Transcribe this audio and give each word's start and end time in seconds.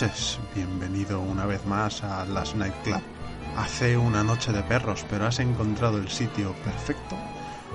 noches, 0.00 0.38
bienvenido 0.54 1.20
una 1.20 1.44
vez 1.44 1.66
más 1.66 2.04
a 2.04 2.24
Las 2.24 2.54
Nightclub. 2.54 3.02
Hace 3.56 3.96
una 3.96 4.22
noche 4.22 4.52
de 4.52 4.62
perros, 4.62 5.04
pero 5.10 5.26
has 5.26 5.40
encontrado 5.40 5.98
el 5.98 6.08
sitio 6.08 6.52
perfecto 6.62 7.16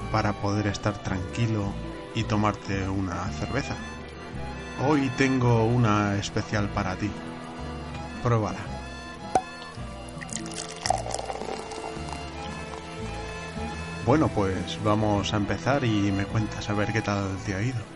para 0.10 0.32
poder 0.32 0.68
estar 0.68 0.98
tranquilo 1.04 1.74
y 2.16 2.24
tomarte 2.24 2.88
una 2.88 3.28
cerveza. 3.34 3.76
Hoy 4.88 5.12
tengo 5.18 5.66
una 5.66 6.16
especial 6.16 6.70
para 6.70 6.96
ti. 6.96 7.12
Pruébala. 8.22 8.60
Bueno, 14.06 14.30
pues 14.30 14.80
vamos 14.82 15.34
a 15.34 15.38
empezar 15.38 15.84
y 15.84 16.10
me 16.14 16.24
cuentas 16.24 16.70
a 16.70 16.74
ver 16.74 16.94
qué 16.94 17.02
tal 17.02 17.36
te 17.46 17.54
ha 17.54 17.62
ido. 17.62 17.93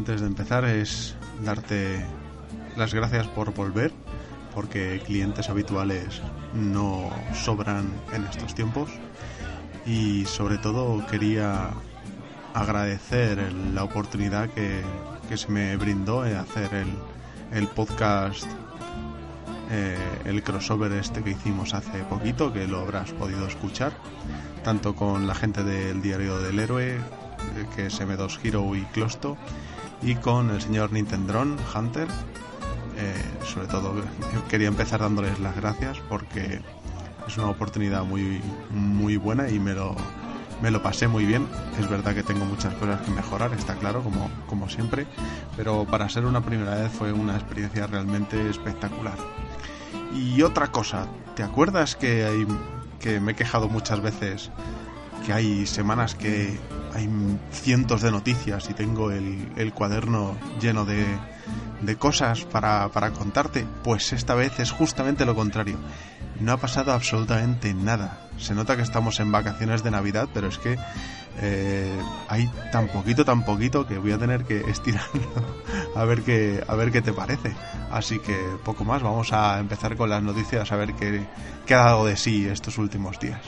Antes 0.00 0.22
de 0.22 0.28
empezar 0.28 0.64
es 0.64 1.14
darte 1.44 2.02
las 2.74 2.94
gracias 2.94 3.26
por 3.26 3.52
volver, 3.52 3.92
porque 4.54 4.98
clientes 5.04 5.50
habituales 5.50 6.22
no 6.54 7.10
sobran 7.34 7.92
en 8.14 8.24
estos 8.24 8.54
tiempos. 8.54 8.88
Y 9.84 10.24
sobre 10.24 10.56
todo 10.56 11.06
quería 11.06 11.68
agradecer 12.54 13.52
la 13.74 13.84
oportunidad 13.84 14.48
que, 14.48 14.80
que 15.28 15.36
se 15.36 15.52
me 15.52 15.76
brindó 15.76 16.22
de 16.22 16.34
hacer 16.34 16.72
el, 16.72 16.88
el 17.52 17.68
podcast, 17.68 18.46
eh, 19.70 19.98
el 20.24 20.42
crossover 20.42 20.92
este 20.92 21.22
que 21.22 21.32
hicimos 21.32 21.74
hace 21.74 22.04
poquito, 22.04 22.54
que 22.54 22.66
lo 22.66 22.80
habrás 22.80 23.12
podido 23.12 23.46
escuchar, 23.46 23.92
tanto 24.64 24.96
con 24.96 25.26
la 25.26 25.34
gente 25.34 25.62
del 25.62 26.00
Diario 26.00 26.38
del 26.38 26.58
Héroe, 26.58 26.96
eh, 27.56 27.66
que 27.76 27.86
es 27.86 28.00
M2 28.00 28.38
Hero 28.42 28.74
y 28.74 28.82
Closto, 28.86 29.36
y 30.02 30.14
con 30.16 30.50
el 30.50 30.60
señor 30.60 30.92
Nintendron 30.92 31.56
Hunter. 31.74 32.08
Eh, 32.96 33.44
sobre 33.44 33.66
todo 33.66 33.94
quería 34.48 34.68
empezar 34.68 35.00
dándoles 35.00 35.38
las 35.40 35.56
gracias 35.56 35.98
porque 36.08 36.60
es 37.26 37.38
una 37.38 37.48
oportunidad 37.48 38.04
muy, 38.04 38.40
muy 38.70 39.16
buena 39.16 39.48
y 39.48 39.58
me 39.58 39.72
lo, 39.72 39.96
me 40.62 40.70
lo 40.70 40.82
pasé 40.82 41.08
muy 41.08 41.24
bien. 41.24 41.46
Es 41.78 41.88
verdad 41.88 42.14
que 42.14 42.22
tengo 42.22 42.44
muchas 42.44 42.74
cosas 42.74 43.00
que 43.02 43.10
mejorar, 43.10 43.52
está 43.54 43.74
claro, 43.76 44.02
como, 44.02 44.30
como 44.46 44.68
siempre, 44.68 45.06
pero 45.56 45.84
para 45.84 46.08
ser 46.08 46.24
una 46.24 46.40
primera 46.40 46.74
vez 46.74 46.92
fue 46.92 47.12
una 47.12 47.36
experiencia 47.36 47.86
realmente 47.86 48.50
espectacular. 48.50 49.16
Y 50.14 50.42
otra 50.42 50.68
cosa, 50.68 51.06
¿te 51.36 51.42
acuerdas 51.42 51.96
que, 51.96 52.24
hay, 52.24 52.46
que 52.98 53.20
me 53.20 53.32
he 53.32 53.34
quejado 53.34 53.68
muchas 53.68 54.00
veces 54.00 54.50
que 55.24 55.32
hay 55.32 55.66
semanas 55.66 56.14
que 56.14 56.58
hay 57.00 57.38
cientos 57.50 58.02
de 58.02 58.10
noticias 58.10 58.68
y 58.68 58.74
tengo 58.74 59.10
el, 59.10 59.72
cuaderno 59.74 60.36
lleno 60.60 60.84
de, 60.84 61.04
de 61.80 61.96
cosas 61.96 62.44
para, 62.44 62.90
contarte? 63.16 63.66
Pues 63.82 64.12
esta 64.12 64.34
vez 64.34 64.60
es 64.60 64.70
justamente 64.70 65.24
lo 65.24 65.34
contrario. 65.34 65.78
No 66.40 66.52
ha 66.52 66.56
pasado 66.58 66.92
absolutamente 66.92 67.74
nada. 67.74 68.28
Se 68.38 68.54
nota 68.54 68.76
que 68.76 68.82
estamos 68.82 69.20
en 69.20 69.32
vacaciones 69.32 69.82
de 69.82 69.90
Navidad, 69.90 70.28
pero 70.32 70.48
es 70.48 70.58
que 70.58 70.78
eh, 71.38 71.98
hay 72.28 72.50
tan 72.72 72.88
poquito, 72.88 73.24
tan 73.24 73.44
poquito 73.44 73.86
que 73.86 73.98
voy 73.98 74.12
a 74.12 74.18
tener 74.18 74.44
que 74.44 74.60
estirarlo 74.60 75.22
a 75.94 76.04
ver 76.04 76.22
qué, 76.22 76.62
a 76.66 76.74
ver 76.74 76.92
qué 76.92 77.02
te 77.02 77.12
parece. 77.12 77.54
Así 77.90 78.18
que 78.18 78.36
poco 78.64 78.84
más, 78.84 79.02
vamos 79.02 79.32
a 79.32 79.58
empezar 79.58 79.96
con 79.96 80.10
las 80.10 80.22
noticias 80.22 80.70
a 80.72 80.76
ver 80.76 80.94
qué 80.94 81.74
ha 81.74 81.84
dado 81.84 82.06
de 82.06 82.16
sí 82.16 82.46
estos 82.46 82.78
últimos 82.78 83.18
días. 83.18 83.40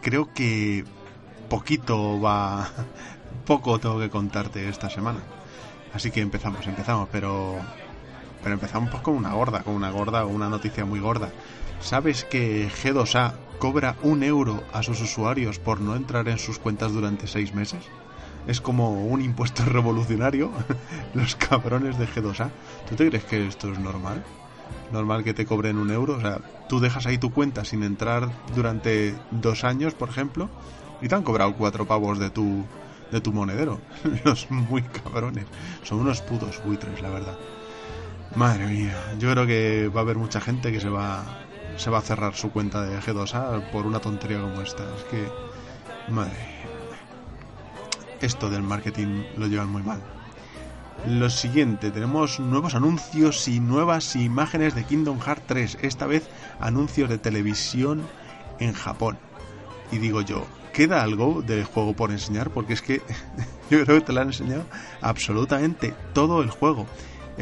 Creo 0.00 0.32
que 0.32 0.84
poquito 1.48 2.20
va, 2.20 2.68
poco 3.46 3.78
tengo 3.78 3.98
que 3.98 4.10
contarte 4.10 4.68
esta 4.68 4.90
semana. 4.90 5.20
Así 5.92 6.10
que 6.10 6.20
empezamos, 6.20 6.66
empezamos, 6.66 7.08
pero 7.10 7.58
pero 8.46 8.54
empezamos 8.54 8.90
pues 8.90 9.02
con 9.02 9.14
una 9.14 9.32
gorda, 9.32 9.64
con 9.64 9.74
una 9.74 9.90
gorda, 9.90 10.24
una 10.24 10.48
noticia 10.48 10.84
muy 10.84 11.00
gorda. 11.00 11.30
¿Sabes 11.80 12.24
que 12.24 12.68
G2A 12.68 13.34
cobra 13.58 13.96
un 14.02 14.22
euro 14.22 14.62
a 14.72 14.84
sus 14.84 15.00
usuarios 15.00 15.58
por 15.58 15.80
no 15.80 15.96
entrar 15.96 16.28
en 16.28 16.38
sus 16.38 16.60
cuentas 16.60 16.92
durante 16.92 17.26
seis 17.26 17.54
meses? 17.54 17.80
Es 18.46 18.60
como 18.60 19.04
un 19.04 19.20
impuesto 19.20 19.64
revolucionario, 19.66 20.52
los 21.14 21.34
cabrones 21.34 21.98
de 21.98 22.06
G2A. 22.06 22.50
¿Tú 22.88 22.94
te 22.94 23.08
crees 23.08 23.24
que 23.24 23.48
esto 23.48 23.72
es 23.72 23.80
normal? 23.80 24.22
Normal 24.92 25.24
que 25.24 25.34
te 25.34 25.46
cobren 25.46 25.78
un 25.78 25.90
euro. 25.90 26.16
O 26.16 26.20
sea, 26.20 26.40
tú 26.68 26.80
dejas 26.80 27.06
ahí 27.06 27.18
tu 27.18 27.32
cuenta 27.32 27.64
sin 27.64 27.82
entrar 27.82 28.30
durante 28.54 29.14
dos 29.30 29.64
años, 29.64 29.94
por 29.94 30.08
ejemplo, 30.08 30.48
y 31.00 31.08
te 31.08 31.14
han 31.14 31.22
cobrado 31.22 31.54
cuatro 31.54 31.86
pavos 31.86 32.18
de 32.18 32.30
tu, 32.30 32.64
de 33.10 33.20
tu 33.20 33.32
monedero. 33.32 33.80
Los 34.24 34.50
muy 34.50 34.82
cabrones. 34.82 35.46
Son 35.82 36.00
unos 36.00 36.20
putos 36.20 36.62
buitres, 36.64 37.00
la 37.02 37.10
verdad. 37.10 37.38
Madre 38.34 38.66
mía, 38.66 39.14
yo 39.18 39.30
creo 39.32 39.46
que 39.46 39.90
va 39.94 40.00
a 40.00 40.04
haber 40.04 40.16
mucha 40.16 40.40
gente 40.40 40.72
que 40.72 40.80
se 40.80 40.88
va, 40.88 41.24
se 41.76 41.90
va 41.90 41.98
a 41.98 42.02
cerrar 42.02 42.34
su 42.34 42.50
cuenta 42.50 42.82
de 42.82 42.98
G2A 42.98 43.70
por 43.70 43.86
una 43.86 44.00
tontería 44.00 44.40
como 44.40 44.60
esta. 44.60 44.82
Es 44.96 45.04
que, 45.04 45.28
madre 46.12 46.56
esto 48.20 48.50
del 48.50 48.62
marketing 48.62 49.24
lo 49.36 49.46
llevan 49.46 49.70
muy 49.70 49.82
mal. 49.82 50.00
Lo 51.06 51.30
siguiente, 51.30 51.92
tenemos 51.92 52.40
nuevos 52.40 52.74
anuncios 52.74 53.46
y 53.46 53.60
nuevas 53.60 54.16
imágenes 54.16 54.74
de 54.74 54.82
Kingdom 54.82 55.20
Hearts 55.20 55.44
3, 55.46 55.78
esta 55.82 56.06
vez 56.06 56.28
anuncios 56.58 57.08
de 57.08 57.16
televisión 57.16 58.02
en 58.58 58.72
Japón. 58.72 59.16
Y 59.92 59.98
digo 59.98 60.20
yo, 60.22 60.44
¿queda 60.72 61.04
algo 61.04 61.42
del 61.42 61.62
juego 61.62 61.94
por 61.94 62.10
enseñar? 62.10 62.50
Porque 62.50 62.72
es 62.72 62.82
que 62.82 63.02
yo 63.70 63.84
creo 63.84 64.00
que 64.00 64.06
te 64.06 64.12
lo 64.12 64.20
han 64.20 64.28
enseñado 64.28 64.64
absolutamente 65.00 65.94
todo 66.12 66.42
el 66.42 66.50
juego. 66.50 66.88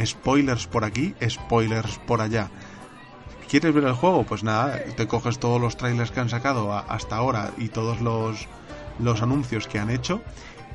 Spoilers 0.05 0.67
por 0.67 0.85
aquí, 0.85 1.15
spoilers 1.27 1.99
por 2.01 2.21
allá. 2.21 2.51
¿Quieres 3.49 3.73
ver 3.73 3.85
el 3.85 3.95
juego? 3.95 4.25
Pues 4.25 4.45
nada, 4.45 4.79
te 4.95 5.07
coges 5.07 5.39
todos 5.39 5.59
los 5.59 5.79
trailers 5.79 6.11
que 6.11 6.21
han 6.21 6.29
sacado 6.29 6.75
hasta 6.75 7.17
ahora 7.17 7.53
y 7.57 7.69
todos 7.69 8.03
los, 8.03 8.47
los 8.99 9.23
anuncios 9.23 9.69
que 9.69 9.79
han 9.79 9.89
hecho 9.89 10.21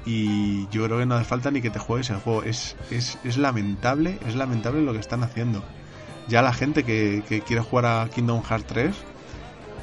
y 0.06 0.68
yo 0.70 0.86
creo 0.86 1.00
que 1.00 1.06
no 1.06 1.16
hace 1.16 1.26
falta 1.26 1.52
ni 1.52 1.62
que 1.62 1.70
te 1.70 1.80
juegues 1.80 2.10
el 2.10 2.18
juego. 2.18 2.44
Es, 2.44 2.76
es, 2.90 3.18
es 3.24 3.38
lamentable, 3.38 4.20
es 4.28 4.36
lamentable 4.36 4.82
lo 4.82 4.94
que 4.94 5.00
están 5.00 5.24
haciendo. 5.24 5.64
Ya 6.28 6.42
la 6.42 6.54
gente 6.54 6.84
que, 6.84 7.24
quiere 7.46 7.62
jugar 7.62 7.86
a 7.86 8.10
Kingdom 8.10 8.44
Hearts 8.44 8.68
3 8.68 8.96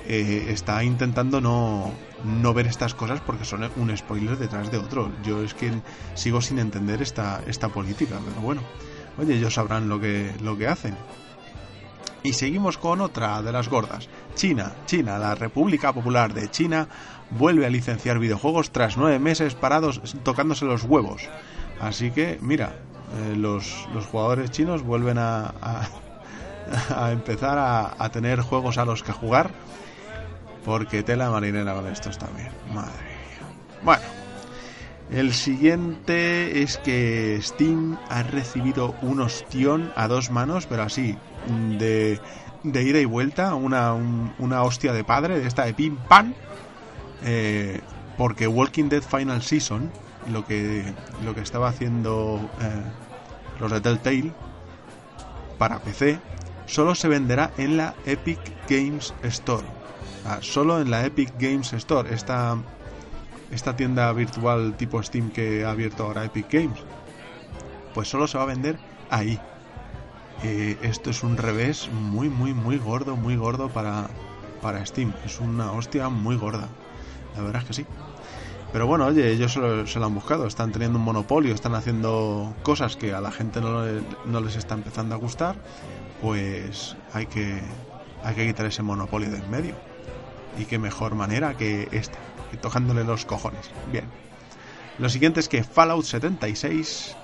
eh, 0.07 0.47
está 0.51 0.85
intentando 0.85 1.41
no, 1.41 1.91
no 2.25 2.55
ver 2.55 2.69
estas 2.69 2.95
cosas 2.95 3.21
porque 3.21 3.45
son 3.45 3.69
un 3.77 3.97
spoiler 3.97 4.39
detrás 4.39 4.71
de 4.71 4.79
otro. 4.79 5.11
Yo 5.25 5.43
es 5.43 5.55
que 5.55 5.73
sigo 6.15 6.41
sin 6.41 6.61
entender 6.61 7.03
esta, 7.03 7.43
esta 7.47 7.69
política, 7.69 8.21
pero 8.25 8.41
bueno, 8.41 8.63
oye, 9.19 9.35
ellos 9.35 9.55
sabrán 9.55 9.89
lo 9.89 10.01
que, 10.01 10.33
lo 10.41 10.57
que 10.57 10.69
hacen. 10.69 10.97
Y 12.23 12.33
seguimos 12.33 12.79
con 12.79 13.01
otra 13.01 13.43
de 13.43 13.53
las 13.53 13.69
gordas. 13.69 14.09
China, 14.35 14.73
China, 14.87 15.19
la 15.19 15.35
República 15.35 15.93
Popular 15.93 16.35
de 16.35 16.51
China 16.51 16.89
vuelve 17.31 17.67
a 17.67 17.71
licenciar 17.71 18.19
videojuegos 18.19 18.71
tras 18.71 18.97
nueve 18.97 19.19
meses 19.19 19.55
parados 19.55 20.01
tocándose 20.23 20.65
los 20.65 20.85
huevos. 20.85 21.29
Así 21.81 22.11
que, 22.11 22.39
mira, 22.41 22.77
eh, 23.15 23.37
los, 23.37 23.89
los, 23.95 24.07
jugadores 24.07 24.51
chinos 24.51 24.83
vuelven 24.83 25.19
a, 25.19 25.55
a, 25.61 27.11
empezar 27.13 27.59
a, 27.59 28.09
tener 28.11 28.41
juegos 28.41 28.79
a 28.79 28.85
los 28.85 29.03
que 29.03 29.13
jugar. 29.13 29.51
Porque 30.65 31.05
tela 31.05 31.31
marinera 31.31 31.75
con 31.75 31.87
estos 31.87 32.19
también. 32.19 32.49
Madre 32.75 32.91
mía. 32.91 33.83
Bueno, 33.85 34.03
el 35.13 35.33
siguiente 35.33 36.63
es 36.63 36.79
que 36.79 37.39
Steam 37.41 37.97
ha 38.09 38.25
recibido 38.25 38.97
un 39.03 39.21
ostión 39.21 39.93
a 39.95 40.09
dos 40.09 40.33
manos, 40.33 40.67
pero 40.67 40.83
así, 40.83 41.17
de, 41.79 42.19
de 42.65 42.83
ida 42.83 42.99
y 42.99 43.05
vuelta, 43.05 43.55
una, 43.55 43.95
una 43.95 44.63
hostia 44.65 44.93
de 44.93 45.05
padre, 45.05 45.39
de 45.39 45.47
esta 45.47 45.67
de 45.67 45.75
pim 45.75 45.97
pam, 46.09 46.35
eh, 47.23 47.81
porque 48.17 48.47
Walking 48.47 48.89
Dead 48.89 49.03
Final 49.03 49.43
Season, 49.43 49.91
lo 50.31 50.45
que, 50.45 50.85
lo 51.25 51.35
que 51.35 51.41
estaba 51.41 51.69
haciendo 51.69 52.41
eh, 52.61 52.83
los 53.61 53.71
de 53.71 53.81
Telltale 53.81 54.33
para 55.59 55.79
PC, 55.79 56.19
solo 56.67 56.95
se 56.95 57.09
venderá 57.09 57.53
en 57.57 57.77
la 57.77 57.95
Epic 58.05 58.39
Games 58.69 59.15
Store. 59.23 59.67
solo 60.41 60.81
en 60.81 60.91
la 60.91 61.05
Epic 61.05 61.33
Games 61.39 61.73
Store, 61.73 62.13
esta, 62.13 62.57
esta 63.51 63.77
tienda 63.77 64.13
virtual 64.13 64.75
tipo 64.77 65.03
Steam 65.03 65.31
que 65.31 65.65
ha 65.65 65.71
abierto 65.71 66.05
ahora 66.05 66.25
Epic 66.25 66.53
Games. 66.53 66.81
Pues 67.95 68.09
solo 68.09 68.27
se 68.27 68.37
va 68.37 68.45
a 68.45 68.49
vender 68.49 68.79
ahí. 69.11 69.41
Eh, 70.43 70.77
esto 70.83 71.11
es 71.11 71.23
un 71.23 71.37
revés 71.39 71.89
muy, 71.91 72.29
muy, 72.29 72.53
muy 72.53 72.77
gordo, 72.77 73.17
muy 73.17 73.37
gordo 73.37 73.69
para, 73.69 74.09
para 74.61 74.85
Steam. 74.85 75.15
Es 75.25 75.41
una 75.41 75.73
hostia 75.73 76.09
muy 76.09 76.37
gorda. 76.37 76.69
La 77.37 77.43
verdad 77.43 77.63
es 77.63 77.69
que 77.69 77.75
sí. 77.75 77.87
Pero 78.73 78.87
bueno, 78.87 79.07
oye, 79.07 79.31
ellos 79.31 79.53
se 79.53 79.99
lo, 79.99 80.07
han 80.07 80.15
buscado, 80.15 80.47
están 80.47 80.73
teniendo 80.73 80.99
un 80.99 81.05
monopolio, 81.05 81.55
están 81.55 81.75
haciendo 81.75 82.55
cosas 82.63 82.97
que 82.97 83.15
a 83.15 83.21
la 83.21 83.31
gente 83.31 83.61
no, 83.61 83.85
no, 84.27 84.41
les 84.41 84.57
está 84.57 84.75
empezando 84.75 85.15
a 85.15 85.19
gustar, 85.19 85.57
pues 86.21 86.97
hay 87.13 87.27
que, 87.27 87.61
hay 88.23 88.35
que 88.35 88.47
quitar 88.47 88.67
ese 88.67 88.83
monopolio 88.83 89.31
de 89.31 89.39
en 89.39 89.51
medio. 89.51 89.75
Y 90.59 90.65
qué 90.65 90.79
mejor 90.79 91.15
manera 91.15 91.57
que 91.57 91.89
esta, 91.93 92.19
que 92.51 92.57
tocándole 92.57 93.05
los 93.05 93.25
cojones. 93.25 93.71
Bien. 93.93 94.05
Lo 94.99 95.09
siguiente 95.09 95.41
es 95.41 95.49
que 95.49 95.63
Fallout 95.63 96.05
76 96.05 97.17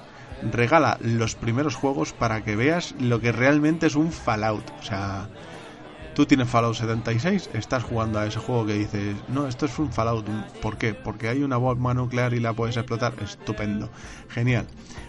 regala 0.51 0.99
los 1.01 1.35
primeros 1.35 1.75
juegos 1.75 2.13
para 2.13 2.43
que 2.43 2.57
veas 2.57 2.95
lo 2.99 3.21
que 3.21 3.33
realmente 3.33 3.87
es 3.87 3.95
un 3.95 4.13
Fallout. 4.13 4.65
O 4.81 4.83
sea, 4.83 5.29
Tú 6.15 6.27
tienes 6.27 6.49
Fallout 6.49 6.75
76, 6.75 7.49
estás 7.55 7.83
jugando 7.83 8.19
a 8.19 8.27
ese 8.27 8.39
juego 8.39 8.67
que 8.67 8.75
dices, 8.75 9.17
no, 9.29 9.49
esto 9.49 9.65
es 9.65 9.79
un 9.79 9.91
Fallout. 9.91 10.27
¿Por 10.61 10.77
qué? 10.77 10.93
Porque 10.93 11.29
hay 11.29 11.43
una 11.43 11.57
bomba 11.57 11.95
nuclear 11.95 12.35
y 12.35 12.41
la 12.41 12.53
puedes 12.53 12.77
explotar. 12.77 13.15
Estupendo. 13.23 13.89
Genial. 14.29 14.67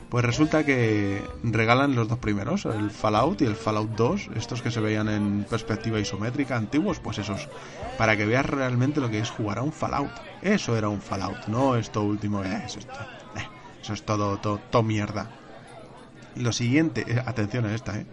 Pues 0.07 0.23
resulta 0.23 0.63
que 0.63 1.21
regalan 1.43 1.95
los 1.95 2.07
dos 2.07 2.19
primeros, 2.19 2.65
el 2.65 2.89
Fallout 2.89 3.41
y 3.41 3.45
el 3.45 3.55
Fallout 3.55 3.89
2, 3.95 4.29
estos 4.35 4.61
que 4.61 4.71
se 4.71 4.79
veían 4.79 5.09
en 5.09 5.43
perspectiva 5.49 5.99
isométrica 5.99 6.55
antiguos, 6.55 6.99
pues 6.99 7.17
esos, 7.17 7.49
para 7.97 8.15
que 8.15 8.25
veas 8.25 8.45
realmente 8.45 9.01
lo 9.01 9.09
que 9.09 9.19
es 9.19 9.31
jugar 9.31 9.57
a 9.57 9.63
un 9.63 9.73
Fallout. 9.73 10.11
Eso 10.41 10.77
era 10.77 10.87
un 10.87 11.01
Fallout, 11.01 11.47
no 11.47 11.75
esto 11.75 12.03
último, 12.03 12.43
eh, 12.43 12.61
eso, 12.63 12.79
eh, 12.79 13.47
eso 13.81 13.93
es 13.93 14.03
todo, 14.03 14.37
todo, 14.37 14.59
todo 14.69 14.83
mierda. 14.83 15.31
Lo 16.35 16.51
siguiente, 16.51 17.05
eh, 17.07 17.21
atención 17.25 17.65
a 17.65 17.75
esta, 17.75 17.97
eh, 17.99 18.05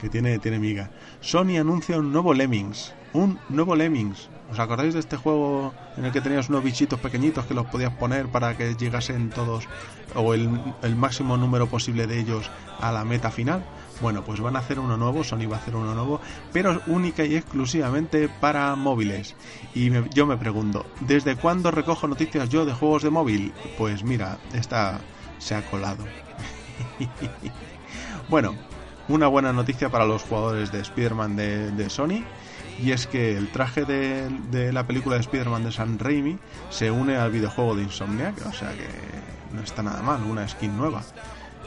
que 0.00 0.08
tiene, 0.08 0.38
tiene 0.38 0.58
miga. 0.58 0.90
Sony 1.20 1.58
anuncia 1.60 1.98
un 1.98 2.12
nuevo 2.12 2.34
Lemmings. 2.34 2.94
Un 3.12 3.38
nuevo 3.48 3.76
Lemmings. 3.76 4.28
¿Os 4.50 4.58
acordáis 4.58 4.94
de 4.94 5.00
este 5.00 5.16
juego 5.16 5.74
en 5.96 6.06
el 6.06 6.12
que 6.12 6.20
tenías 6.20 6.48
unos 6.48 6.64
bichitos 6.64 6.98
pequeñitos 7.00 7.44
que 7.46 7.54
los 7.54 7.66
podías 7.66 7.92
poner 7.94 8.28
para 8.28 8.56
que 8.56 8.74
llegasen 8.74 9.30
todos 9.30 9.68
o 10.14 10.32
el, 10.32 10.48
el 10.82 10.96
máximo 10.96 11.36
número 11.36 11.66
posible 11.66 12.06
de 12.06 12.18
ellos 12.18 12.50
a 12.80 12.90
la 12.90 13.04
meta 13.04 13.30
final? 13.30 13.64
Bueno, 14.00 14.24
pues 14.24 14.40
van 14.40 14.56
a 14.56 14.60
hacer 14.60 14.78
uno 14.78 14.96
nuevo, 14.96 15.24
Sony 15.24 15.48
va 15.50 15.56
a 15.56 15.58
hacer 15.58 15.74
uno 15.74 15.92
nuevo, 15.94 16.20
pero 16.52 16.80
única 16.86 17.24
y 17.24 17.34
exclusivamente 17.34 18.28
para 18.28 18.74
móviles. 18.76 19.34
Y 19.74 19.90
yo 20.14 20.26
me 20.26 20.36
pregunto, 20.36 20.86
¿desde 21.00 21.36
cuándo 21.36 21.70
recojo 21.70 22.06
noticias 22.06 22.48
yo 22.48 22.64
de 22.64 22.72
juegos 22.72 23.02
de 23.02 23.10
móvil? 23.10 23.52
Pues 23.76 24.04
mira, 24.04 24.38
esta 24.54 25.00
se 25.38 25.56
ha 25.56 25.62
colado. 25.68 26.04
bueno, 28.28 28.54
una 29.08 29.26
buena 29.26 29.52
noticia 29.52 29.88
para 29.88 30.04
los 30.04 30.22
jugadores 30.22 30.70
de 30.72 30.80
Spider-Man 30.80 31.36
de, 31.36 31.90
Sony. 31.90 32.24
Y 32.82 32.92
es 32.92 33.06
que 33.06 33.36
el 33.36 33.48
traje 33.48 33.84
de, 33.84 34.72
la 34.72 34.86
película 34.86 35.16
de 35.16 35.22
Spider-Man 35.22 35.64
de 35.64 35.72
San 35.72 35.98
Raimi 35.98 36.38
se 36.70 36.90
une 36.90 37.16
al 37.16 37.30
videojuego 37.30 37.74
de 37.74 37.82
Insomniac, 37.82 38.46
o 38.46 38.52
sea 38.52 38.70
que 38.72 38.86
no 39.54 39.62
está 39.62 39.82
nada 39.82 40.02
mal, 40.02 40.22
una 40.22 40.46
skin 40.46 40.76
nueva. 40.76 41.02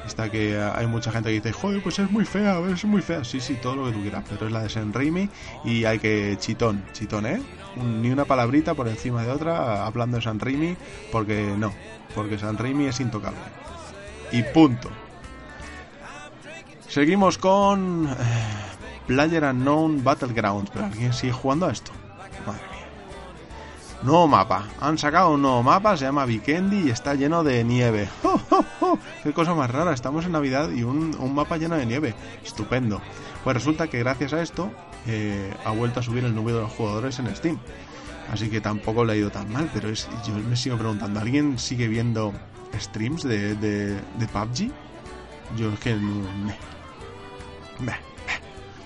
Está 0.06 0.32
que 0.32 0.60
hay 0.60 0.88
mucha 0.88 1.12
gente 1.12 1.30
que 1.30 1.36
dice, 1.36 1.52
joder, 1.52 1.82
pues 1.84 2.00
es 2.00 2.10
muy 2.10 2.26
fea, 2.26 2.60
es 2.60 2.86
muy 2.86 3.02
fea. 3.02 3.24
Sí, 3.24 3.40
sí, 3.40 3.56
todo 3.62 3.76
lo 3.76 3.86
que 3.86 3.92
tú 3.92 4.02
quieras, 4.02 4.24
pero 4.30 4.48
es 4.48 4.52
la 4.52 4.64
de 4.64 4.70
San 4.70 4.94
Raimi 4.94 5.30
y 5.64 5.86
hay 5.86 6.00
que 6.00 6.38
chitón, 6.40 6.84
chitón, 6.94 7.26
¿eh? 7.26 7.42
Ni 7.76 8.10
una 8.10 8.26
palabrita 8.26 8.74
por 8.74 8.88
encima 8.88 9.24
de 9.24 9.32
otra 9.32 9.86
hablando 9.86 10.18
de 10.18 10.24
San 10.24 10.40
Raimi, 10.40 10.76
porque 11.12 11.54
no, 11.58 11.72
porque 12.16 12.38
San 12.38 12.58
Raimi 12.58 12.86
es 12.86 13.00
intocable. 13.00 13.40
Y 14.32 14.44
punto. 14.44 14.90
Seguimos 16.92 17.38
con 17.38 18.06
eh, 18.06 18.14
Player 19.08 19.46
Unknown 19.46 20.04
Battlegrounds. 20.04 20.72
Pero 20.72 20.86
alguien 20.88 21.14
sigue 21.14 21.32
jugando 21.32 21.68
a 21.68 21.72
esto. 21.72 21.94
Madre 22.46 22.62
mía. 22.70 22.86
Nuevo 24.04 24.28
mapa. 24.28 24.66
Han 24.82 24.98
sacado 24.98 25.32
un 25.32 25.42
nuevo 25.42 25.64
mapa, 25.64 25.96
se 25.96 26.04
llama 26.04 26.26
Vikendi 26.26 26.88
y 26.88 26.90
está 26.90 27.14
lleno 27.14 27.46
de 27.46 27.64
nieve. 27.64 28.10
Qué 29.24 29.32
cosa 29.32 29.56
más 29.56 29.72
rara. 29.72 29.94
Estamos 29.94 30.26
en 30.26 30.34
Navidad 30.34 30.70
y 30.70 30.84
un, 30.84 31.16
mapa 31.34 31.56
lleno 31.56 31.78
de 31.78 31.86
nieve. 31.86 32.14
Estupendo. 32.44 33.02
Pues 33.46 33.56
resulta 33.56 33.88
que 33.88 34.00
gracias 34.00 34.34
a 34.34 34.42
esto 34.42 34.70
eh, 35.08 35.54
ha 35.64 35.72
vuelto 35.72 36.02
a 36.02 36.04
subir 36.04 36.26
el 36.26 36.36
número 36.36 36.60
de 36.60 36.66
jugadores 36.66 37.18
en 37.20 37.34
Steam. 37.34 37.58
Así 38.34 38.50
que 38.50 38.60
tampoco 38.60 39.06
le 39.06 39.14
ha 39.14 39.16
ido 39.16 39.30
tan 39.30 39.50
mal. 39.54 39.70
Pero 39.74 39.88
es, 39.88 40.10
yo 40.28 40.34
me 40.34 40.58
sigo 40.58 40.76
preguntando, 40.76 41.22
¿alguien 41.22 41.58
sigue 41.58 41.88
viendo 41.88 42.34
streams 42.78 43.24
de, 43.24 43.56
de, 43.56 43.94
de 43.94 44.28
PUBG? 44.28 44.72
Yo 45.56 45.72
es 45.72 45.80
que... 45.80 45.98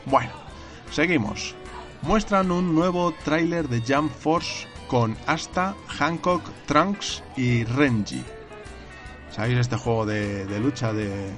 Bueno, 0.05 0.31
seguimos. 0.91 1.55
Muestran 2.03 2.51
un 2.51 2.75
nuevo 2.75 3.11
tráiler 3.23 3.67
de 3.67 3.81
Jump 3.81 4.11
Force 4.11 4.67
con 4.87 5.17
Asta, 5.25 5.75
Hancock, 5.87 6.43
Trunks 6.67 7.23
y 7.35 7.63
Renji. 7.63 8.23
¿Sabéis 9.31 9.57
este 9.57 9.75
juego 9.75 10.05
de, 10.05 10.59
lucha 10.59 10.93
de, 10.93 11.31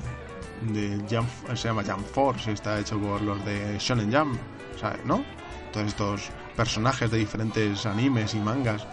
de 0.61 1.01
Jump, 1.09 1.29
se 1.55 1.67
llama 1.69 1.83
Jump 1.83 2.05
Force, 2.05 2.51
está 2.51 2.79
hecho 2.79 2.99
por 2.99 3.21
los 3.21 3.43
de 3.45 3.77
Shonen 3.79 4.13
Jump, 4.13 4.37
¿sabes? 4.79 5.03
¿No? 5.05 5.23
Todos 5.71 5.87
estos 5.87 6.29
personajes 6.55 7.09
de 7.09 7.19
diferentes 7.19 7.85
animes 7.85 8.33
y 8.33 8.39
mangas 8.39 8.85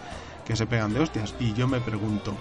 que 0.45 0.55
se 0.55 0.65
pegan 0.65 0.93
de 0.93 1.01
hostias. 1.01 1.35
Y 1.39 1.53
yo 1.53 1.67
me 1.67 1.81
pregunto, 1.81 2.33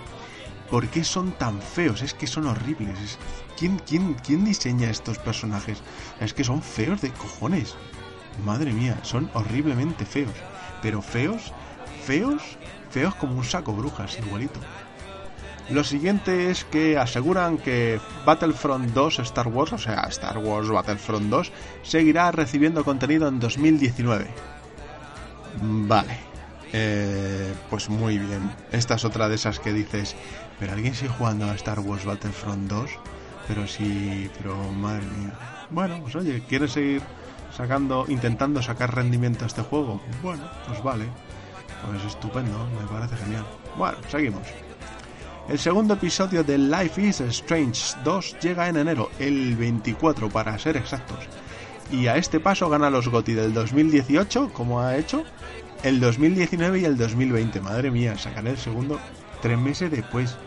¿por 0.71 0.89
qué 0.89 1.05
son 1.05 1.33
tan 1.33 1.61
feos? 1.61 2.03
Es 2.03 2.15
que 2.15 2.27
son 2.27 2.47
horribles. 2.47 2.99
Es- 3.01 3.19
¿Quién, 3.59 3.81
quién, 3.87 4.15
¿Quién 4.15 4.45
diseña 4.45 4.91
estos 4.91 5.19
personajes? 5.19 5.79
Es 6.21 6.35
que 6.35 6.43
son 6.45 6.61
feos 6.63 7.01
de 7.01 7.11
cojones. 7.13 7.75
Madre 8.45 8.73
mía, 8.73 8.99
son 9.03 9.31
horriblemente 9.35 10.05
feos. 10.05 10.35
Pero 10.83 11.01
feos, 11.03 11.53
feos, 12.05 12.43
feos 12.91 13.15
como 13.15 13.37
un 13.37 13.45
saco 13.45 13.73
brujas, 13.73 14.19
igualito. 14.19 14.59
Lo 15.71 15.83
siguiente 15.85 16.51
es 16.51 16.65
que 16.65 16.99
aseguran 16.99 17.57
que 17.57 17.99
Battlefront 18.27 18.91
2 18.93 19.21
Star 19.21 19.49
Wars, 19.49 19.73
o 19.73 19.79
sea, 19.79 20.03
Star 20.11 20.37
Wars 20.37 20.69
Battlefront 20.69 21.31
2, 21.31 21.53
seguirá 21.83 22.31
recibiendo 22.33 22.85
contenido 22.85 23.29
en 23.29 23.39
2019. 23.41 24.27
Vale. 25.63 26.19
Eh, 26.73 27.55
pues 27.71 27.89
muy 27.89 28.19
bien. 28.19 28.51
Esta 28.73 28.95
es 28.97 29.05
otra 29.05 29.29
de 29.29 29.37
esas 29.37 29.61
que 29.61 29.73
dices, 29.73 30.17
pero 30.59 30.73
alguien 30.73 30.95
sigue 30.95 31.11
jugando 31.11 31.47
a 31.47 31.55
Star 31.55 31.81
Wars 31.81 32.05
Battlefront 32.05 32.69
2, 32.69 32.91
pero 33.49 33.67
sí, 33.67 34.31
pero 34.39 34.57
madre 34.73 35.05
mía. 35.19 35.33
Bueno, 35.71 35.99
pues 36.03 36.15
oye, 36.17 36.43
¿quieres 36.49 36.73
seguir 36.73 37.03
sacando, 37.55 38.05
intentando 38.09 38.63
sacar 38.63 38.95
rendimiento 38.95 39.45
a 39.45 39.47
este 39.49 39.63
juego? 39.63 40.01
Bueno, 40.23 40.43
pues 40.67 40.83
vale. 40.83 41.07
Pues 41.87 42.05
estupendo, 42.05 42.67
me 42.81 42.87
parece 42.87 43.17
genial. 43.17 43.45
Bueno, 43.77 43.99
seguimos. 44.09 44.43
El 45.49 45.59
segundo 45.59 45.95
episodio 45.95 46.43
de 46.43 46.57
Life 46.57 47.03
is 47.03 47.21
Strange 47.21 47.97
2 48.03 48.37
llega 48.41 48.69
en 48.69 48.79
enero, 48.79 49.11
el 49.19 49.55
24 49.57 50.31
para 50.31 50.59
ser 50.59 50.79
exactos. 50.79 51.19
Y 51.93 52.07
a 52.07 52.17
este 52.17 52.41
paso 52.41 52.71
gana 52.71 52.89
los 52.89 53.09
GOTY 53.09 53.35
del 53.35 53.53
2018, 53.53 54.51
como 54.55 54.81
ha 54.81 54.97
hecho, 54.97 55.25
el 55.83 56.01
2019 56.01 56.81
y 56.81 56.85
el 56.87 56.97
2020. 56.97 57.61
Madre 57.61 57.91
mía, 57.91 58.17
sacaré 58.17 58.51
el 58.51 58.57
segundo 58.57 58.99
tres 59.45 59.59
meses 59.59 59.91
después. 59.91 60.39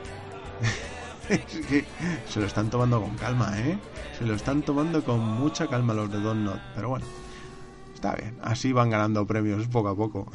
es 1.29 1.39
que 1.67 1.85
se 2.27 2.39
lo 2.39 2.47
están 2.47 2.71
tomando 2.71 2.99
con 2.99 3.15
calma, 3.15 3.53
¿eh? 3.59 3.77
Se 4.17 4.25
lo 4.25 4.33
están 4.33 4.63
tomando 4.63 5.03
con 5.03 5.19
mucha 5.19 5.67
calma 5.67 5.93
los 5.93 6.11
de 6.11 6.19
Don't 6.19 6.43
Not. 6.43 6.59
Pero 6.73 6.89
bueno, 6.89 7.05
está 7.93 8.15
bien. 8.15 8.39
Así 8.41 8.73
van 8.73 8.89
ganando 8.89 9.27
premios 9.27 9.67
poco 9.67 9.89
a 9.89 9.95
poco. 9.95 10.31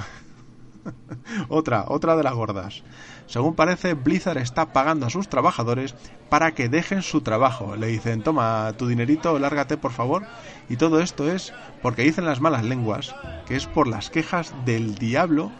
otra, 1.48 1.86
otra 1.88 2.14
de 2.14 2.22
las 2.22 2.34
gordas. 2.34 2.84
Según 3.26 3.56
parece, 3.56 3.94
Blizzard 3.94 4.38
está 4.38 4.72
pagando 4.72 5.06
a 5.06 5.10
sus 5.10 5.26
trabajadores 5.26 5.96
para 6.28 6.52
que 6.52 6.68
dejen 6.68 7.02
su 7.02 7.20
trabajo. 7.20 7.74
Le 7.74 7.88
dicen, 7.88 8.22
toma 8.22 8.72
tu 8.78 8.86
dinerito, 8.86 9.36
lárgate 9.40 9.76
por 9.76 9.90
favor. 9.90 10.22
Y 10.68 10.76
todo 10.76 11.00
esto 11.00 11.28
es 11.28 11.52
porque 11.82 12.02
dicen 12.02 12.26
las 12.26 12.40
malas 12.40 12.62
lenguas 12.62 13.12
que 13.44 13.56
es 13.56 13.66
por 13.66 13.88
las 13.88 14.08
quejas 14.08 14.54
del 14.64 14.94
diablo 14.94 15.50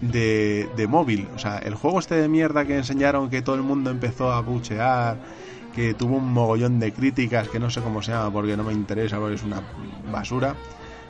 de, 0.00 0.68
de 0.76 0.86
móvil. 0.86 1.28
O 1.34 1.38
sea, 1.38 1.58
el 1.58 1.74
juego 1.74 1.98
este 1.98 2.14
de 2.16 2.28
mierda 2.28 2.64
que 2.64 2.76
enseñaron 2.76 3.30
que 3.30 3.42
todo 3.42 3.56
el 3.56 3.62
mundo 3.62 3.90
empezó 3.90 4.32
a 4.32 4.40
buchear, 4.40 5.18
que 5.74 5.94
tuvo 5.94 6.16
un 6.16 6.32
mogollón 6.32 6.80
de 6.80 6.92
críticas, 6.92 7.48
que 7.48 7.58
no 7.60 7.70
sé 7.70 7.80
cómo 7.80 8.02
se 8.02 8.12
llama 8.12 8.32
porque 8.32 8.56
no 8.56 8.64
me 8.64 8.72
interesa, 8.72 9.18
porque 9.18 9.36
es 9.36 9.42
una 9.42 9.62
basura. 10.10 10.54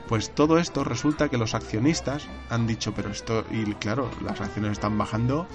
Pues 0.09 0.31
todo 0.35 0.59
esto 0.59 0.85
resulta 0.85 1.29
que 1.29 1.37
los 1.37 1.55
accionistas 1.55 2.27
han 2.49 2.67
dicho, 2.67 2.93
pero 2.95 3.11
esto, 3.11 3.45
y 3.51 3.65
claro, 3.75 4.11
las 4.25 4.41
acciones 4.41 4.73
están 4.73 4.97
bajando, 4.97 5.47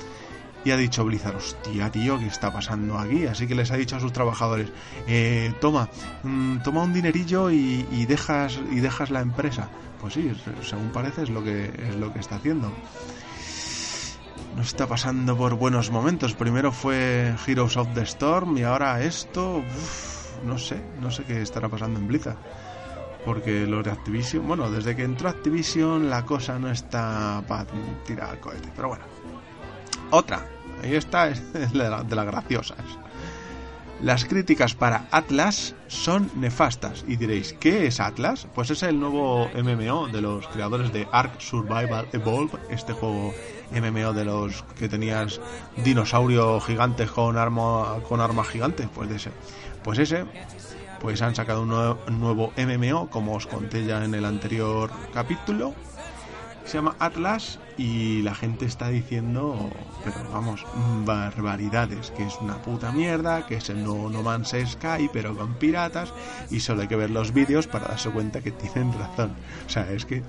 y 0.65 0.71
ha 0.71 0.77
dicho 0.77 1.03
Blizzard, 1.03 1.35
hostia, 1.35 1.91
tío, 1.91 2.19
¿qué 2.19 2.27
está 2.27 2.53
pasando 2.53 2.97
aquí? 2.97 3.25
Así 3.25 3.47
que 3.47 3.55
les 3.55 3.71
ha 3.71 3.75
dicho 3.77 3.95
a 3.95 3.99
sus 3.99 4.13
trabajadores, 4.13 4.69
eh, 5.07 5.51
toma, 5.59 5.89
mm, 6.23 6.59
toma 6.59 6.83
un 6.83 6.93
dinerillo 6.93 7.49
y, 7.51 7.85
y 7.91 8.05
dejas 8.05 8.59
y 8.71 8.79
dejas 8.79 9.09
la 9.09 9.21
empresa. 9.21 9.67
Pues 9.99 10.13
sí, 10.13 10.31
se- 10.43 10.69
según 10.69 10.89
parece 10.91 11.23
es 11.23 11.29
lo 11.29 11.43
que 11.43 11.65
es 11.65 11.95
lo 11.97 12.13
que 12.13 12.19
está 12.19 12.35
haciendo. 12.35 12.71
No 14.55 14.61
está 14.61 14.87
pasando 14.87 15.35
por 15.35 15.55
buenos 15.55 15.89
momentos. 15.89 16.33
Primero 16.35 16.71
fue 16.71 17.33
Heroes 17.47 17.75
of 17.77 17.87
the 17.93 18.01
Storm 18.01 18.57
y 18.57 18.63
ahora 18.63 19.01
esto, 19.03 19.63
no 20.45 20.57
sé, 20.57 20.81
no 21.01 21.09
sé 21.11 21.23
qué 21.23 21.41
estará 21.41 21.69
pasando 21.69 21.99
en 21.99 22.07
Blizzard 22.07 22.37
porque 23.25 23.65
los 23.65 23.85
de 23.85 23.91
Activision, 23.91 24.45
bueno, 24.45 24.69
desde 24.69 24.97
que 24.97 25.03
entró 25.05 25.29
Activision 25.29 26.09
la 26.09 26.25
cosa 26.25 26.59
no 26.59 26.69
está 26.69 27.41
para 27.47 27.65
tirar 28.05 28.31
al 28.31 28.39
cohete, 28.41 28.67
pero 28.75 28.89
bueno. 28.89 29.05
Otra, 30.11 30.45
ahí 30.83 30.93
está, 30.95 31.29
es 31.29 31.53
de, 31.53 31.69
la- 31.89 32.03
de 32.03 32.15
las 32.17 32.25
graciosas. 32.25 32.79
Las 34.01 34.25
críticas 34.25 34.75
para 34.75 35.05
Atlas 35.11 35.73
son 35.87 36.29
nefastas. 36.35 37.05
Y 37.07 37.15
diréis, 37.15 37.53
¿qué 37.53 37.87
es 37.87 38.01
Atlas? 38.01 38.45
Pues 38.53 38.69
es 38.71 38.83
el 38.83 38.99
nuevo 38.99 39.49
MMO 39.55 40.09
de 40.09 40.19
los 40.21 40.45
creadores 40.49 40.91
de 40.91 41.07
Ark 41.09 41.39
Survival 41.39 42.09
Evolve, 42.11 42.59
este 42.69 42.91
juego 42.91 43.33
MMO 43.73 44.13
de 44.13 44.25
los 44.25 44.63
que 44.77 44.89
tenías 44.89 45.41
dinosaurios 45.83 46.65
gigantes 46.65 47.11
con 47.11 47.37
arma 47.37 47.99
con 48.07 48.21
armas 48.21 48.47
gigantes, 48.47 48.87
pues 48.93 49.09
de 49.09 49.15
ese. 49.15 49.31
Pues 49.83 49.99
ese 49.99 50.25
pues 51.03 51.21
han 51.21 51.35
sacado 51.35 51.63
un 51.63 51.67
nuevo, 51.67 51.99
nuevo 52.09 52.53
MMO, 52.55 53.09
como 53.09 53.35
os 53.35 53.45
conté 53.45 53.85
ya 53.85 54.05
en 54.05 54.15
el 54.15 54.23
anterior 54.23 54.89
capítulo. 55.13 55.73
Se 56.63 56.77
llama 56.77 56.95
Atlas 56.97 57.59
y 57.77 58.21
la 58.21 58.33
gente 58.33 58.65
está 58.65 58.87
diciendo, 58.87 59.69
pero 60.05 60.15
vamos, 60.31 60.65
barbaridades, 61.03 62.11
que 62.11 62.25
es 62.25 62.37
una 62.39 62.61
puta 62.61 62.93
mierda, 62.93 63.45
que 63.45 63.55
es 63.55 63.69
el 63.69 63.83
nuevo 63.83 64.09
No 64.09 64.23
Man's 64.23 64.55
Sky, 64.65 65.09
pero 65.11 65.35
con 65.35 65.55
piratas, 65.55 66.13
y 66.49 66.61
solo 66.61 66.83
hay 66.83 66.87
que 66.87 66.95
ver 66.95 67.09
los 67.09 67.33
vídeos 67.33 67.67
para 67.67 67.89
darse 67.89 68.09
cuenta 68.09 68.39
que 68.39 68.51
tienen 68.51 68.93
razón. 68.97 69.35
O 69.67 69.69
sea, 69.69 69.91
es 69.91 70.05
que 70.05 70.23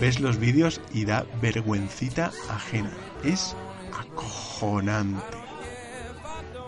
ves 0.00 0.20
los 0.20 0.38
vídeos 0.38 0.80
y 0.92 1.04
da 1.04 1.24
vergüencita 1.40 2.32
ajena. 2.50 2.90
Es 3.24 3.56
acojonante. 3.98 5.36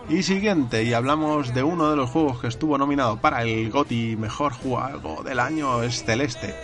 Y 0.09 0.23
siguiente, 0.23 0.83
y 0.83 0.93
hablamos 0.93 1.53
de 1.53 1.61
uno 1.61 1.91
de 1.91 1.95
los 1.95 2.09
juegos 2.09 2.39
que 2.39 2.47
estuvo 2.47 2.79
nominado 2.79 3.21
para 3.21 3.43
el 3.43 3.69
GOTY 3.69 4.15
Mejor 4.15 4.53
Juego 4.53 5.21
del 5.23 5.39
Año, 5.39 5.83
es 5.83 6.03
Celeste. 6.03 6.55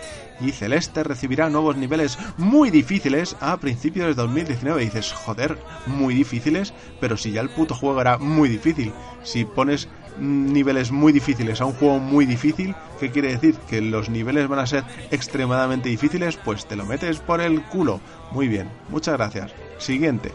Y 0.41 0.51
Celeste 0.51 1.03
recibirá 1.03 1.47
nuevos 1.49 1.77
niveles 1.77 2.17
muy 2.37 2.71
difíciles 2.71 3.37
a 3.41 3.55
principios 3.57 4.07
de 4.07 4.13
2019. 4.15 4.81
Y 4.81 4.85
dices, 4.85 5.13
joder, 5.13 5.59
muy 5.85 6.15
difíciles, 6.15 6.73
pero 6.99 7.17
si 7.17 7.33
ya 7.33 7.41
el 7.41 7.49
puto 7.49 7.75
juego 7.75 8.01
era 8.01 8.17
muy 8.17 8.49
difícil. 8.49 8.91
Si 9.23 9.45
pones 9.45 9.87
niveles 10.19 10.91
muy 10.91 11.11
difíciles 11.13 11.61
a 11.61 11.65
un 11.65 11.73
juego 11.73 11.99
muy 11.99 12.25
difícil, 12.25 12.75
¿qué 12.99 13.11
quiere 13.11 13.31
decir? 13.33 13.55
Que 13.69 13.81
los 13.81 14.09
niveles 14.09 14.47
van 14.47 14.59
a 14.59 14.67
ser 14.67 14.83
extremadamente 15.11 15.89
difíciles, 15.89 16.37
pues 16.37 16.65
te 16.65 16.75
lo 16.75 16.85
metes 16.85 17.19
por 17.19 17.41
el 17.41 17.61
culo. 17.63 17.99
Muy 18.31 18.47
bien, 18.47 18.69
muchas 18.89 19.15
gracias. 19.17 19.51
Siguiente. 19.77 20.31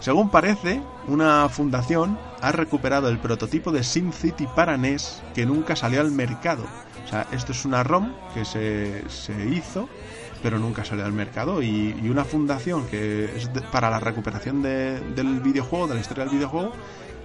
Según 0.00 0.30
parece, 0.30 0.80
una 1.08 1.48
fundación 1.48 2.18
ha 2.40 2.52
recuperado 2.52 3.08
el 3.08 3.18
prototipo 3.18 3.72
de 3.72 3.82
SimCity 3.82 4.46
para 4.54 4.76
NES 4.76 5.22
que 5.34 5.44
nunca 5.44 5.74
salió 5.74 6.00
al 6.00 6.12
mercado. 6.12 6.64
O 7.04 7.08
sea, 7.08 7.26
esto 7.32 7.52
es 7.52 7.64
una 7.64 7.82
ROM 7.82 8.12
que 8.34 8.44
se, 8.44 9.02
se 9.08 9.32
hizo, 9.48 9.88
pero 10.40 10.58
nunca 10.60 10.84
salió 10.84 11.04
al 11.04 11.12
mercado. 11.12 11.62
Y, 11.62 11.96
y 12.00 12.08
una 12.10 12.24
fundación 12.24 12.86
que 12.86 13.24
es 13.36 13.52
de- 13.52 13.60
para 13.62 13.90
la 13.90 13.98
recuperación 13.98 14.62
de- 14.62 15.00
del 15.16 15.40
videojuego, 15.40 15.88
de 15.88 15.94
la 15.96 16.00
historia 16.00 16.24
del 16.26 16.34
videojuego, 16.34 16.72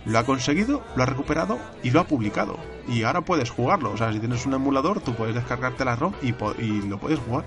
lo 0.05 0.19
ha 0.19 0.25
conseguido, 0.25 0.83
lo 0.95 1.03
ha 1.03 1.05
recuperado 1.05 1.57
y 1.81 1.91
lo 1.91 2.01
ha 2.01 2.03
publicado. 2.05 2.57
Y 2.87 3.03
ahora 3.03 3.21
puedes 3.21 3.49
jugarlo. 3.49 3.91
O 3.91 3.97
sea, 3.97 4.11
si 4.11 4.19
tienes 4.19 4.45
un 4.45 4.53
emulador, 4.53 4.99
tú 4.99 5.13
puedes 5.15 5.35
descargarte 5.35 5.85
la 5.85 5.95
ROM 5.95 6.13
y, 6.21 6.33
y 6.61 6.81
lo 6.87 6.97
puedes 6.99 7.19
jugar. 7.19 7.45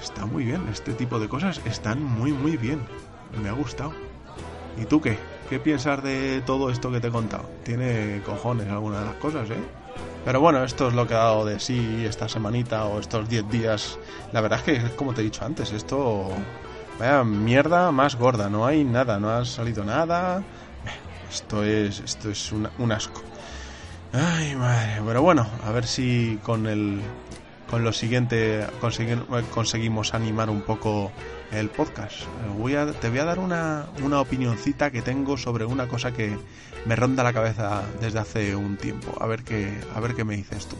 Está 0.00 0.26
muy 0.26 0.44
bien, 0.44 0.66
este 0.70 0.92
tipo 0.92 1.18
de 1.18 1.28
cosas 1.28 1.60
están 1.64 2.02
muy, 2.02 2.32
muy 2.32 2.56
bien. 2.56 2.80
Me 3.42 3.48
ha 3.48 3.52
gustado. 3.52 3.92
¿Y 4.80 4.84
tú 4.84 5.00
qué? 5.00 5.18
¿Qué 5.48 5.58
piensas 5.58 6.02
de 6.02 6.42
todo 6.44 6.70
esto 6.70 6.90
que 6.90 7.00
te 7.00 7.08
he 7.08 7.10
contado? 7.10 7.48
Tiene 7.62 8.20
cojones 8.24 8.68
alguna 8.68 9.00
de 9.00 9.06
las 9.06 9.14
cosas, 9.16 9.48
¿eh? 9.50 9.62
Pero 10.24 10.40
bueno, 10.40 10.64
esto 10.64 10.88
es 10.88 10.94
lo 10.94 11.06
que 11.06 11.14
ha 11.14 11.18
dado 11.18 11.44
de 11.44 11.60
sí 11.60 12.04
esta 12.06 12.28
semanita 12.28 12.86
o 12.86 12.98
estos 12.98 13.28
10 13.28 13.48
días. 13.50 13.98
La 14.32 14.40
verdad 14.40 14.60
es 14.60 14.64
que 14.64 14.96
como 14.96 15.12
te 15.12 15.20
he 15.20 15.24
dicho 15.24 15.44
antes, 15.44 15.72
esto... 15.72 16.30
Vaya 16.98 17.24
mierda 17.24 17.90
más 17.90 18.16
gorda, 18.16 18.48
no 18.48 18.64
hay 18.64 18.84
nada, 18.84 19.18
no 19.18 19.28
ha 19.28 19.44
salido 19.44 19.84
nada. 19.84 20.42
Esto 21.30 21.64
es, 21.64 22.00
esto 22.00 22.30
es 22.30 22.52
un 22.52 22.92
asco. 22.92 23.22
Ay, 24.12 24.54
madre. 24.54 25.02
Pero 25.04 25.22
bueno, 25.22 25.46
a 25.64 25.70
ver 25.72 25.86
si 25.86 26.38
con 26.42 26.66
el 26.66 27.00
con 27.68 27.82
lo 27.82 27.92
siguiente 27.92 28.64
consegui- 28.80 29.24
conseguimos 29.50 30.14
animar 30.14 30.50
un 30.50 30.62
poco 30.62 31.10
el 31.50 31.70
podcast. 31.70 32.20
Eh, 32.22 32.92
te 33.00 33.08
voy 33.10 33.18
a 33.18 33.24
dar 33.24 33.38
una, 33.38 33.86
una 34.02 34.20
opinioncita 34.20 34.90
que 34.90 35.02
tengo 35.02 35.36
sobre 35.36 35.64
una 35.64 35.88
cosa 35.88 36.12
que 36.12 36.36
me 36.86 36.94
ronda 36.94 37.24
la 37.24 37.32
cabeza 37.32 37.82
desde 38.00 38.18
hace 38.20 38.54
un 38.54 38.76
tiempo. 38.76 39.16
A 39.20 39.26
ver 39.26 39.42
qué, 39.42 39.80
a 39.94 40.00
ver 40.00 40.14
qué 40.14 40.24
me 40.24 40.36
dices 40.36 40.66
tú. 40.66 40.76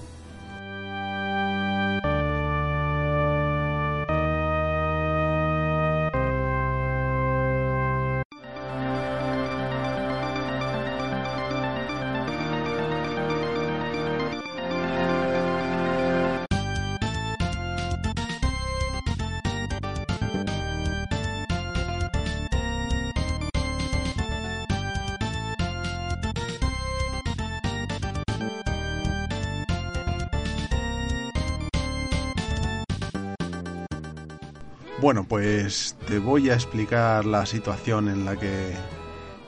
Pues 35.75 35.97
te 36.07 36.21
voy 36.21 36.51
a 36.51 36.55
explicar 36.55 37.25
la 37.25 37.47
situación 37.47 38.09
en 38.09 38.25
la 38.25 38.37
que 38.37 38.75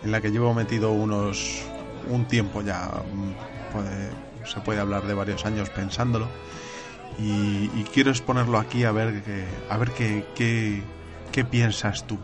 en 0.02 0.11
la 0.11 0.21
que 0.21 0.33
llevo 0.33 0.52
metido 0.54 0.90
unos 0.90 1.62
un 2.11 2.26
tiempo 2.26 2.62
ya 2.62 2.90
mm, 3.12 3.73
puede- 3.73 4.11
se 4.45 4.61
puede 4.61 4.80
hablar 4.80 5.06
de 5.06 5.14
varios 5.14 5.45
años 5.47 5.71
pensándolo. 5.71 6.26
Y, 7.18 7.68
quiero 7.95 8.11
exponerlo 8.11 8.59
aquí 8.59 8.85
a 8.85 8.92
ver 8.92 9.23
que, 9.23 9.45
a 9.71 9.76
ver 9.78 9.90
qué, 9.92 10.25
qué, 10.35 10.83
qué 11.33 11.45
piensas 11.45 12.06
tú. 12.06 12.18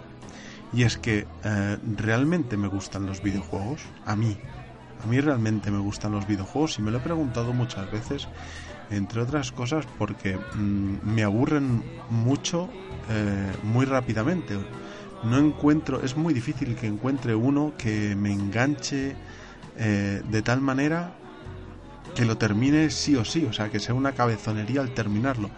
Y 0.72 0.82
es 0.82 0.98
que 0.98 1.26
eh, 1.44 1.78
realmente 1.96 2.56
me 2.56 2.68
gustan 2.68 3.06
los 3.06 3.22
videojuegos 3.22 3.80
a 4.04 4.16
mí. 4.16 4.36
A 5.02 5.06
mí 5.06 5.20
realmente 5.20 5.70
me 5.70 5.78
gustan 5.78 6.12
los 6.12 6.26
videojuegos 6.26 6.78
y 6.78 6.82
me 6.82 6.90
lo 6.90 6.98
he 6.98 7.00
preguntado 7.00 7.52
muchas 7.52 7.90
veces 7.90 8.28
entre 8.90 9.22
otras 9.22 9.52
cosas 9.52 9.86
porque 9.98 10.36
mm, 10.36 10.96
me 11.04 11.22
aburren 11.22 11.82
mucho 12.10 12.68
eh, 13.10 13.52
muy 13.62 13.86
rápidamente 13.86 14.58
no 15.24 15.38
encuentro 15.38 16.02
es 16.02 16.16
muy 16.16 16.34
difícil 16.34 16.74
que 16.76 16.86
encuentre 16.86 17.34
uno 17.34 17.72
que 17.78 18.16
me 18.16 18.32
enganche 18.32 19.16
eh, 19.78 20.22
de 20.28 20.42
tal 20.42 20.60
manera 20.60 21.14
que 22.14 22.24
lo 22.24 22.36
termine 22.36 22.90
sí 22.90 23.16
o 23.16 23.24
sí, 23.24 23.44
o 23.44 23.52
sea, 23.52 23.70
que 23.70 23.80
sea 23.80 23.94
una 23.94 24.12
cabezonería 24.12 24.80
al 24.80 24.92
terminarlo. 24.92 25.50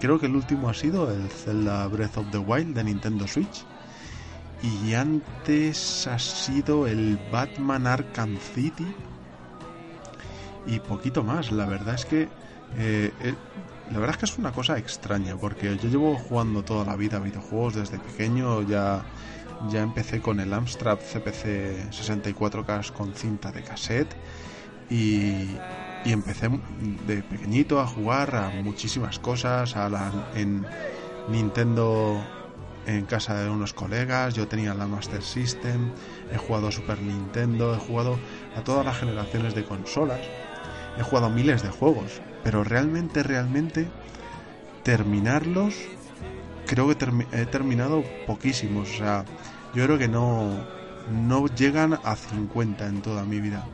Creo 0.00 0.18
que 0.18 0.26
el 0.26 0.36
último 0.36 0.68
ha 0.68 0.74
sido 0.74 1.10
el 1.10 1.28
Zelda 1.30 1.86
Breath 1.86 2.18
of 2.18 2.30
the 2.30 2.38
Wild 2.38 2.74
de 2.74 2.84
Nintendo 2.84 3.26
Switch. 3.26 3.64
Y 4.62 4.94
antes 4.94 6.06
ha 6.06 6.18
sido 6.18 6.86
el 6.86 7.18
Batman 7.30 7.86
Arkham 7.86 8.36
City. 8.54 8.86
Y 10.66 10.78
poquito 10.80 11.22
más, 11.22 11.50
la 11.50 11.66
verdad 11.66 11.94
es 11.94 12.04
que... 12.04 12.28
eh, 12.78 13.12
eh, 13.20 13.34
la 13.90 13.98
verdad 13.98 14.14
es 14.14 14.18
que 14.18 14.24
es 14.26 14.38
una 14.38 14.52
cosa 14.52 14.78
extraña, 14.78 15.36
porque 15.36 15.76
yo 15.76 15.88
llevo 15.88 16.16
jugando 16.16 16.62
toda 16.62 16.84
la 16.84 16.96
vida 16.96 17.18
videojuegos 17.18 17.74
desde 17.74 17.98
pequeño, 17.98 18.62
ya, 18.62 19.04
ya 19.70 19.82
empecé 19.82 20.20
con 20.20 20.40
el 20.40 20.52
Amstrad 20.52 20.98
CPC 20.98 21.90
64K 21.90 22.92
con 22.92 23.12
cinta 23.12 23.52
de 23.52 23.62
cassette 23.62 24.14
y, 24.88 25.56
y 26.04 26.12
empecé 26.12 26.48
de 27.06 27.22
pequeñito 27.22 27.80
a 27.80 27.86
jugar 27.86 28.34
a 28.34 28.50
muchísimas 28.62 29.18
cosas, 29.18 29.76
a 29.76 29.88
la, 29.88 30.10
en 30.34 30.64
Nintendo 31.28 32.22
en 32.86 33.06
casa 33.06 33.34
de 33.34 33.48
unos 33.48 33.72
colegas, 33.72 34.34
yo 34.34 34.48
tenía 34.48 34.74
la 34.74 34.86
Master 34.86 35.22
System, 35.22 35.92
he 36.32 36.36
jugado 36.36 36.68
a 36.68 36.72
Super 36.72 37.00
Nintendo, 37.00 37.74
he 37.74 37.78
jugado 37.78 38.18
a 38.56 38.62
todas 38.62 38.84
las 38.84 38.98
generaciones 38.98 39.54
de 39.54 39.64
consolas, 39.64 40.20
he 40.98 41.02
jugado 41.02 41.26
a 41.26 41.30
miles 41.30 41.62
de 41.62 41.68
juegos, 41.68 42.20
pero 42.44 42.64
realmente, 42.64 43.22
realmente 43.22 43.88
terminarlos, 44.82 45.74
creo 46.66 46.88
que 46.88 46.96
he 47.32 47.46
terminado 47.46 48.02
poquísimos, 48.26 48.90
o 48.90 48.96
sea, 48.98 49.24
yo 49.74 49.84
creo 49.84 49.98
que 49.98 50.08
no, 50.08 50.50
no 51.10 51.46
llegan 51.46 51.98
a 52.04 52.16
50 52.16 52.86
en 52.86 53.02
toda 53.02 53.24
mi 53.24 53.40
vida. 53.40 53.64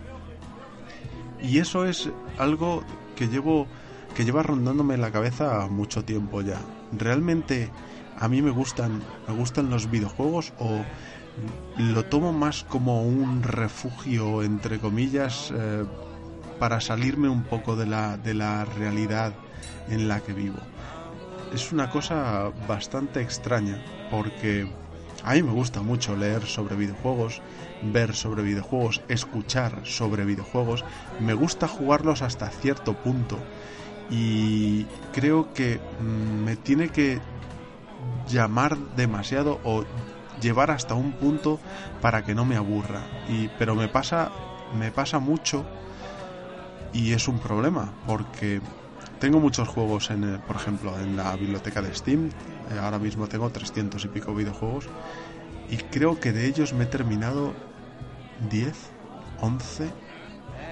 Y 1.40 1.58
eso 1.58 1.84
es 1.84 2.10
algo 2.38 2.82
que 3.16 3.28
llevo 3.28 3.66
que 4.14 4.24
lleva 4.24 4.42
rondándome 4.42 4.94
en 4.94 5.00
la 5.00 5.12
cabeza 5.12 5.68
mucho 5.68 6.04
tiempo 6.04 6.42
ya. 6.42 6.60
Realmente 6.92 7.70
a 8.18 8.28
mí 8.28 8.42
me 8.42 8.50
gustan 8.50 9.00
me 9.28 9.34
gustan 9.34 9.70
los 9.70 9.90
videojuegos 9.90 10.52
o 10.58 10.82
lo 11.78 12.04
tomo 12.06 12.32
más 12.32 12.64
como 12.64 13.02
un 13.02 13.42
refugio 13.44 14.42
entre 14.42 14.80
comillas 14.80 15.52
eh, 15.54 15.84
para 16.58 16.80
salirme 16.80 17.28
un 17.28 17.42
poco 17.42 17.76
de 17.76 17.86
la 17.86 18.16
de 18.16 18.34
la 18.34 18.64
realidad 18.64 19.32
en 19.88 20.08
la 20.08 20.20
que 20.20 20.32
vivo. 20.32 20.58
Es 21.52 21.72
una 21.72 21.90
cosa 21.90 22.50
bastante 22.66 23.20
extraña 23.22 23.78
porque 24.10 24.68
a 25.24 25.34
mí 25.34 25.42
me 25.42 25.52
gusta 25.52 25.82
mucho 25.82 26.16
leer 26.16 26.46
sobre 26.46 26.76
videojuegos, 26.76 27.42
ver 27.82 28.14
sobre 28.14 28.42
videojuegos, 28.42 29.02
escuchar 29.08 29.80
sobre 29.84 30.24
videojuegos. 30.24 30.84
Me 31.20 31.34
gusta 31.34 31.66
jugarlos 31.66 32.22
hasta 32.22 32.48
cierto 32.48 32.94
punto. 32.94 33.38
Y 34.10 34.84
creo 35.12 35.52
que 35.52 35.80
mm, 36.00 36.44
me 36.44 36.56
tiene 36.56 36.88
que 36.88 37.20
llamar 38.28 38.78
demasiado 38.96 39.60
o 39.64 39.84
llevar 40.40 40.70
hasta 40.70 40.94
un 40.94 41.12
punto 41.12 41.58
para 42.00 42.24
que 42.24 42.34
no 42.34 42.44
me 42.44 42.56
aburra. 42.56 43.02
Y, 43.28 43.48
pero 43.58 43.74
me 43.74 43.88
pasa, 43.88 44.30
me 44.78 44.92
pasa 44.92 45.18
mucho 45.18 45.64
y 46.92 47.12
es 47.12 47.28
un 47.28 47.38
problema 47.38 47.94
porque 48.04 48.62
tengo 49.18 49.40
muchos 49.40 49.68
juegos, 49.68 50.10
en, 50.10 50.24
el- 50.24 50.40
por 50.40 50.56
ejemplo, 50.56 50.98
en 51.00 51.16
la 51.16 51.36
biblioteca 51.36 51.82
de 51.82 51.94
Steam. 51.94 52.30
Eh, 52.70 52.78
ahora 52.78 52.98
mismo 52.98 53.28
tengo 53.28 53.50
300 53.50 54.04
y 54.04 54.08
pico 54.08 54.34
videojuegos. 54.34 54.90
Y 55.68 55.78
creo 55.78 56.18
que 56.20 56.32
de 56.32 56.46
ellos 56.46 56.72
me 56.72 56.84
he 56.84 56.86
terminado 56.86 57.56
10, 58.38 58.92
11. 59.36 59.94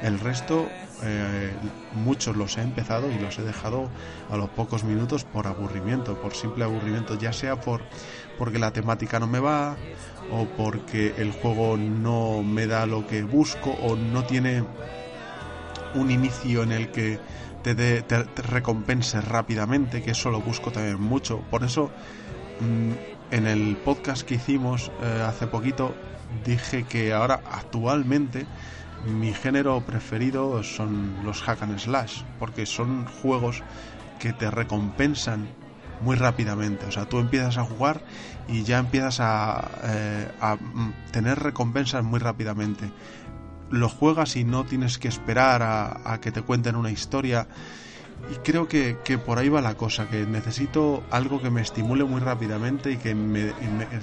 El 0.01 0.21
resto, 0.21 0.73
eh, 1.03 1.59
muchos 1.91 2.37
los 2.37 2.59
he 2.59 2.63
empezado 2.63 3.11
y 3.13 3.19
los 3.19 3.39
he 3.39 3.43
dejado 3.45 3.91
a 4.29 4.37
los 4.37 4.51
pocos 4.51 4.85
minutos 4.85 5.25
por 5.25 5.47
aburrimiento, 5.47 6.17
por 6.17 6.35
simple 6.35 6.65
aburrimiento, 6.65 7.15
ya 7.15 7.33
sea 7.33 7.57
por 7.57 7.87
porque 8.37 8.59
la 8.59 8.73
temática 8.73 9.21
no 9.21 9.27
me 9.27 9.41
va 9.41 9.79
o 10.29 10.47
porque 10.47 11.15
el 11.19 11.31
juego 11.33 11.77
no 11.79 12.43
me 12.45 12.67
da 12.67 12.87
lo 12.87 13.07
que 13.07 13.23
busco 13.25 13.71
o 13.73 13.97
no 13.97 14.25
tiene 14.25 14.65
un 15.97 16.11
inicio 16.11 16.63
en 16.63 16.73
el 16.73 16.89
que 16.93 17.19
te, 17.63 17.75
dé- 17.75 18.03
te, 18.03 18.23
recompense 18.43 19.21
rápidamente, 19.21 20.03
que 20.03 20.13
eso 20.13 20.31
lo 20.31 20.41
busco 20.41 20.71
también 20.71 21.01
mucho. 21.01 21.41
Por 21.51 21.65
eso, 21.65 21.91
mm, 22.61 22.93
en 23.35 23.47
el 23.47 23.77
podcast 23.85 24.23
que 24.23 24.37
hicimos 24.37 24.91
eh, 25.03 25.23
hace 25.27 25.47
poquito, 25.47 25.95
dije 26.45 26.85
que 26.85 27.13
ahora, 27.13 27.41
actualmente, 27.51 28.47
mi 29.07 29.33
género 29.33 29.81
preferido 29.83 30.63
son 30.63 31.17
los 31.25 31.43
hack 31.43 31.63
and 31.63 31.79
slash, 31.79 32.23
porque 32.39 32.67
son 32.67 33.07
juegos 33.07 33.63
que 34.19 34.33
te 34.33 34.51
recompensan 34.51 35.47
muy 36.01 36.17
rápidamente. 36.17 36.87
O 36.87 36.93
sea, 36.93 37.07
tú 37.07 37.19
empiezas 37.19 37.59
a 37.59 37.65
jugar 37.65 38.01
y 38.49 38.63
ya 38.65 38.79
empiezas 38.79 39.19
a, 39.21 39.71
eh, 39.85 40.29
mm, 40.75 40.91
tener 41.11 41.39
recompensas 41.39 42.05
muy 42.05 42.21
rápidamente 42.21 42.91
lo 43.71 43.89
juegas 43.89 44.37
y 44.37 44.45
no 44.45 44.65
tienes 44.65 44.99
que 44.99 45.09
esperar 45.09 45.63
a, 45.63 46.19
que 46.21 46.33
te 46.33 46.43
cuenten 46.43 46.77
una 46.77 46.91
historia. 46.91 47.47
Y 48.33 48.35
creo 48.37 48.67
que, 48.67 48.97
que 49.05 49.19
por 49.19 49.39
ahí 49.39 49.49
va 49.49 49.61
la 49.61 49.77
cosa, 49.77 50.09
que 50.09 50.27
necesito 50.27 51.03
algo 51.11 51.41
que 51.41 51.51
me 51.51 51.61
estimule 51.61 52.05
muy 52.05 52.21
rápidamente 52.21 52.91
y 52.91 52.97
que 52.97 53.15
me, 53.15 53.53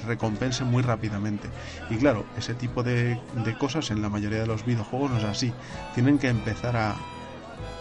recompense 0.06 0.64
muy 0.64 0.84
rápidamente. 0.84 1.50
Y 1.90 1.96
claro, 1.98 2.26
ese 2.38 2.54
tipo 2.54 2.84
de, 2.84 3.20
de 3.44 3.58
cosas 3.58 3.92
en 3.92 4.02
la 4.02 4.10
mayoría 4.10 4.40
de 4.40 4.48
los 4.48 4.66
videojuegos 4.66 5.12
no 5.12 5.18
es 5.18 5.24
así. 5.24 5.52
Tienen 5.96 6.20
que 6.20 6.30
empezar 6.30 6.78
a, 6.78 6.96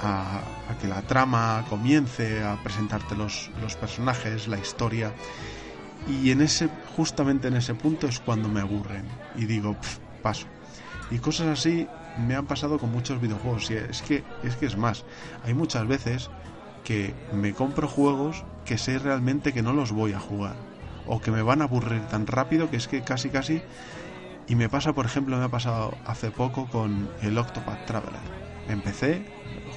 a, 0.03 0.41
que 0.81 0.89
la 0.89 1.03
trama 1.03 1.65
comience, 1.69 2.43
a 2.43 2.57
presentarte 2.63 3.15
los, 3.15 3.51
los 3.61 3.77
personajes, 3.77 4.49
la 4.49 4.59
historia. 4.59 5.13
Y 6.09 6.31
en 6.31 6.41
ese, 6.41 6.69
justamente 6.97 7.49
en 7.49 7.55
ese 7.55 7.75
punto 7.75 8.07
es 8.09 8.19
cuando 8.19 8.49
me 8.49 8.61
aburren. 8.61 9.05
Y 9.37 9.45
digo, 9.47 9.75
"Pf, 9.75 9.99
paso. 10.23 10.47
Y 11.13 11.19
cosas 11.19 11.49
así 11.49 11.87
me 12.27 12.35
han 12.35 12.47
pasado 12.47 12.79
con 12.79 12.91
muchos 12.91 13.21
videojuegos. 13.21 13.71
Y 13.71 13.75
es 13.75 14.01
que, 14.01 14.25
es 14.43 14.57
que 14.57 14.65
es 14.65 14.79
más, 14.79 15.05
hay 15.45 15.53
muchas 15.53 15.87
veces 15.87 16.31
que 16.85 17.15
me 17.33 17.53
compro 17.53 17.87
juegos 17.87 18.45
que 18.65 18.79
sé 18.79 18.99
realmente 18.99 19.53
que 19.53 19.63
no 19.63 19.75
los 19.75 19.93
voy 19.93 20.15
a 20.15 20.19
jugar. 20.19 20.57
O 21.07 21.21
que 21.21 21.31
me 21.31 21.43
van 21.43 21.61
a 21.61 21.65
aburrir 21.65 22.01
tan 22.07 22.27
rápido 22.27 22.71
que 22.71 22.79
es 22.79 22.89
que 22.89 23.03
casi 23.03 23.29
casi... 23.29 23.61
Y 24.49 24.57
me 24.57 24.69
pasa, 24.69 24.95
por 24.95 25.05
ejemplo, 25.05 25.37
me 25.37 25.45
ha 25.45 25.49
pasado 25.49 25.95
hace 26.07 26.31
poco 26.31 26.67
con 26.67 27.11
el 27.21 27.37
Octopath 27.37 27.87
Traveler. 27.87 28.21
Empecé, 28.69 29.25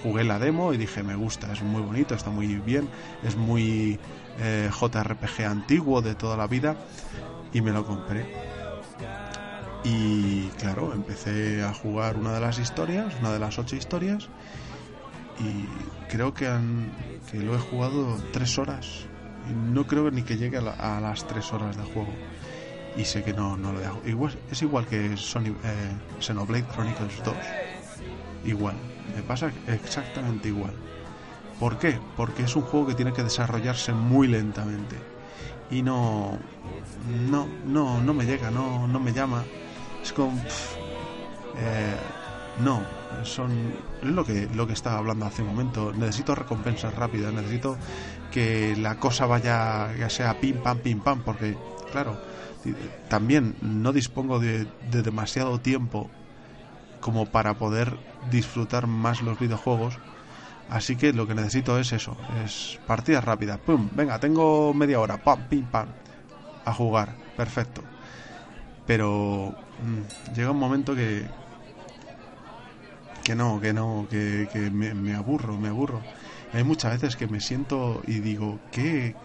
jugué 0.04 0.24
la 0.24 0.39
demo 0.39 0.74
y 0.74 0.78
dije, 0.78 1.04
me 1.04 1.15
gusta, 1.15 1.52
es 1.52 1.62
muy 1.62 1.82
bonito, 1.82 2.15
está 2.15 2.30
muy 2.30 2.48
bien, 2.48 2.88
es 3.24 3.36
muy 3.36 4.00
eh, 4.39 4.69
JRPG 4.71 5.45
antiguo 5.45 6.02
de 6.02 6.15
toda 6.15 6.38
la 6.38 6.48
vida 6.48 6.76
y 7.54 7.62
me 7.62 7.71
lo 7.71 7.86
compré. 7.86 8.55
Y 9.86 10.48
claro, 10.60 10.93
empecé 10.93 11.63
a 11.63 11.74
jugar 11.74 12.17
una 12.17 12.34
de 12.34 12.39
las 12.41 12.58
historias, 12.58 13.13
una 13.19 13.32
de 13.32 13.39
las 13.39 13.60
ocho 13.60 13.76
historias, 13.76 14.28
y 15.39 15.65
creo 16.12 16.34
que, 16.34 16.50
lo 17.34 17.56
he 17.56 17.60
jugado 17.60 18.17
tres 18.34 18.58
horas. 18.58 19.06
No 19.74 19.86
creo 19.86 20.10
ni 20.10 20.24
que 20.24 20.38
llegue 20.38 20.58
a, 20.58 20.62
la- 20.62 20.98
a 20.98 21.00
las 21.02 21.28
tres 21.28 21.54
horas 21.54 21.78
de 21.78 21.84
juego. 21.84 22.13
Y 22.98 23.06
sé 23.06 23.24
que 23.24 23.34
no, 23.34 23.58
no 23.58 23.74
lo 23.74 23.80
dejo. 23.80 24.02
Igual, 24.06 24.36
es 24.50 24.62
igual 24.62 24.88
que 24.88 25.17
Sony, 25.17 25.50
eh, 25.63 25.91
Xenoblade 26.19 26.65
Chronicles 26.74 27.21
2. 27.24 27.36
Igual. 28.45 28.76
Me 29.15 29.21
pasa 29.21 29.52
exactamente 29.67 30.48
igual. 30.48 30.74
¿Por 31.60 31.78
qué? 31.78 32.00
Porque 32.17 32.43
es 32.43 32.56
un 32.56 32.63
juego 32.63 32.88
que 32.88 32.95
tiene 32.95 33.13
que 33.13 33.21
desarrollarse 33.24 33.93
muy 33.93 34.28
lentamente. 34.28 34.95
Y 35.69 35.82
no. 35.84 36.38
No, 37.30 37.48
no, 37.67 38.02
no 38.02 38.13
me 38.13 38.26
llega, 38.26 38.50
no, 38.50 38.88
no 38.88 39.00
me 39.00 39.12
llama. 39.13 39.43
Es 40.06 40.13
como. 40.13 40.38
eh, 41.58 41.96
No, 42.63 42.82
son 43.24 43.74
lo 44.02 44.24
que 44.24 44.48
lo 44.54 44.65
que 44.68 44.74
estaba 44.74 44.98
hablando 44.98 45.26
hace 45.26 45.41
un 45.41 45.50
momento. 45.50 45.91
Necesito 45.94 46.36
recompensas 46.36 46.94
rápidas, 46.96 47.34
necesito 47.34 47.78
que 48.32 48.76
la 48.78 48.96
cosa 48.96 49.26
vaya 49.26 49.94
ya 49.98 50.10
sea 50.10 50.39
pim 50.39 50.58
pam 50.63 50.80
pim 50.80 51.00
pam, 51.02 51.22
porque 51.22 51.58
claro, 51.91 52.18
también 53.10 53.56
no 53.62 53.91
dispongo 53.91 54.39
de, 54.39 54.68
de 54.91 55.02
demasiado 55.04 55.60
tiempo 55.60 56.10
como 57.02 57.26
para 57.26 57.56
poder 57.56 57.98
disfrutar 58.32 58.88
más 58.88 59.22
los 59.22 59.39
videojuegos. 59.39 60.00
Así 60.70 60.96
que 60.96 61.13
lo 61.13 61.28
que 61.28 61.36
necesito 61.36 61.78
es 61.80 61.91
eso, 61.94 62.15
es 62.44 62.80
partidas 62.88 63.24
rápidas. 63.24 63.60
Pum, 63.60 63.89
venga, 63.94 64.20
tengo 64.20 64.74
media 64.74 65.00
hora, 65.00 65.18
pam, 65.18 65.39
pim, 65.50 65.65
pam, 65.65 65.88
a 66.65 66.74
jugar, 66.74 67.15
perfecto. 67.38 67.84
Pero 68.88 69.54
llega 70.36 70.52
un 70.52 70.60
momento 70.60 70.96
que 70.96 71.26
que 73.26 73.36
no, 73.36 73.60
que 73.60 73.74
no, 73.74 74.08
que, 74.08 74.70
me 74.72 75.16
aburro, 75.16 75.58
me 75.58 75.70
aburro. 75.70 76.00
Hay 76.54 76.64
muchas 76.64 76.94
veces 76.94 77.16
que 77.16 77.28
me 77.28 77.42
siento 77.42 78.04
y 78.06 78.20
digo, 78.20 78.60
¿qué, 78.72 79.16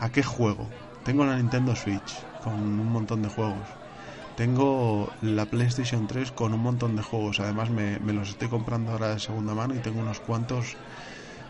¿a 0.00 0.08
qué 0.08 0.22
juego? 0.22 0.66
Tengo 1.04 1.26
la 1.26 1.36
Nintendo 1.36 1.76
Switch 1.76 2.24
con 2.42 2.54
un 2.54 2.90
montón 2.90 3.22
de 3.22 3.28
juegos. 3.28 3.68
Tengo 4.34 5.12
la 5.20 5.44
PlayStation 5.44 6.06
3 6.06 6.32
con 6.32 6.54
un 6.54 6.60
montón 6.60 6.96
de 6.96 7.02
juegos. 7.02 7.38
Además 7.38 7.68
me, 7.68 7.98
me 8.00 8.14
los 8.14 8.30
estoy 8.30 8.48
comprando 8.48 8.92
ahora 8.92 9.10
de 9.10 9.20
segunda 9.20 9.54
mano 9.54 9.74
y 9.74 9.78
tengo 9.78 10.00
unos 10.00 10.20
cuantos 10.20 10.76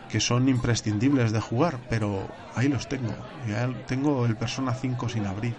que 0.09 0.19
son 0.19 0.49
imprescindibles 0.49 1.31
de 1.31 1.39
jugar, 1.39 1.79
pero 1.89 2.27
ahí 2.55 2.67
los 2.67 2.87
tengo. 2.89 3.15
Ya 3.47 3.69
tengo 3.87 4.25
el 4.25 4.35
Persona 4.35 4.73
5 4.73 5.07
sin 5.07 5.25
abrir. 5.25 5.55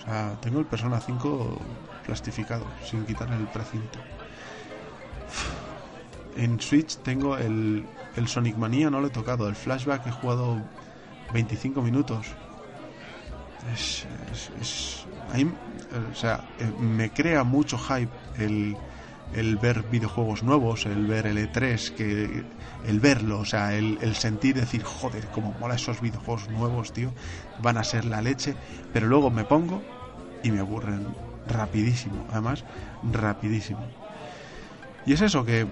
O 0.00 0.04
sea, 0.04 0.36
tengo 0.40 0.58
el 0.58 0.66
Persona 0.66 1.00
5 1.00 1.58
plastificado, 2.10 2.64
sin 2.84 3.06
quitar 3.06 3.30
el 3.32 3.46
precinto. 3.46 4.00
En 6.36 6.60
Switch 6.60 6.96
tengo 7.04 7.38
el, 7.38 7.86
el 8.16 8.26
Sonic 8.26 8.56
Mania, 8.56 8.90
no 8.90 9.00
lo 9.00 9.06
he 9.06 9.10
tocado. 9.10 9.48
El 9.48 9.54
Flashback 9.54 10.08
he 10.08 10.10
jugado 10.10 10.60
25 11.32 11.80
minutos. 11.82 12.26
Es, 13.72 14.06
es, 14.60 15.06
o 16.10 16.14
sea, 16.16 16.40
eh, 16.58 16.72
me 16.80 17.10
crea 17.10 17.44
mucho 17.44 17.78
hype 17.78 18.10
el, 18.38 18.76
el 19.32 19.56
ver 19.58 19.84
videojuegos 19.84 20.42
nuevos, 20.42 20.86
el 20.86 21.06
ver 21.06 21.26
el 21.26 21.38
E3, 21.38 21.94
que, 21.94 22.42
el 22.88 22.98
verlo, 22.98 23.38
o 23.38 23.44
sea, 23.44 23.76
el, 23.76 23.98
el 24.00 24.16
sentir 24.16 24.56
decir, 24.56 24.82
joder, 24.82 25.28
como 25.28 25.52
mola 25.60 25.76
esos 25.76 26.00
videojuegos 26.00 26.48
nuevos, 26.48 26.92
tío, 26.92 27.12
van 27.62 27.76
a 27.76 27.84
ser 27.84 28.04
la 28.04 28.20
leche, 28.20 28.56
pero 28.92 29.06
luego 29.06 29.30
me 29.30 29.44
pongo 29.44 29.80
y 30.42 30.50
me 30.50 30.58
aburren 30.58 31.29
rapidísimo, 31.50 32.24
además, 32.30 32.64
rapidísimo. 33.12 33.80
Y 35.06 35.12
es 35.12 35.20
eso 35.20 35.44
que 35.44 35.66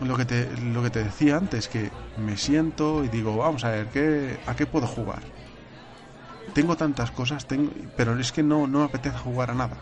lo 0.00 0.16
que 0.16 0.24
te, 0.24 0.48
lo 0.56 0.82
que 0.82 0.90
te 0.90 1.04
decía 1.04 1.36
antes, 1.36 1.68
que 1.68 1.90
me 2.16 2.36
siento 2.36 3.04
y 3.04 3.08
digo, 3.08 3.36
vamos 3.36 3.64
a 3.64 3.70
ver, 3.70 3.86
¿qué, 3.86 4.38
¿a 4.46 4.54
qué 4.54 4.66
puedo 4.66 4.86
jugar? 4.86 5.22
Tengo 6.54 6.76
tantas 6.76 7.10
cosas, 7.10 7.46
tengo, 7.46 7.70
pero 7.96 8.18
es 8.18 8.32
que 8.32 8.42
no, 8.42 8.66
no 8.66 8.80
me 8.80 8.84
apetece 8.86 9.16
jugar 9.18 9.50
a 9.50 9.54
nada. 9.54 9.76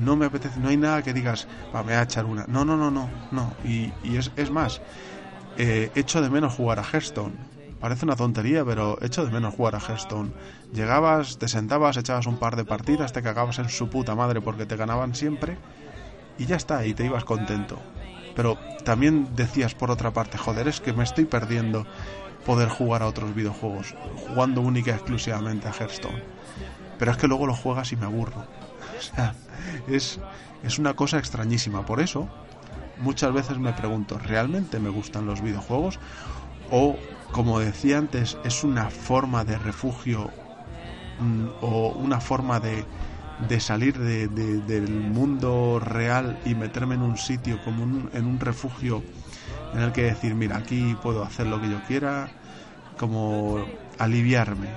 No 0.00 0.16
me 0.16 0.26
apetece, 0.26 0.58
no 0.58 0.68
hay 0.68 0.76
nada 0.76 1.02
que 1.02 1.12
digas, 1.12 1.46
va, 1.74 1.80
me 1.82 1.92
voy 1.92 2.00
a 2.00 2.02
echar 2.02 2.24
una. 2.24 2.46
No, 2.48 2.64
no, 2.64 2.76
no, 2.76 2.90
no, 2.90 3.10
no. 3.30 3.52
Y, 3.64 3.92
y 4.02 4.16
es, 4.16 4.32
es 4.36 4.50
más, 4.50 4.80
eh, 5.58 5.90
echo 5.94 6.22
de 6.22 6.30
menos 6.30 6.54
jugar 6.54 6.78
a 6.78 6.82
Hearthstone. 6.82 7.34
Parece 7.82 8.04
una 8.04 8.14
tontería, 8.14 8.64
pero 8.64 8.96
echo 9.02 9.24
de 9.26 9.32
menos 9.32 9.54
jugar 9.56 9.74
a 9.74 9.80
Hearthstone. 9.80 10.30
Llegabas, 10.72 11.38
te 11.38 11.48
sentabas, 11.48 11.96
echabas 11.96 12.28
un 12.28 12.36
par 12.36 12.54
de 12.54 12.64
partidas, 12.64 13.12
te 13.12 13.24
cagabas 13.24 13.58
en 13.58 13.68
su 13.68 13.90
puta 13.90 14.14
madre 14.14 14.40
porque 14.40 14.66
te 14.66 14.76
ganaban 14.76 15.16
siempre 15.16 15.58
y 16.38 16.46
ya 16.46 16.54
está, 16.54 16.86
y 16.86 16.94
te 16.94 17.04
ibas 17.04 17.24
contento. 17.24 17.80
Pero 18.36 18.56
también 18.84 19.34
decías 19.34 19.74
por 19.74 19.90
otra 19.90 20.12
parte, 20.12 20.38
joder, 20.38 20.68
es 20.68 20.80
que 20.80 20.92
me 20.92 21.02
estoy 21.02 21.24
perdiendo 21.24 21.84
poder 22.46 22.68
jugar 22.68 23.02
a 23.02 23.08
otros 23.08 23.34
videojuegos, 23.34 23.96
jugando 24.28 24.60
única 24.60 24.92
y 24.92 24.94
exclusivamente 24.94 25.66
a 25.66 25.72
Hearthstone. 25.72 26.22
Pero 27.00 27.10
es 27.10 27.16
que 27.16 27.26
luego 27.26 27.48
lo 27.48 27.56
juegas 27.56 27.90
y 27.90 27.96
me 27.96 28.06
aburro. 28.06 28.46
O 28.96 29.02
sea, 29.02 29.34
es, 29.88 30.20
es 30.62 30.78
una 30.78 30.94
cosa 30.94 31.18
extrañísima. 31.18 31.84
Por 31.84 31.98
eso, 31.98 32.28
muchas 32.98 33.32
veces 33.32 33.58
me 33.58 33.72
pregunto, 33.72 34.20
¿realmente 34.20 34.78
me 34.78 34.90
gustan 34.90 35.26
los 35.26 35.40
videojuegos? 35.40 35.98
O, 36.72 36.98
como 37.32 37.60
decía 37.60 37.98
antes, 37.98 38.38
es 38.44 38.64
una 38.64 38.88
forma 38.90 39.44
de 39.44 39.58
refugio 39.58 40.30
mm, 41.18 41.46
o 41.60 41.90
una 41.90 42.18
forma 42.20 42.60
de, 42.60 42.84
de 43.46 43.60
salir 43.60 43.98
de- 43.98 44.28
de- 44.28 44.60
del 44.60 44.88
mundo 44.88 45.78
real 45.78 46.38
y 46.46 46.54
meterme 46.54 46.94
en 46.94 47.02
un 47.02 47.18
sitio 47.18 47.60
como 47.60 47.82
un- 47.82 48.08
en 48.14 48.26
un 48.26 48.40
refugio 48.40 49.02
en 49.74 49.80
el 49.82 49.92
que 49.92 50.02
decir, 50.04 50.34
mira, 50.34 50.56
aquí 50.56 50.94
puedo 51.02 51.22
hacer 51.22 51.46
lo 51.46 51.60
que 51.60 51.68
yo 51.68 51.82
quiera, 51.82 52.30
como 52.98 53.66
aliviarme. 53.98 54.68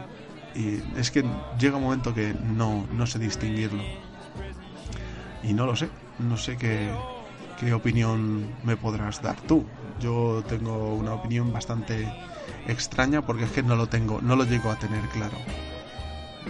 Y 0.53 0.79
es 0.99 1.11
que 1.11 1.23
llega 1.57 1.77
un 1.77 1.83
momento 1.83 2.13
que 2.13 2.33
no, 2.43 2.85
no 2.91 3.07
sé 3.07 3.19
distinguirlo. 3.19 3.83
Y 5.43 5.53
no 5.53 5.65
lo 5.65 5.75
sé, 5.75 5.89
no 6.19 6.37
sé 6.37 6.57
qué, 6.57 6.89
qué 7.59 7.73
opinión 7.73 8.47
me 8.63 8.77
podrás 8.77 9.21
dar 9.21 9.39
tú. 9.41 9.65
Yo 9.99 10.43
tengo 10.47 10.95
una 10.95 11.13
opinión 11.13 11.53
bastante 11.53 12.07
extraña 12.67 13.25
porque 13.25 13.45
es 13.45 13.51
que 13.51 13.63
no 13.63 13.75
lo 13.75 13.87
tengo, 13.87 14.21
no 14.21 14.35
lo 14.35 14.43
llego 14.43 14.69
a 14.71 14.79
tener 14.79 15.01
claro. 15.09 15.37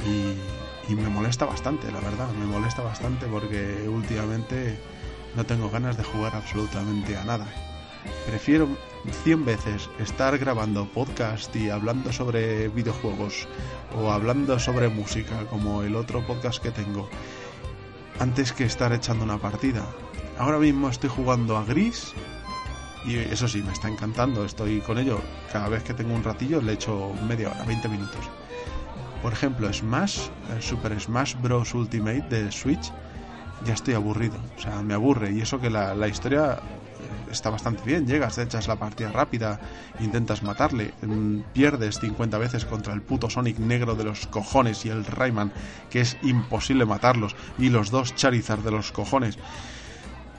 Y, 0.06 0.94
me 0.94 1.10
molesta 1.10 1.46
bastante, 1.46 1.92
la 1.92 2.00
verdad, 2.00 2.30
me 2.40 2.46
molesta 2.46 2.84
bastante 2.84 3.26
porque 3.26 3.88
últimamente 3.90 4.78
no 5.36 5.44
tengo 5.44 5.70
ganas 5.70 5.98
de 5.98 6.04
jugar 6.04 6.36
absolutamente 6.36 7.18
a 7.18 7.24
nada. 7.24 7.48
Prefiero 8.28 8.68
100 9.24 9.46
veces 9.46 9.90
estar 10.00 10.38
grabando 10.38 10.86
podcast 10.86 11.56
y 11.56 11.72
hablando 11.72 12.14
sobre 12.14 12.68
videojuegos 12.68 13.48
o 14.00 14.12
hablando 14.12 14.60
sobre 14.60 14.90
música 14.90 15.46
como 15.50 15.82
el 15.82 15.96
otro 15.96 16.26
podcast 16.26 16.62
que 16.62 16.70
tengo 16.70 17.10
antes 18.20 18.54
que 18.54 18.66
estar 18.66 18.94
echando 18.94 19.24
una 19.24 19.40
partida. 19.40 19.86
Ahora 20.38 20.60
mismo 20.60 20.90
estoy 20.90 21.10
jugando 21.10 21.56
a 21.56 21.64
Gris 21.64 22.14
y 23.06 23.18
eso 23.18 23.48
sí, 23.48 23.62
me 23.62 23.72
está 23.72 23.88
encantando, 23.88 24.44
estoy 24.44 24.82
con 24.82 24.98
ello. 24.98 25.22
Cada 25.52 25.70
vez 25.70 25.84
que 25.84 25.94
tengo 25.94 26.14
un 26.14 26.24
ratillo 26.24 26.62
le 26.62 26.74
echo 26.74 27.14
media 27.28 27.52
hora, 27.52 27.64
20 27.64 27.88
minutos. 27.88 28.30
Por 29.22 29.32
ejemplo, 29.32 29.72
Smash, 29.72 30.28
el 30.54 30.62
Super 30.62 31.00
Smash 31.00 31.36
Bros. 31.42 31.74
Ultimate 31.74 32.24
de 32.30 32.52
Switch, 32.52 32.92
ya 33.66 33.74
estoy 33.74 33.94
aburrido. 33.94 34.36
O 34.58 34.62
sea, 34.62 34.82
me 34.82 34.94
aburre. 34.94 35.32
Y 35.32 35.42
eso 35.42 35.60
que 35.60 35.70
la, 35.70 36.08
historia 36.08 36.54
eh, 36.56 37.32
está 37.32 37.50
bastante 37.50 37.84
bien. 37.86 38.06
Llegas, 38.06 38.38
echas 38.38 38.68
la 38.68 38.76
partida 38.76 39.12
rápida, 39.12 39.60
intentas 40.00 40.44
matarle, 40.44 40.94
mm, 41.02 41.40
pierdes 41.54 42.00
50 42.00 42.38
veces 42.38 42.66
contra 42.66 42.94
el 42.94 43.02
puto 43.02 43.30
Sonic 43.30 43.58
negro 43.60 43.96
de 43.96 44.04
los 44.04 44.28
cojones 44.28 44.86
y 44.86 44.90
el 44.90 45.06
Rayman, 45.06 45.54
que 45.90 46.02
es 46.02 46.18
imposible 46.24 46.86
matarlos, 46.86 47.36
y 47.58 47.70
los 47.70 47.90
dos 47.90 48.16
Charizard 48.16 48.62
de 48.62 48.72
los 48.72 48.92
cojones. 48.92 49.38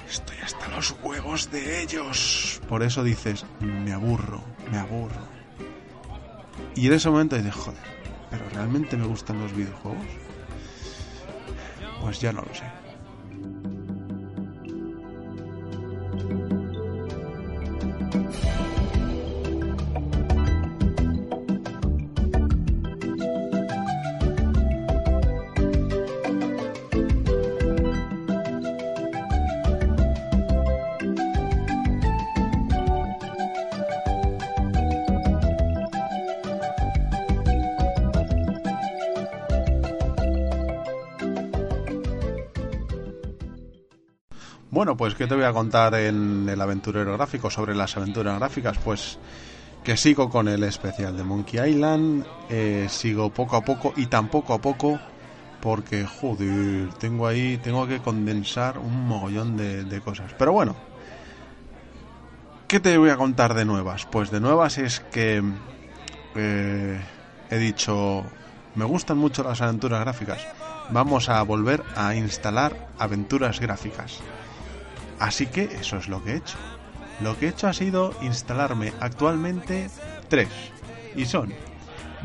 Estoy 0.09 0.37
hasta 0.42 0.69
los 0.69 0.95
huevos 1.03 1.51
de 1.51 1.83
ellos. 1.83 2.61
Por 2.69 2.83
eso 2.83 3.03
dices, 3.03 3.45
me 3.61 3.92
aburro, 3.92 4.42
me 4.71 4.79
aburro. 4.79 5.27
Y 6.75 6.87
en 6.87 6.92
ese 6.92 7.11
momento 7.11 7.37
dices, 7.37 7.55
joder, 7.55 7.83
¿pero 8.31 8.49
realmente 8.51 8.97
me 8.97 9.07
gustan 9.07 9.40
los 9.40 9.55
videojuegos? 9.55 10.07
Pues 12.01 12.21
ya 12.21 12.33
no 12.33 12.42
lo 12.42 12.55
sé. 12.55 12.86
¿Qué 45.27 45.31
te 45.31 45.35
voy 45.35 45.45
a 45.45 45.53
contar 45.53 45.93
en 45.97 46.49
el 46.49 46.61
aventurero 46.61 47.15
gráfico 47.15 47.51
sobre 47.51 47.75
las 47.75 47.97
aventuras 47.97 48.39
gráficas? 48.39 48.79
Pues 48.79 49.19
que 49.83 49.97
sigo 49.97 50.31
con 50.31 50.47
el 50.47 50.62
especial 50.62 51.17
de 51.17 51.25
Monkey 51.25 51.69
Island, 51.69 52.25
eh, 52.49 52.87
sigo 52.89 53.31
poco 53.31 53.57
a 53.57 53.65
poco 53.65 53.93
y 53.97 54.07
tan 54.07 54.29
poco 54.29 54.55
a 54.55 54.61
poco 54.61 55.01
porque, 55.61 56.07
joder, 56.07 56.95
tengo 57.01 57.27
ahí, 57.27 57.59
tengo 57.61 57.89
que 57.89 57.99
condensar 57.99 58.79
un 58.79 59.09
mogollón 59.09 59.57
de, 59.57 59.83
de 59.83 60.01
cosas. 60.01 60.31
Pero 60.39 60.53
bueno, 60.53 60.77
¿qué 62.69 62.79
te 62.79 62.97
voy 62.97 63.11
a 63.11 63.17
contar 63.17 63.55
de 63.55 63.65
nuevas? 63.65 64.07
Pues 64.09 64.31
de 64.31 64.39
nuevas 64.39 64.79
es 64.79 65.01
que 65.01 65.43
eh, 66.37 67.01
he 67.51 67.59
dicho, 67.59 68.23
me 68.77 68.85
gustan 68.85 69.19
mucho 69.19 69.43
las 69.43 69.61
aventuras 69.61 70.03
gráficas, 70.03 70.47
vamos 70.91 71.29
a 71.29 71.43
volver 71.43 71.83
a 71.97 72.15
instalar 72.15 72.77
aventuras 73.01 73.59
gráficas. 73.59 74.21
Así 75.18 75.46
que 75.46 75.64
eso 75.64 75.96
es 75.96 76.09
lo 76.09 76.22
que 76.22 76.33
he 76.33 76.37
hecho. 76.37 76.57
Lo 77.20 77.38
que 77.38 77.46
he 77.46 77.48
hecho 77.48 77.68
ha 77.68 77.72
sido 77.72 78.14
instalarme 78.22 78.92
actualmente 79.00 79.88
tres. 80.29 80.48
Y 81.14 81.24
son 81.24 81.52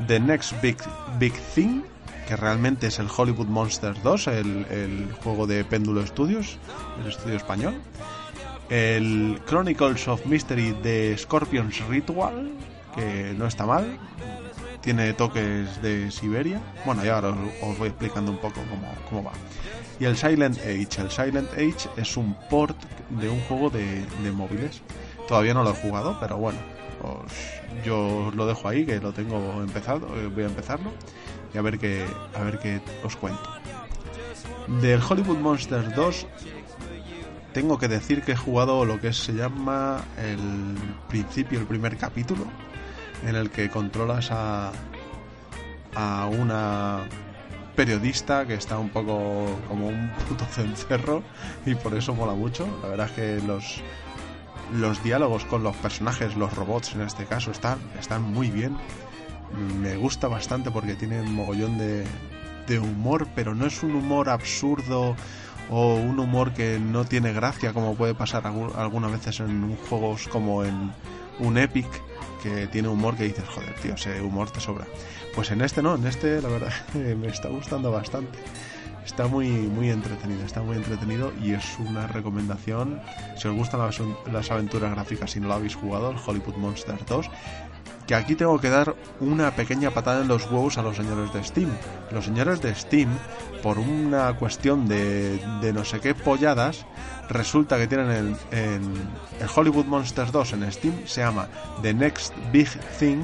The 0.07 0.19
Next 0.19 0.61
Big, 0.61 0.77
Big 1.17 1.33
Thing, 1.55 1.81
que 2.27 2.35
realmente 2.35 2.87
es 2.87 2.99
el 2.99 3.07
Hollywood 3.15 3.47
Monsters 3.47 4.01
2, 4.03 4.27
el, 4.27 4.65
el 4.69 5.13
juego 5.23 5.47
de 5.47 5.63
Péndulo 5.63 6.05
Studios, 6.05 6.57
el 7.01 7.09
estudio 7.09 7.37
español. 7.37 7.75
El 8.69 9.39
Chronicles 9.45 10.07
of 10.07 10.25
Mystery 10.25 10.71
de 10.81 11.15
Scorpion's 11.17 11.85
Ritual, 11.87 12.51
que 12.95 13.33
no 13.37 13.45
está 13.45 13.65
mal, 13.65 13.97
tiene 14.81 15.13
toques 15.13 15.81
de 15.81 16.11
Siberia. 16.11 16.61
Bueno, 16.85 17.03
ya 17.03 17.15
ahora 17.15 17.35
os, 17.61 17.77
voy 17.77 17.89
explicando 17.89 18.31
un 18.31 18.37
poco 18.37 18.61
cómo, 18.69 18.93
cómo, 19.09 19.23
va. 19.23 19.31
Y 19.99 20.05
el 20.05 20.17
Silent 20.17 20.57
Age. 20.59 21.01
El 21.01 21.11
Silent 21.11 21.51
Age 21.53 21.89
es 21.97 22.17
un 22.17 22.35
port 22.49 22.77
de 23.09 23.29
un 23.29 23.39
juego 23.41 23.69
de, 23.69 24.05
de 24.23 24.31
móviles. 24.31 24.81
Todavía 25.27 25.53
no 25.53 25.63
lo 25.63 25.71
he 25.71 25.75
jugado, 25.75 26.17
pero 26.19 26.37
bueno, 26.37 26.57
os, 27.03 27.31
yo 27.85 28.27
os 28.27 28.35
lo 28.35 28.45
dejo 28.45 28.67
ahí, 28.67 28.85
que 28.85 28.99
lo 28.99 29.13
tengo 29.13 29.61
empezado, 29.61 30.07
eh, 30.17 30.27
voy 30.27 30.43
a 30.43 30.47
empezarlo 30.47 30.91
y 31.53 31.57
a 31.57 31.61
ver 31.61 31.79
qué, 31.79 32.05
a 32.35 32.41
ver 32.43 32.59
qué 32.59 32.81
os 33.03 33.15
cuento. 33.15 33.49
Del 34.81 35.01
Hollywood 35.01 35.37
Monsters 35.37 35.95
2 35.95 36.27
tengo 37.53 37.77
que 37.77 37.87
decir 37.87 38.21
que 38.21 38.33
he 38.33 38.35
jugado 38.35 38.85
lo 38.85 38.99
que 38.99 39.11
se 39.13 39.33
llama 39.33 40.03
el 40.17 40.77
principio, 41.09 41.59
el 41.59 41.65
primer 41.65 41.97
capítulo, 41.97 42.45
en 43.25 43.35
el 43.35 43.49
que 43.49 43.69
controlas 43.69 44.31
a, 44.31 44.71
a 45.95 46.25
una 46.27 47.01
periodista 47.75 48.45
que 48.45 48.53
está 48.53 48.77
un 48.77 48.89
poco 48.89 49.59
como 49.67 49.87
un 49.87 50.11
puto 50.27 50.45
cencerro 50.51 51.23
y 51.65 51.75
por 51.75 51.95
eso 51.95 52.13
mola 52.13 52.33
mucho. 52.33 52.67
La 52.81 52.89
verdad 52.89 53.07
es 53.07 53.11
que 53.13 53.47
los, 53.47 53.81
los 54.73 55.03
diálogos 55.03 55.45
con 55.45 55.63
los 55.63 55.75
personajes, 55.77 56.35
los 56.35 56.53
robots 56.55 56.93
en 56.93 57.01
este 57.01 57.25
caso, 57.25 57.51
están, 57.51 57.79
están 57.99 58.21
muy 58.21 58.49
bien. 58.49 58.77
Me 59.81 59.97
gusta 59.97 60.27
bastante 60.27 60.71
porque 60.71 60.95
tiene 60.95 61.21
un 61.21 61.33
mogollón 61.33 61.77
de, 61.77 62.05
de 62.67 62.79
humor, 62.79 63.27
pero 63.35 63.53
no 63.53 63.65
es 63.65 63.83
un 63.83 63.95
humor 63.95 64.29
absurdo 64.29 65.15
o 65.69 65.95
un 65.95 66.19
humor 66.19 66.53
que 66.53 66.79
no 66.79 67.05
tiene 67.05 67.33
gracia 67.33 67.73
como 67.73 67.95
puede 67.95 68.13
pasar 68.13 68.45
algunas 68.45 69.11
veces 69.11 69.39
en 69.39 69.75
juegos 69.89 70.27
como 70.27 70.63
en 70.63 70.91
un 71.39 71.57
Epic 71.57 71.87
que 72.41 72.67
tiene 72.67 72.87
humor 72.87 73.15
que 73.15 73.23
dices, 73.23 73.47
joder, 73.47 73.73
tío, 73.75 73.95
ese 73.95 74.21
humor 74.21 74.51
te 74.51 74.59
sobra. 74.59 74.85
Pues 75.35 75.51
en 75.51 75.61
este 75.61 75.81
no, 75.81 75.95
en 75.95 76.05
este 76.05 76.41
la 76.41 76.49
verdad 76.49 76.73
me 76.93 77.27
está 77.27 77.49
gustando 77.49 77.91
bastante. 77.91 78.39
Está 79.05 79.27
muy, 79.27 79.49
muy 79.49 79.89
entretenido, 79.89 80.45
está 80.45 80.61
muy 80.61 80.77
entretenido 80.77 81.33
y 81.41 81.53
es 81.53 81.79
una 81.79 82.05
recomendación. 82.07 83.01
Si 83.35 83.47
os 83.47 83.55
gustan 83.55 83.79
las, 84.31 84.51
aventuras 84.51 84.91
gráficas 84.91 85.35
y 85.35 85.39
no 85.39 85.47
lo 85.47 85.55
habéis 85.55 85.75
jugado, 85.75 86.11
el 86.11 86.17
Hollywood 86.23 86.55
Monsters 86.55 87.05
2, 87.07 87.29
que 88.11 88.15
aquí 88.15 88.35
tengo 88.35 88.59
que 88.59 88.69
dar 88.69 88.93
una 89.21 89.51
pequeña 89.55 89.91
patada 89.91 90.19
en 90.19 90.27
los 90.27 90.43
huevos 90.51 90.77
a 90.77 90.81
los 90.81 90.97
señores 90.97 91.31
de 91.31 91.45
Steam. 91.45 91.69
Los 92.11 92.25
señores 92.25 92.61
de 92.61 92.75
Steam, 92.75 93.07
por 93.63 93.79
una 93.79 94.33
cuestión 94.33 94.85
de, 94.85 95.39
de 95.61 95.71
no 95.71 95.85
sé 95.85 96.01
qué 96.01 96.13
polladas, 96.13 96.85
resulta 97.29 97.77
que 97.77 97.87
tienen 97.87 98.09
el, 98.11 98.35
el 98.51 99.49
Hollywood 99.55 99.85
Monsters 99.85 100.33
2 100.33 100.51
en 100.51 100.71
Steam, 100.73 100.93
se 101.05 101.21
llama 101.21 101.47
The 101.83 101.93
Next 101.93 102.33
Big 102.51 102.67
Thing 102.99 103.23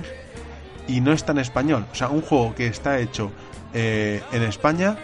y 0.88 1.02
no 1.02 1.12
está 1.12 1.34
en 1.34 1.40
español. 1.40 1.86
O 1.92 1.96
sea, 1.96 2.08
un 2.08 2.22
juego 2.22 2.56
que 2.56 2.68
está 2.68 2.98
hecho 3.00 3.34
eh, 3.74 4.24
en 4.32 4.44
España, 4.44 4.96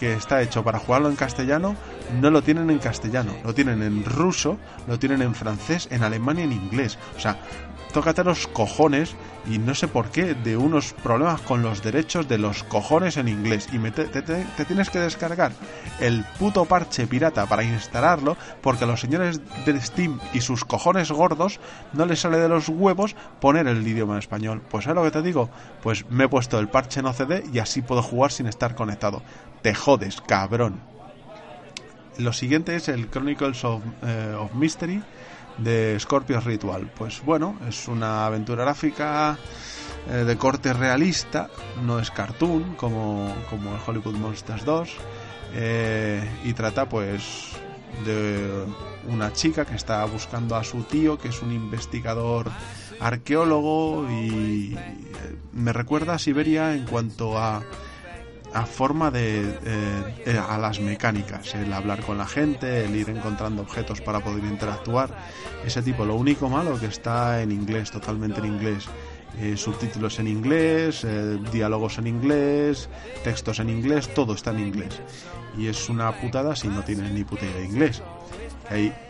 que 0.00 0.14
está 0.14 0.42
hecho 0.42 0.64
para 0.64 0.80
jugarlo 0.80 1.10
en 1.10 1.14
castellano, 1.14 1.76
no 2.20 2.30
lo 2.30 2.42
tienen 2.42 2.70
en 2.70 2.78
castellano, 2.78 3.36
lo 3.44 3.54
tienen 3.54 3.82
en 3.82 4.04
ruso, 4.04 4.58
lo 4.88 4.98
tienen 4.98 5.22
en 5.22 5.36
francés, 5.36 5.86
en 5.92 6.02
alemán 6.02 6.40
y 6.40 6.42
en 6.42 6.52
inglés. 6.52 6.98
O 7.16 7.20
sea, 7.20 7.38
tócate 7.92 8.24
los 8.24 8.46
cojones 8.46 9.14
y 9.46 9.58
no 9.58 9.74
sé 9.74 9.88
por 9.88 10.10
qué, 10.10 10.34
de 10.34 10.56
unos 10.56 10.92
problemas 10.92 11.40
con 11.40 11.62
los 11.62 11.82
derechos 11.82 12.28
de 12.28 12.38
los 12.38 12.62
cojones 12.64 13.16
en 13.16 13.28
inglés. 13.28 13.68
Y 13.72 13.78
me 13.78 13.90
te, 13.90 14.06
tienes 14.64 14.90
que 14.90 14.98
descargar 14.98 15.52
el 16.00 16.24
puto 16.38 16.64
parche 16.64 17.06
pirata 17.06 17.46
para 17.46 17.64
instalarlo 17.64 18.36
porque 18.60 18.84
a 18.84 18.86
los 18.86 19.00
señores 19.00 19.40
de 19.64 19.80
Steam 19.80 20.20
y 20.32 20.40
sus 20.40 20.64
cojones 20.64 21.10
gordos 21.10 21.60
no 21.92 22.06
les 22.06 22.20
sale 22.20 22.38
de 22.38 22.48
los 22.48 22.68
huevos 22.68 23.16
poner 23.40 23.66
el 23.66 23.86
idioma 23.86 24.14
en 24.14 24.18
español. 24.20 24.62
Pues 24.68 24.84
¿sabes 24.84 24.96
lo 24.96 25.04
que 25.04 25.10
te 25.10 25.22
digo? 25.22 25.48
Pues 25.82 26.08
me 26.10 26.24
he 26.24 26.28
puesto 26.28 26.58
el 26.58 26.68
parche 26.68 27.02
no 27.02 27.12
CD 27.12 27.44
y 27.52 27.58
así 27.58 27.82
puedo 27.82 28.02
jugar 28.02 28.32
sin 28.32 28.46
estar 28.46 28.74
conectado. 28.74 29.22
Te 29.62 29.74
jodes, 29.74 30.20
cabrón. 30.20 30.80
Lo 32.18 32.32
siguiente 32.32 32.74
es 32.74 32.88
el 32.88 33.08
Chronicles 33.08 33.64
of, 33.64 33.82
eh, 34.02 34.34
of 34.36 34.52
Mystery 34.54 35.02
de 35.58 35.98
Scorpio's 35.98 36.44
Ritual. 36.44 36.90
Pues 36.96 37.22
bueno, 37.24 37.58
es 37.68 37.88
una 37.88 38.26
aventura 38.26 38.64
gráfica 38.64 39.38
eh, 40.08 40.24
de 40.24 40.36
corte 40.36 40.72
realista, 40.72 41.50
no 41.84 41.98
es 41.98 42.10
cartoon 42.10 42.74
como, 42.76 43.34
como 43.50 43.74
el 43.74 43.80
Hollywood 43.86 44.14
Monsters 44.14 44.64
2, 44.64 44.88
eh, 45.54 46.28
y 46.44 46.52
trata 46.52 46.88
pues 46.88 47.50
de 48.04 48.64
una 49.08 49.32
chica 49.32 49.64
que 49.64 49.74
está 49.74 50.04
buscando 50.04 50.56
a 50.56 50.64
su 50.64 50.82
tío, 50.84 51.18
que 51.18 51.28
es 51.28 51.42
un 51.42 51.52
investigador 51.52 52.50
arqueólogo, 53.00 54.08
y 54.10 54.76
me 55.52 55.72
recuerda 55.72 56.14
a 56.14 56.18
Siberia 56.18 56.74
en 56.74 56.84
cuanto 56.84 57.38
a 57.38 57.62
a 58.52 58.64
forma 58.64 59.10
de 59.10 59.58
eh, 59.64 60.38
a 60.38 60.58
las 60.58 60.80
mecánicas, 60.80 61.54
el 61.54 61.72
hablar 61.72 62.00
con 62.00 62.18
la 62.18 62.26
gente, 62.26 62.84
el 62.84 62.96
ir 62.96 63.10
encontrando 63.10 63.62
objetos 63.62 64.00
para 64.00 64.20
poder 64.20 64.44
interactuar, 64.44 65.10
ese 65.64 65.82
tipo. 65.82 66.04
Lo 66.04 66.14
único 66.14 66.48
malo 66.48 66.78
que 66.78 66.86
está 66.86 67.42
en 67.42 67.52
inglés, 67.52 67.90
totalmente 67.90 68.40
en 68.40 68.46
inglés. 68.46 68.86
Eh, 69.40 69.56
subtítulos 69.56 70.18
en 70.18 70.26
inglés, 70.26 71.04
eh, 71.04 71.38
diálogos 71.52 71.98
en 71.98 72.08
inglés, 72.08 72.88
textos 73.22 73.60
en 73.60 73.68
inglés, 73.68 74.12
todo 74.14 74.34
está 74.34 74.50
en 74.50 74.60
inglés. 74.60 75.00
Y 75.56 75.68
es 75.68 75.88
una 75.88 76.10
putada 76.20 76.56
si 76.56 76.68
no 76.68 76.82
tienes 76.82 77.12
ni 77.12 77.24
puta 77.24 77.44
idea 77.44 77.58
de 77.58 77.64
inglés. 77.64 78.02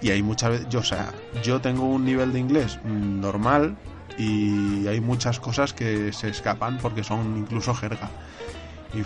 Y 0.02 0.10
hay 0.10 0.22
muchas 0.22 0.50
veces, 0.50 0.68
yo, 0.68 0.80
o 0.80 0.84
sea, 0.84 1.12
yo 1.42 1.60
tengo 1.60 1.84
un 1.84 2.04
nivel 2.04 2.32
de 2.32 2.38
inglés 2.38 2.78
normal 2.84 3.76
y 4.18 4.86
hay 4.86 5.00
muchas 5.00 5.40
cosas 5.40 5.72
que 5.72 6.12
se 6.12 6.28
escapan 6.28 6.78
porque 6.78 7.02
son 7.02 7.38
incluso 7.38 7.74
jerga. 7.74 8.10
Y 8.94 9.02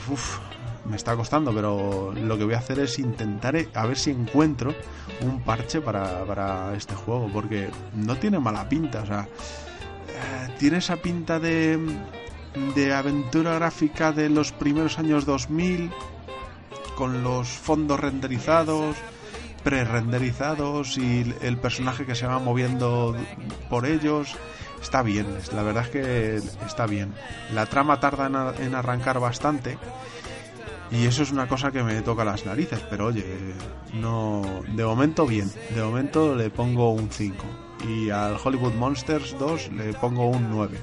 me 0.85 0.97
está 0.97 1.17
costando, 1.17 1.53
pero 1.55 2.13
lo 2.13 2.39
que 2.39 2.45
voy 2.45 2.55
a 2.55 2.59
hacer 2.59 2.81
es 2.81 2.99
intentar 2.99 3.57
eh, 3.57 3.69
a 3.75 3.87
ver 3.87 3.97
si 3.97 4.11
encuentro 4.11 4.75
un 5.21 5.41
parche 5.43 5.81
para, 5.81 6.25
para 6.25 6.75
este 6.75 6.95
juego, 6.95 7.31
porque 7.33 7.71
no 7.95 8.17
tiene 8.17 8.39
mala 8.39 8.69
pinta, 8.69 9.03
o 9.03 9.07
sea, 9.07 9.29
eh, 10.09 10.55
tiene 10.59 10.79
esa 10.79 10.97
pinta 10.97 11.39
de, 11.39 11.79
de 12.75 12.93
aventura 12.93 13.55
gráfica 13.55 14.13
de 14.13 14.29
los 14.29 14.53
primeros 14.53 14.99
años 14.99 15.25
2000, 15.25 15.91
con 16.97 17.23
los 17.23 17.49
fondos 17.49 18.01
renderizados, 18.01 18.97
pre-renderizados 19.63 20.99
y 20.99 21.35
el 21.41 21.57
personaje 21.57 22.05
que 22.05 22.15
se 22.15 22.27
va 22.27 22.39
moviendo 22.39 23.17
por 23.71 23.87
ellos 23.87 24.37
está 24.83 25.03
bien, 25.03 25.27
la 25.55 25.63
verdad 25.63 25.85
es 25.85 25.91
que 25.91 26.37
está 26.67 26.87
bien. 26.87 27.15
La 27.55 27.67
trama 27.67 28.01
tarda 28.01 28.27
en, 28.27 28.67
en, 28.67 28.75
arrancar 28.75 29.21
bastante 29.21 29.79
y 30.91 31.07
eso 31.07 31.23
es 31.23 31.33
una 31.33 31.49
cosa 31.49 31.71
que 31.71 31.83
me 31.83 32.03
toca 32.03 32.25
las 32.25 32.45
narices, 32.45 32.81
pero 32.91 33.07
oye, 33.07 33.25
no 33.95 34.43
de 34.69 34.85
momento 34.85 35.27
bien, 35.27 35.51
de 35.75 35.83
momento 35.83 36.35
le 36.35 36.51
pongo 36.51 36.93
un 36.93 37.09
5 37.11 37.45
y 37.89 38.11
al 38.11 38.37
Hollywood 38.43 38.75
Monsters 38.75 39.37
2 39.39 39.73
le 39.73 39.95
pongo 39.95 40.29
un 40.29 40.51
9. 40.51 40.79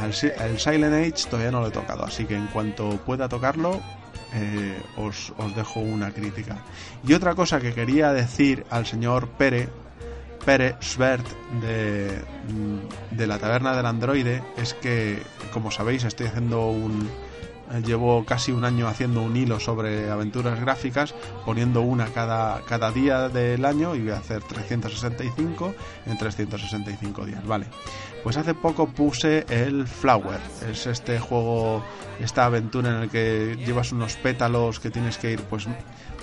Al, 0.00 0.14
Silent 0.14 0.94
Age 0.94 1.28
todavía 1.28 1.50
no 1.50 1.60
lo 1.60 1.68
he 1.68 1.72
tocado, 1.72 2.04
así 2.04 2.24
que 2.24 2.36
en 2.36 2.46
cuanto 2.46 2.90
pueda 3.04 3.28
tocarlo 3.28 3.80
eh, 4.34 4.80
os, 4.96 5.32
os 5.36 5.54
dejo 5.54 5.80
una 5.80 6.12
crítica. 6.12 6.58
Y 7.06 7.14
otra 7.14 7.34
cosa 7.34 7.60
que 7.60 7.74
quería 7.74 8.12
decir 8.12 8.64
al 8.70 8.86
señor 8.86 9.28
Pere, 9.30 9.68
Pere 10.48 10.76
Schwert 10.80 11.26
de, 11.60 12.08
de 13.10 13.26
la 13.26 13.38
taberna 13.38 13.76
del 13.76 13.84
androide 13.84 14.42
es 14.56 14.72
que, 14.72 15.22
como 15.52 15.70
sabéis, 15.70 16.04
estoy 16.04 16.28
haciendo 16.28 16.70
un... 16.70 17.06
Llevo 17.84 18.24
casi 18.24 18.50
un 18.50 18.64
año 18.64 18.88
haciendo 18.88 19.20
un 19.20 19.36
hilo 19.36 19.60
sobre 19.60 20.08
aventuras 20.08 20.58
gráficas, 20.58 21.14
poniendo 21.44 21.82
una 21.82 22.06
cada, 22.06 22.62
cada 22.62 22.90
día 22.92 23.28
del 23.28 23.62
año 23.66 23.94
y 23.94 24.00
voy 24.00 24.12
a 24.12 24.20
hacer 24.20 24.42
365 24.42 25.74
en 26.06 26.16
365 26.16 27.26
días, 27.26 27.46
¿vale? 27.46 27.66
Pues 28.24 28.38
hace 28.38 28.54
poco 28.54 28.88
puse 28.88 29.44
el 29.50 29.86
Flower, 29.86 30.40
es 30.70 30.86
este 30.86 31.20
juego, 31.20 31.84
esta 32.20 32.46
aventura 32.46 32.88
en 32.88 33.02
el 33.02 33.10
que 33.10 33.58
llevas 33.66 33.92
unos 33.92 34.16
pétalos 34.16 34.80
que 34.80 34.90
tienes 34.90 35.18
que 35.18 35.32
ir, 35.32 35.42
pues, 35.42 35.66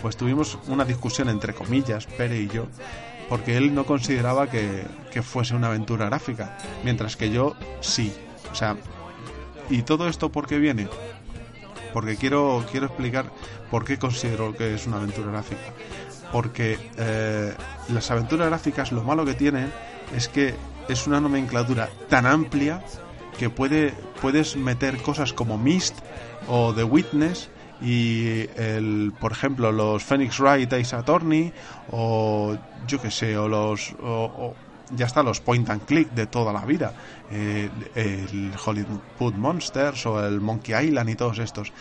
pues 0.02 0.18
tuvimos 0.18 0.58
una 0.68 0.84
discusión 0.84 1.30
entre 1.30 1.54
comillas, 1.54 2.08
Pere 2.08 2.40
y 2.42 2.48
yo, 2.48 2.66
porque 3.30 3.58
él 3.58 3.74
no 3.74 3.86
consideraba 3.86 4.50
que, 4.50 4.84
que, 5.12 5.22
fuese 5.22 5.56
una 5.56 5.68
aventura 5.68 6.06
gráfica, 6.06 6.58
mientras 6.84 7.16
que 7.16 7.32
yo 7.32 7.56
sí. 7.82 8.14
O 8.52 8.56
sea, 8.56 8.76
¿y 9.70 9.82
todo 9.82 10.08
esto 10.08 10.32
por 10.32 10.48
qué 10.48 10.60
viene? 10.60 10.88
porque 11.96 12.18
quiero, 12.18 12.66
quiero 12.70 12.88
explicar 12.88 13.32
por 13.72 13.86
qué 13.86 13.98
considero 13.98 14.54
que 14.54 14.76
es 14.76 14.86
una 14.86 14.98
aventura 14.98 15.32
gráfica. 15.32 15.62
Porque 16.30 16.78
eh, 16.98 17.54
las 17.88 18.12
aventuras 18.12 18.50
gráficas 18.50 18.92
lo 18.92 19.02
malo 19.02 19.24
que 19.24 19.34
tienen 19.34 19.72
es 20.14 20.28
que 20.28 20.56
es 20.90 21.08
una 21.08 21.22
nomenclatura 21.22 21.88
tan 22.10 22.26
amplia 22.26 22.84
que 23.40 23.50
puede, 23.50 23.94
puedes 24.22 24.58
meter 24.58 24.98
cosas 24.98 25.32
como 25.32 25.58
Mist 25.58 25.96
o 26.50 26.74
The 26.74 26.84
Witness 26.84 27.50
y 27.82 28.48
el, 28.56 29.14
por 29.20 29.32
ejemplo 29.32 29.72
los 29.72 30.04
Phoenix 30.04 30.40
Wright 30.40 30.72
Ace 30.74 30.96
Attorney 30.96 31.52
o 31.92 32.56
yo 32.88 33.02
que 33.02 33.12
sé 33.12 33.38
o 33.38 33.48
los 33.48 33.94
o, 34.02 34.54
ya 34.96 35.06
está 35.08 35.24
los 35.24 35.42
point 35.42 35.70
and 35.70 35.84
click 35.86 36.12
de 36.12 36.28
toda 36.28 36.54
la 36.54 36.66
vida. 36.66 36.94
Eh, 37.32 37.70
el 37.96 38.52
Hollywood 38.64 39.34
Monsters 39.34 40.06
o 40.06 40.24
el 40.24 40.42
Monkey 40.42 40.88
Island 40.88 41.10
y 41.10 41.16
todos 41.16 41.40
estos. 41.40 41.74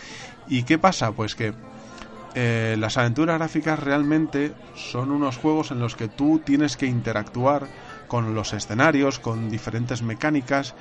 Y 0.47 0.63
qué 0.63 0.79
pasa 0.79 1.11
pues 1.11 1.35
que 1.35 1.53
eh, 2.33 2.75
las 2.77 2.97
aventuras 2.97 3.37
gráficas 3.37 3.79
realmente 3.79 4.53
son 4.75 5.11
unos 5.11 5.37
juegos 5.37 5.71
en 5.71 5.79
los 5.79 5.95
que 5.95 6.07
tú 6.07 6.41
tienes 6.43 6.75
que 6.77 6.85
interactuar 6.85 7.67
con 8.07 8.35
los 8.35 8.53
escenarios, 8.53 9.19
con 9.19 9.49
diferentes 9.49 10.01
mecánicas 10.01 10.75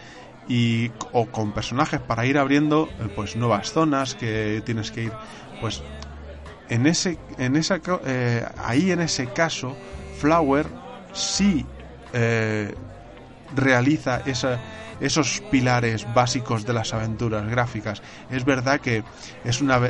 y 0.48 0.90
o 1.12 1.26
con 1.26 1.52
personajes 1.52 2.00
para 2.00 2.26
ir 2.26 2.38
abriendo 2.38 2.88
eh, 3.00 3.08
pues 3.14 3.36
nuevas 3.36 3.72
zonas 3.72 4.14
que 4.14 4.62
tienes 4.64 4.90
que 4.90 5.04
ir 5.04 5.12
pues 5.60 5.82
en 6.68 6.86
ese 6.86 7.18
en 7.38 7.56
esa 7.56 7.80
eh, 8.06 8.44
ahí 8.58 8.90
en 8.90 9.00
ese 9.00 9.26
caso 9.28 9.76
Flower 10.18 10.66
sí 11.12 11.64
eh, 12.12 12.74
realiza 13.54 14.20
esa, 14.26 14.60
esos 15.00 15.42
pilares 15.50 16.06
básicos 16.12 16.64
de 16.64 16.72
las 16.72 16.92
aventuras 16.94 17.48
gráficas. 17.48 18.02
Es 18.30 18.44
verdad 18.44 18.80
que 18.80 19.04
es 19.44 19.60
una 19.60 19.80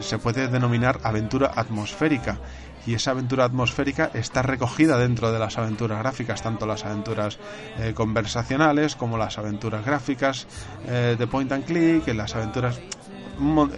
se 0.00 0.18
puede 0.18 0.48
denominar 0.48 0.98
aventura 1.02 1.52
atmosférica 1.54 2.38
y 2.86 2.94
esa 2.94 3.12
aventura 3.12 3.44
atmosférica 3.44 4.10
está 4.14 4.42
recogida 4.42 4.98
dentro 4.98 5.32
de 5.32 5.38
las 5.38 5.58
aventuras 5.58 5.98
gráficas, 5.98 6.42
tanto 6.42 6.66
las 6.66 6.84
aventuras 6.84 7.38
eh, 7.78 7.92
conversacionales 7.94 8.96
como 8.96 9.18
las 9.18 9.38
aventuras 9.38 9.84
gráficas 9.84 10.46
eh, 10.86 11.16
de 11.18 11.26
point 11.26 11.50
and 11.52 11.64
click, 11.64 12.08
en 12.08 12.16
las 12.16 12.34
aventuras 12.34 12.80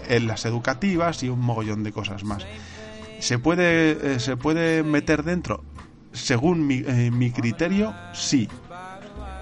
en 0.09 0.27
las 0.27 0.45
educativas 0.45 1.23
y 1.23 1.29
un 1.29 1.40
mogollón 1.40 1.83
de 1.85 1.93
cosas 1.93 2.25
más. 2.25 2.45
¿Se 3.21 3.38
puede, 3.38 4.14
eh, 4.14 4.21
¿se 4.21 4.37
puede 4.37 4.83
meter 4.83 5.23
dentro? 5.23 5.64
Según 6.12 6.67
mi, 6.67 6.81
mi 6.83 7.31
criterio, 7.31 7.95
sí. 8.12 8.49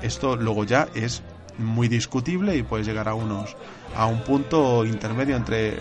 Esto 0.00 0.36
luego 0.36 0.64
ya 0.64 0.88
es 0.94 1.22
muy 1.58 1.88
discutible 1.88 2.56
y 2.56 2.62
puedes 2.62 2.86
llegar 2.86 3.08
a 3.08 3.14
unos 3.14 3.56
a 3.94 4.06
un 4.06 4.20
punto 4.22 4.84
intermedio 4.84 5.36
entre 5.36 5.78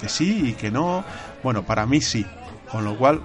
que 0.00 0.08
sí 0.08 0.50
y 0.50 0.52
que 0.52 0.70
no. 0.70 1.04
Bueno, 1.42 1.64
para 1.64 1.86
mí 1.86 2.00
sí, 2.00 2.26
con 2.74 2.84
lo 2.84 2.98
cual, 2.98 3.22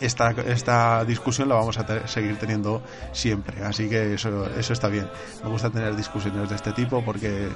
esta, 0.00 0.30
esta 0.30 1.04
discusión 1.04 1.48
la 1.48 1.56
vamos 1.56 1.78
a 1.78 2.06
seguir 2.06 2.36
teniendo 2.36 2.80
siempre. 3.10 3.64
Así 3.64 3.88
que 3.88 4.14
eso, 4.14 4.46
eso 4.56 4.72
está 4.72 4.86
bien. 4.86 5.08
Me 5.42 5.50
gusta 5.50 5.68
tener 5.68 5.96
discusiones 5.96 6.48
de 6.48 6.54
este 6.54 6.70
tipo 6.70 7.04
porque 7.04 7.48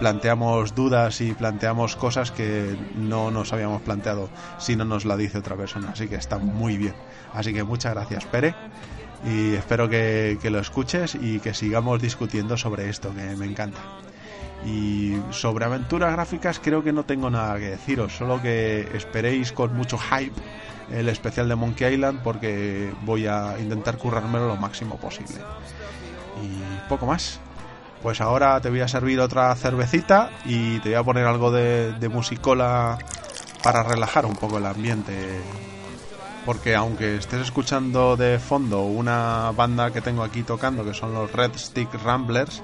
planteamos 0.00 0.74
dudas 0.74 1.20
y 1.20 1.32
planteamos 1.32 1.94
cosas 1.94 2.32
que 2.32 2.76
no 2.96 3.30
nos 3.30 3.52
habíamos 3.52 3.82
planteado 3.82 4.30
si 4.58 4.74
no 4.74 4.84
nos 4.84 5.04
la 5.04 5.16
dice 5.16 5.38
otra 5.38 5.54
persona. 5.54 5.90
Así 5.92 6.08
que 6.08 6.16
está 6.16 6.38
muy 6.38 6.76
bien. 6.76 6.94
Así 7.32 7.54
que 7.54 7.62
muchas 7.62 7.94
gracias, 7.94 8.24
Pere. 8.24 8.52
Y 9.24 9.54
espero 9.54 9.88
que, 9.88 10.40
que 10.42 10.50
lo 10.50 10.58
escuches 10.58 11.14
y 11.14 11.38
que 11.38 11.54
sigamos 11.54 12.02
discutiendo 12.02 12.56
sobre 12.56 12.88
esto, 12.88 13.14
que 13.14 13.36
me 13.36 13.46
encanta. 13.46 13.78
Y 14.64 15.16
sobre 15.30 15.64
aventuras 15.64 16.12
gráficas 16.12 16.60
creo 16.62 16.84
que 16.84 16.92
no 16.92 17.04
tengo 17.04 17.30
nada 17.30 17.58
que 17.58 17.70
deciros, 17.70 18.12
solo 18.12 18.40
que 18.40 18.88
esperéis 18.94 19.52
con 19.52 19.74
mucho 19.74 19.98
hype 19.98 20.32
el 20.90 21.08
especial 21.08 21.48
de 21.48 21.54
Monkey 21.54 21.94
Island 21.94 22.20
porque 22.22 22.92
voy 23.04 23.26
a 23.26 23.58
intentar 23.58 23.98
currármelo 23.98 24.46
lo 24.46 24.56
máximo 24.56 24.96
posible. 24.96 25.36
Y 26.42 26.88
poco 26.88 27.06
más. 27.06 27.40
Pues 28.02 28.20
ahora 28.20 28.60
te 28.60 28.68
voy 28.68 28.80
a 28.80 28.88
servir 28.88 29.20
otra 29.20 29.54
cervecita 29.54 30.30
y 30.44 30.80
te 30.80 30.90
voy 30.90 30.98
a 30.98 31.04
poner 31.04 31.24
algo 31.26 31.52
de, 31.52 31.92
de 31.92 32.08
musicola 32.08 32.98
para 33.62 33.84
relajar 33.84 34.26
un 34.26 34.34
poco 34.34 34.58
el 34.58 34.66
ambiente. 34.66 35.40
Porque 36.44 36.74
aunque 36.74 37.16
estés 37.16 37.40
escuchando 37.40 38.16
de 38.16 38.40
fondo 38.40 38.82
una 38.82 39.52
banda 39.52 39.92
que 39.92 40.00
tengo 40.00 40.24
aquí 40.24 40.42
tocando, 40.42 40.84
que 40.84 40.94
son 40.94 41.14
los 41.14 41.30
Red 41.30 41.52
Stick 41.56 41.94
Ramblers, 42.02 42.60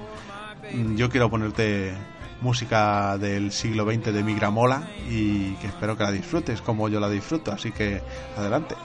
yo 0.95 1.09
quiero 1.09 1.29
ponerte 1.29 1.93
música 2.41 3.17
del 3.17 3.51
siglo 3.51 3.85
XX 3.85 4.13
de 4.13 4.23
Migramola 4.23 4.87
y 5.09 5.53
que 5.55 5.67
espero 5.67 5.97
que 5.97 6.03
la 6.03 6.11
disfrutes 6.11 6.61
como 6.61 6.87
yo 6.89 6.99
la 6.99 7.09
disfruto, 7.09 7.51
así 7.51 7.71
que 7.71 8.01
adelante. 8.37 8.75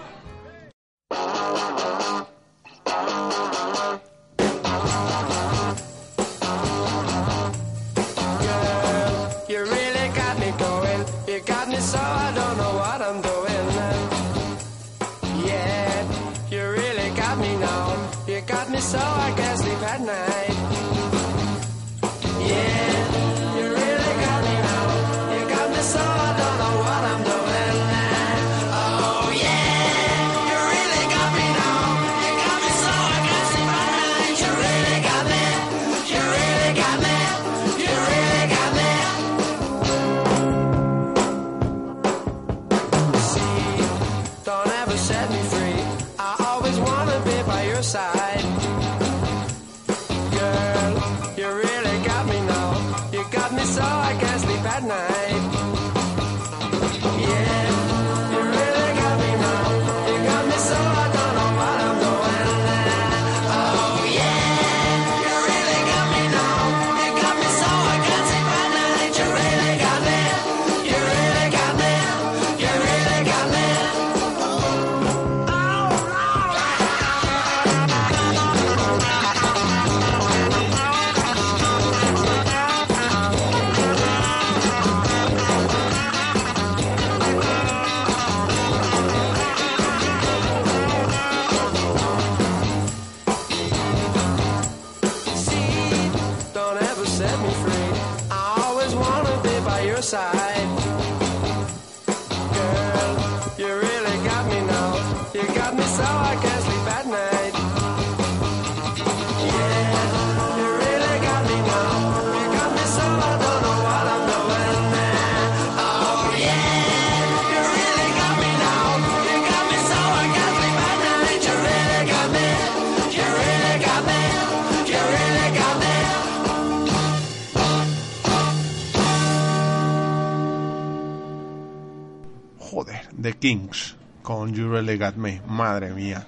Kings 133.44 133.94
con 134.22 134.54
You 134.54 134.70
Really. 134.70 134.98
Madre 135.46 135.92
mía. 135.92 136.26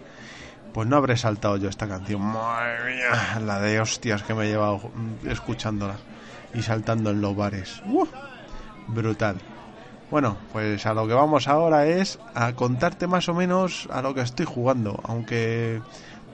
Pues 0.75 0.87
no 0.87 0.97
habré 0.97 1.17
saltado 1.17 1.57
yo 1.57 1.71
esta 1.71 1.89
canción. 1.89 2.21
Madre 2.21 2.95
mía. 2.95 3.41
La 3.41 3.59
de 3.59 3.81
hostias 3.81 4.23
que 4.23 4.35
me 4.35 4.45
he 4.45 4.49
llevado 4.49 4.91
escuchándola 5.25 5.97
y 6.53 6.61
saltando 6.61 7.09
en 7.09 7.23
los 7.23 7.35
bares. 7.35 7.81
brutal. 8.89 9.37
Bueno, 10.11 10.37
pues 10.53 10.85
a 10.85 10.93
lo 10.93 11.09
que 11.09 11.15
vamos 11.15 11.49
ahora 11.49 11.87
es 11.87 12.19
a 12.35 12.53
contarte 12.53 13.07
más 13.07 13.31
o 13.31 13.35
menos 13.35 13.89
a 13.91 14.03
lo 14.03 14.13
que 14.13 14.21
estoy 14.21 14.45
jugando, 14.45 15.01
aunque 15.05 15.81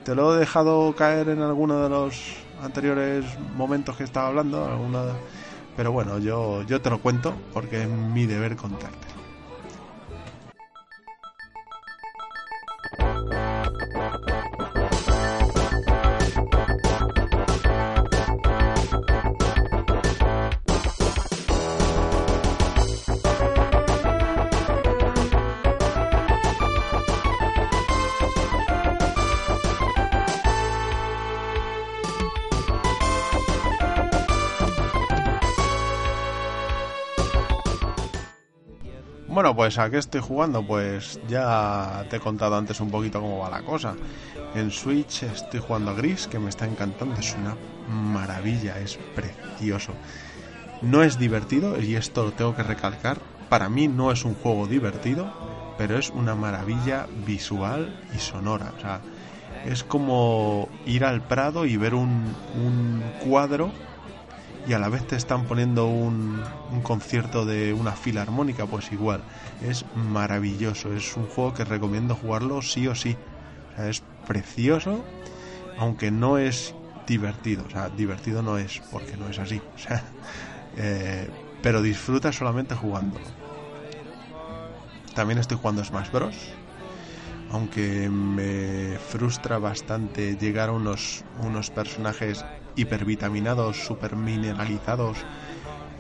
te 0.05 0.17
lo 0.17 0.35
he 0.35 0.41
dejado 0.41 0.97
caer 0.97 1.29
en 1.29 1.43
alguno 1.43 1.81
de 1.81 1.91
los 1.91 2.39
anteriores 2.61 3.25
momentos 3.57 3.97
que 3.97 4.03
estaba 4.03 4.27
hablando, 4.27 4.65
alguna, 4.65 5.13
pero 5.77 5.93
bueno, 5.93 6.19
yo, 6.19 6.65
yo 6.65 6.81
te 6.81 6.91
lo 6.91 7.01
cuento 7.01 7.33
porque 7.53 7.83
es 7.83 7.89
mi 7.89 8.27
deber 8.27 8.57
contarte. 8.57 9.22
Pues 39.63 39.79
a 39.79 39.89
qué 39.91 39.99
estoy 39.99 40.21
jugando, 40.21 40.65
pues 40.65 41.21
ya 41.29 42.05
te 42.11 42.17
he 42.17 42.19
contado 42.19 42.57
antes 42.57 42.81
un 42.81 42.91
poquito 42.91 43.21
cómo 43.21 43.39
va 43.39 43.49
la 43.49 43.63
cosa. 43.63 43.95
En 44.57 44.73
Switch 44.73 45.23
estoy 45.23 45.61
jugando 45.61 45.93
a 45.93 45.95
Gris, 45.95 46.27
que 46.27 46.41
me 46.41 46.49
está 46.49 46.67
encantando, 46.67 47.15
es 47.15 47.37
una 47.37 47.57
maravilla, 47.89 48.81
es 48.81 48.99
precioso. 49.15 49.93
No 50.81 51.05
es 51.05 51.17
divertido, 51.17 51.81
y 51.81 51.95
esto 51.95 52.25
lo 52.25 52.33
tengo 52.33 52.57
que 52.57 52.65
recalcar, 52.65 53.19
para 53.49 53.69
mí 53.69 53.87
no 53.87 54.11
es 54.11 54.25
un 54.25 54.35
juego 54.35 54.67
divertido, 54.67 55.33
pero 55.79 55.97
es 55.97 56.11
una 56.11 56.35
maravilla 56.35 57.07
visual 57.25 57.95
y 58.17 58.19
sonora. 58.19 58.73
O 58.77 58.81
sea, 58.81 59.01
es 59.65 59.85
como 59.85 60.69
ir 60.87 61.05
al 61.05 61.21
Prado 61.21 61.67
y 61.67 61.77
ver 61.77 61.95
un, 61.95 62.35
un 62.57 63.01
cuadro 63.25 63.71
y 64.67 64.73
a 64.75 64.79
la 64.79 64.89
vez 64.89 65.07
te 65.07 65.17
están 65.17 65.45
poniendo 65.47 65.87
un, 65.87 66.43
un, 66.73 66.83
concierto 66.83 67.45
de 67.45 67.73
una 67.73 67.93
fila 67.93 68.23
armónica, 68.23 68.67
pues 68.67 68.93
igual. 68.93 69.23
Es 69.61 69.85
maravilloso, 69.95 70.93
es 70.93 71.17
un 71.17 71.27
juego 71.27 71.55
que 71.55 71.65
recomiendo 71.65 72.15
jugarlo 72.15 72.63
sí 72.63 72.87
o 72.87 72.95
sí. 72.95 73.17
O 73.73 73.77
sea, 73.77 73.89
es 73.89 74.03
precioso, 74.27 75.05
aunque 75.79 76.11
no 76.11 76.39
es 76.39 76.75
divertido. 77.07 77.65
O 77.67 77.71
sea, 77.71 77.89
divertido 77.89 78.43
no 78.43 78.59
es, 78.59 78.81
porque 78.91 79.17
no 79.17 79.29
es 79.29 79.39
así. 79.39 79.61
Eh, 80.75 81.29
pero 81.63 81.83
disfruta 81.83 82.33
solamente 82.33 82.75
jugando. 82.75 83.21
También 85.15 85.39
estoy 85.39 85.59
jugando 85.59 85.85
Smash 85.85 86.11
Bros. 86.11 86.35
Aunque 87.53 88.09
me 88.09 88.99
frustra 88.99 89.59
bastante 89.59 90.37
llegar 90.37 90.71
a 90.71 90.73
unos, 90.73 91.23
unos 91.43 91.71
personajes 91.71 92.45
hipervitaminados, 92.77 93.77
super 93.77 94.17
mineralizados, 94.17 95.19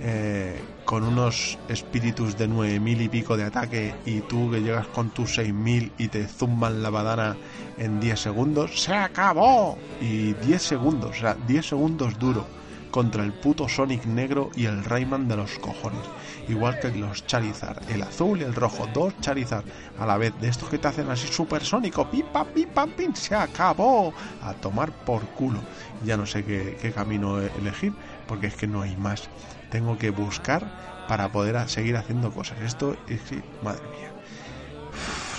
eh, 0.00 0.58
con 0.86 1.04
unos 1.04 1.58
espíritus 1.68 2.38
de 2.38 2.48
9000 2.48 3.02
y 3.02 3.08
pico 3.08 3.36
de 3.36 3.44
ataque, 3.44 3.94
y 4.06 4.20
tú 4.22 4.50
que 4.50 4.62
llegas 4.62 4.86
con 4.88 5.10
tus 5.10 5.34
6000 5.34 5.92
y 5.98 6.08
te 6.08 6.26
zumban 6.26 6.82
la 6.82 6.90
badana 6.90 7.36
en 7.76 8.00
10 8.00 8.18
segundos, 8.18 8.80
¡se 8.80 8.94
acabó! 8.94 9.78
Y 10.00 10.32
10 10.32 10.62
segundos, 10.62 11.10
o 11.10 11.20
sea, 11.20 11.36
10 11.46 11.66
segundos 11.68 12.18
duro 12.18 12.61
contra 12.92 13.24
el 13.24 13.32
puto 13.32 13.68
Sonic 13.68 14.04
negro 14.04 14.50
y 14.54 14.66
el 14.66 14.84
Rayman 14.84 15.26
de 15.26 15.36
los 15.36 15.58
cojones. 15.58 16.02
Igual 16.48 16.78
que 16.78 16.90
los 16.90 17.26
Charizard, 17.26 17.90
el 17.90 18.02
azul 18.02 18.40
y 18.40 18.44
el 18.44 18.54
rojo, 18.54 18.86
dos 18.92 19.14
Charizard 19.20 19.64
a 19.98 20.06
la 20.06 20.18
vez, 20.18 20.32
de 20.40 20.48
estos 20.48 20.68
que 20.68 20.78
te 20.78 20.86
hacen 20.86 21.10
así 21.10 21.26
supersónico, 21.26 22.08
pipa, 22.08 22.44
pipa, 22.44 22.86
pim, 22.86 23.14
se 23.14 23.34
acabó, 23.34 24.12
a 24.42 24.52
tomar 24.52 24.92
por 24.92 25.22
culo. 25.30 25.60
Ya 26.04 26.16
no 26.16 26.26
sé 26.26 26.44
qué, 26.44 26.92
camino 26.94 27.40
elegir, 27.40 27.94
porque 28.28 28.46
es 28.46 28.54
que 28.54 28.68
no 28.68 28.82
hay 28.82 28.96
más. 28.96 29.28
Tengo 29.70 29.96
que 29.96 30.10
buscar 30.10 30.66
para 31.08 31.32
poder 31.32 31.68
seguir 31.68 31.96
haciendo 31.96 32.30
cosas. 32.30 32.60
Esto 32.60 32.96
es 33.08 33.22
que, 33.22 33.42
madre 33.62 33.82
mía. 33.98 34.12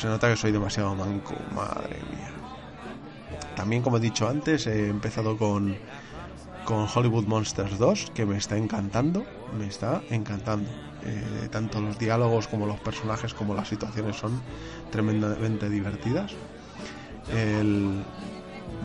Se 0.02 0.08
nota 0.08 0.28
que 0.28 0.36
soy 0.36 0.52
demasiado 0.52 0.96
manco, 0.96 1.36
madre 1.54 1.98
mía. 2.10 2.32
También, 3.56 3.84
como 3.84 3.98
he 3.98 4.00
dicho 4.00 4.28
antes, 4.28 4.66
he 4.66 4.90
empezado 4.90 5.38
con 5.38 5.78
con 6.66 6.88
Hollywood 6.94 7.26
Monsters 7.26 7.78
2, 7.78 8.12
que 8.14 8.26
me 8.26 8.38
está 8.38 8.58
encantando, 8.58 9.26
me 9.58 9.68
está 9.68 10.02
encantando. 10.10 10.70
Eh, 11.06 11.50
tanto 11.52 11.82
los 11.82 12.00
diálogos 12.00 12.48
como 12.48 12.66
los 12.66 12.80
personajes 12.80 13.34
como 13.34 13.54
las 13.54 13.68
situaciones 13.68 14.16
son 14.16 14.42
tremendamente 14.92 15.70
divertidas. 15.70 16.32
El 17.32 18.04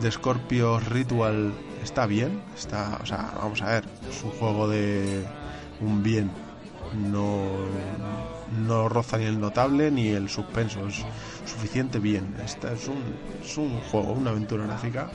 de 0.01 0.11
Scorpio 0.11 0.79
Ritual 0.79 1.53
está 1.81 2.05
bien, 2.05 2.41
está, 2.57 2.99
o 3.01 3.05
sea, 3.05 3.33
vamos 3.37 3.61
a 3.61 3.67
ver, 3.67 3.85
es 4.09 4.23
un 4.23 4.31
juego 4.31 4.67
de 4.67 5.25
un 5.81 6.03
bien, 6.03 6.29
no, 7.11 7.43
no 8.65 8.89
roza 8.89 9.17
ni 9.17 9.25
el 9.25 9.39
notable 9.39 9.91
ni 9.91 10.09
el 10.09 10.29
suspenso, 10.29 10.87
es 10.87 11.05
suficiente 11.45 11.99
bien. 11.99 12.35
Esta 12.43 12.73
es 12.73 12.87
un, 12.87 13.01
es 13.43 13.57
un 13.57 13.79
juego, 13.91 14.13
una 14.13 14.31
aventura 14.31 14.65
gráfica 14.65 15.09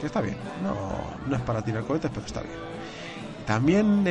que 0.00 0.06
está 0.06 0.20
bien. 0.20 0.36
No, 0.62 0.74
no 1.28 1.36
es 1.36 1.42
para 1.42 1.62
tirar 1.62 1.84
cohetes, 1.84 2.10
pero 2.12 2.26
está 2.26 2.40
bien. 2.40 2.54
También 3.46 4.04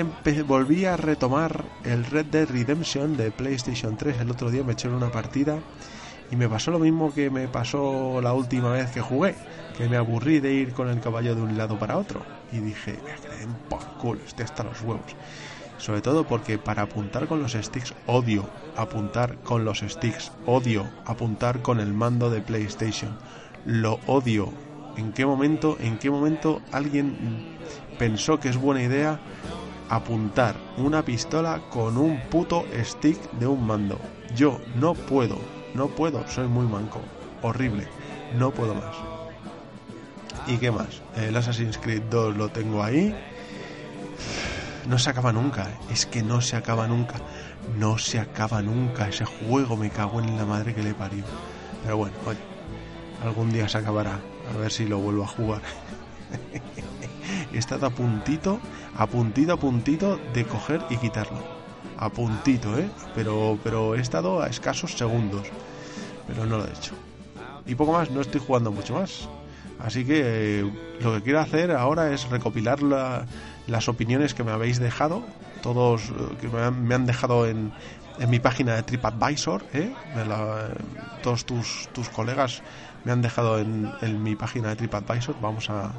volví 0.47 0.85
a 0.85 0.97
retomar 0.97 1.63
el 1.83 2.05
Red 2.05 2.25
Dead 2.27 2.49
Redemption 2.49 3.15
de 3.15 3.31
PlayStation 3.31 3.95
3. 3.95 4.21
El 4.21 4.31
otro 4.31 4.49
día 4.49 4.63
me 4.63 4.73
eché 4.73 4.87
una 4.89 5.11
partida 5.11 5.59
y 6.31 6.35
me 6.35 6.49
pasó 6.49 6.71
lo 6.71 6.79
mismo 6.79 7.13
que 7.13 7.29
me 7.29 7.47
pasó 7.47 8.19
la 8.21 8.33
última 8.33 8.71
vez 8.71 8.89
que 8.91 9.01
jugué, 9.01 9.35
que 9.77 9.87
me 9.87 9.95
aburrí 9.95 10.39
de 10.39 10.53
ir 10.53 10.73
con 10.73 10.89
el 10.89 10.99
caballo 10.99 11.35
de 11.35 11.41
un 11.41 11.55
lado 11.55 11.77
para 11.77 11.97
otro. 11.97 12.23
Y 12.51 12.57
dije, 12.57 12.97
me 13.05 13.13
quedé 13.13 13.47
por 13.69 13.83
culo, 13.99 14.21
estoy 14.25 14.45
hasta 14.45 14.63
los 14.63 14.81
huevos. 14.81 15.15
Sobre 15.77 16.01
todo 16.01 16.25
porque 16.25 16.57
para 16.57 16.81
apuntar 16.81 17.27
con 17.27 17.39
los 17.39 17.53
sticks 17.53 17.93
odio 18.07 18.49
apuntar 18.77 19.37
con 19.39 19.65
los 19.65 19.79
sticks, 19.79 20.31
odio 20.45 20.87
apuntar 21.05 21.61
con 21.61 21.79
el 21.79 21.93
mando 21.93 22.29
de 22.29 22.41
PlayStation. 22.41 23.17
Lo 23.65 23.99
odio, 24.05 24.53
en 24.97 25.13
qué 25.13 25.25
momento, 25.25 25.77
en 25.79 25.97
qué 25.97 26.09
momento 26.09 26.61
alguien 26.71 27.15
pensó 27.97 28.39
que 28.39 28.49
es 28.49 28.57
buena 28.57 28.81
idea 28.81 29.19
apuntar 29.89 30.55
una 30.77 31.03
pistola 31.03 31.61
con 31.69 31.97
un 31.97 32.19
puto 32.29 32.65
stick 32.83 33.17
de 33.33 33.47
un 33.47 33.65
mando. 33.65 33.99
Yo 34.35 34.59
no 34.75 34.93
puedo, 34.93 35.37
no 35.73 35.87
puedo, 35.87 36.27
soy 36.27 36.47
muy 36.47 36.65
manco, 36.65 36.99
horrible, 37.41 37.87
no 38.37 38.51
puedo 38.51 38.73
más. 38.73 38.95
¿Y 40.47 40.57
qué 40.57 40.71
más? 40.71 41.01
El 41.15 41.35
Assassin's 41.35 41.77
Creed 41.77 42.03
2 42.09 42.37
lo 42.37 42.49
tengo 42.49 42.83
ahí. 42.83 43.15
No 44.87 44.97
se 44.97 45.09
acaba 45.09 45.33
nunca, 45.33 45.67
es 45.91 46.05
que 46.05 46.23
no 46.23 46.39
se 46.39 46.55
acaba 46.55 46.87
nunca, 46.87 47.15
no 47.77 47.97
se 47.97 48.19
acaba 48.19 48.61
nunca. 48.61 49.09
Ese 49.09 49.25
juego 49.25 49.75
me 49.75 49.89
cago 49.89 50.21
en 50.21 50.37
la 50.37 50.45
madre 50.45 50.73
que 50.73 50.81
le 50.81 50.93
parió. 50.93 51.23
Pero 51.83 51.97
bueno, 51.97 52.15
oye, 52.25 52.39
algún 53.21 53.51
día 53.51 53.67
se 53.67 53.77
acabará. 53.77 54.19
A 54.53 54.57
ver 54.57 54.71
si 54.71 54.85
lo 54.85 54.99
vuelvo 54.99 55.23
a 55.23 55.27
jugar. 55.27 55.61
He 57.53 57.57
estado 57.57 57.87
a 57.87 57.89
puntito, 57.89 58.59
a 58.95 59.07
puntito, 59.07 59.53
a 59.53 59.57
puntito 59.57 60.19
de 60.33 60.45
coger 60.45 60.81
y 60.89 60.97
quitarlo. 60.97 61.43
A 61.97 62.09
puntito, 62.09 62.77
¿eh? 62.77 62.89
Pero, 63.15 63.57
pero 63.63 63.95
he 63.95 63.99
estado 63.99 64.41
a 64.41 64.47
escasos 64.47 64.97
segundos. 64.97 65.47
Pero 66.27 66.45
no 66.45 66.57
lo 66.57 66.65
he 66.65 66.69
hecho. 66.69 66.93
Y 67.65 67.75
poco 67.75 67.93
más, 67.93 68.11
no 68.11 68.21
estoy 68.21 68.41
jugando 68.45 68.71
mucho 68.71 68.93
más. 68.95 69.27
Así 69.79 70.05
que 70.05 70.61
eh, 70.61 70.71
lo 71.01 71.13
que 71.15 71.21
quiero 71.21 71.39
hacer 71.39 71.71
ahora 71.71 72.11
es 72.11 72.29
recopilar 72.29 72.81
la, 72.81 73.25
las 73.67 73.87
opiniones 73.87 74.33
que 74.33 74.43
me 74.43 74.51
habéis 74.51 74.79
dejado. 74.79 75.23
Todos 75.61 76.09
eh, 76.09 76.13
que 76.41 76.47
me 76.47 76.61
han, 76.61 76.83
me 76.83 76.95
han 76.95 77.05
dejado 77.05 77.47
en, 77.47 77.71
en, 78.19 78.29
mi 78.29 78.39
página 78.39 78.75
de 78.75 78.83
TripAdvisor. 78.83 79.63
¿eh? 79.73 79.93
La, 80.15 80.69
todos 81.21 81.45
tus, 81.45 81.89
tus 81.93 82.09
colegas 82.09 82.63
me 83.07 83.13
han 83.13 83.21
dejado 83.21 83.57
en, 83.59 83.93
en 84.01 84.21
mi 84.21 84.35
página 84.35 84.67
de 84.67 84.75
TripAdvisor. 84.75 85.39
Vamos 85.39 85.69
a, 85.69 85.93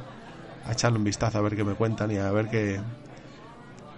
echarle 0.71 0.99
un 0.99 1.05
vistazo 1.05 1.39
a 1.39 1.41
ver 1.41 1.57
qué 1.57 1.65
me 1.65 1.75
cuentan 1.75 2.11
y 2.11 2.19
a 2.19 2.31
ver 2.31 2.49
qué, 2.49 2.83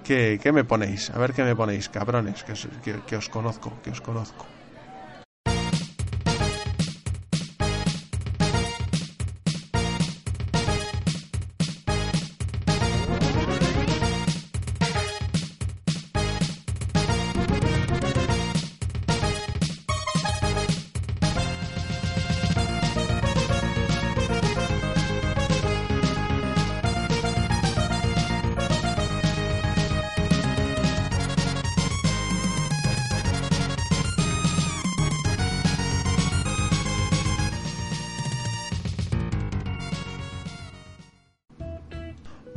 qué, 0.05 0.53
me 0.53 0.63
ponéis. 0.63 1.11
A 1.11 1.19
ver 1.19 1.33
qué 1.33 1.43
me 1.43 1.57
ponéis, 1.57 1.89
cabrones, 1.89 2.45
que, 2.45 3.03
que 3.03 3.17
os 3.17 3.29
conozco, 3.29 3.81
que 3.83 3.91
os 3.91 4.01
conozco. 4.01 4.60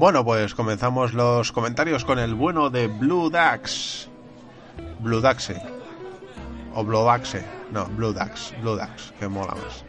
Bueno, 0.03 0.25
pues 0.25 0.53
comenzamos 0.53 1.13
los 1.13 1.53
comentarios 1.53 2.03
con 2.03 2.19
el 2.19 2.35
bueno 2.35 2.69
de 2.69 2.87
Blue 2.87 3.29
Dax. 3.29 4.09
Blue 4.99 5.21
Daxe. 5.21 5.61
O 6.75 6.83
Blue 6.83 7.05
Daxe. 7.05 7.45
No, 7.71 7.85
Blue 7.85 8.11
Dax. 8.11 8.53
Blue 8.61 8.75
Dax, 8.75 9.13
que 9.17 9.29
mola 9.29 9.53
más. 9.53 9.85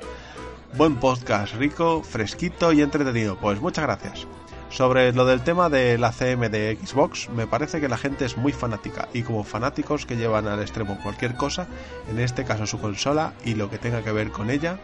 Buen 0.79 1.01
podcast, 1.01 1.57
rico, 1.57 2.05
fresquito 2.05 2.73
y 2.73 2.83
entretenido. 2.83 3.37
Pues 3.41 3.61
muchas 3.61 3.87
gracias. 3.87 4.29
Sobre 4.71 5.13
lo 5.13 5.27
del 5.27 5.43
tema 5.43 5.69
de 5.69 5.99
la 5.99 6.13
CM 6.13 6.49
de 6.49 6.79
Xbox, 6.81 7.29
me 7.31 7.49
parece 7.49 7.81
que 7.81 7.89
la 7.89 7.99
gente 7.99 8.25
es 8.25 8.37
muy 8.37 8.53
fanática 8.53 9.09
y 9.13 9.25
como 9.25 9.43
fanáticos 9.43 10.07
que 10.07 10.17
llevan 10.17 10.47
al 10.47 10.61
extremo 10.61 10.97
cualquier 11.03 11.35
cosa, 11.35 11.67
en 12.09 12.21
este 12.21 12.45
caso 12.45 12.67
su 12.67 12.81
consola 12.81 13.33
y 13.45 13.57
lo 13.57 13.69
que 13.69 13.79
tenga 13.79 14.05
que 14.05 14.13
ver 14.13 14.31
con 14.31 14.51
ella, 14.51 14.79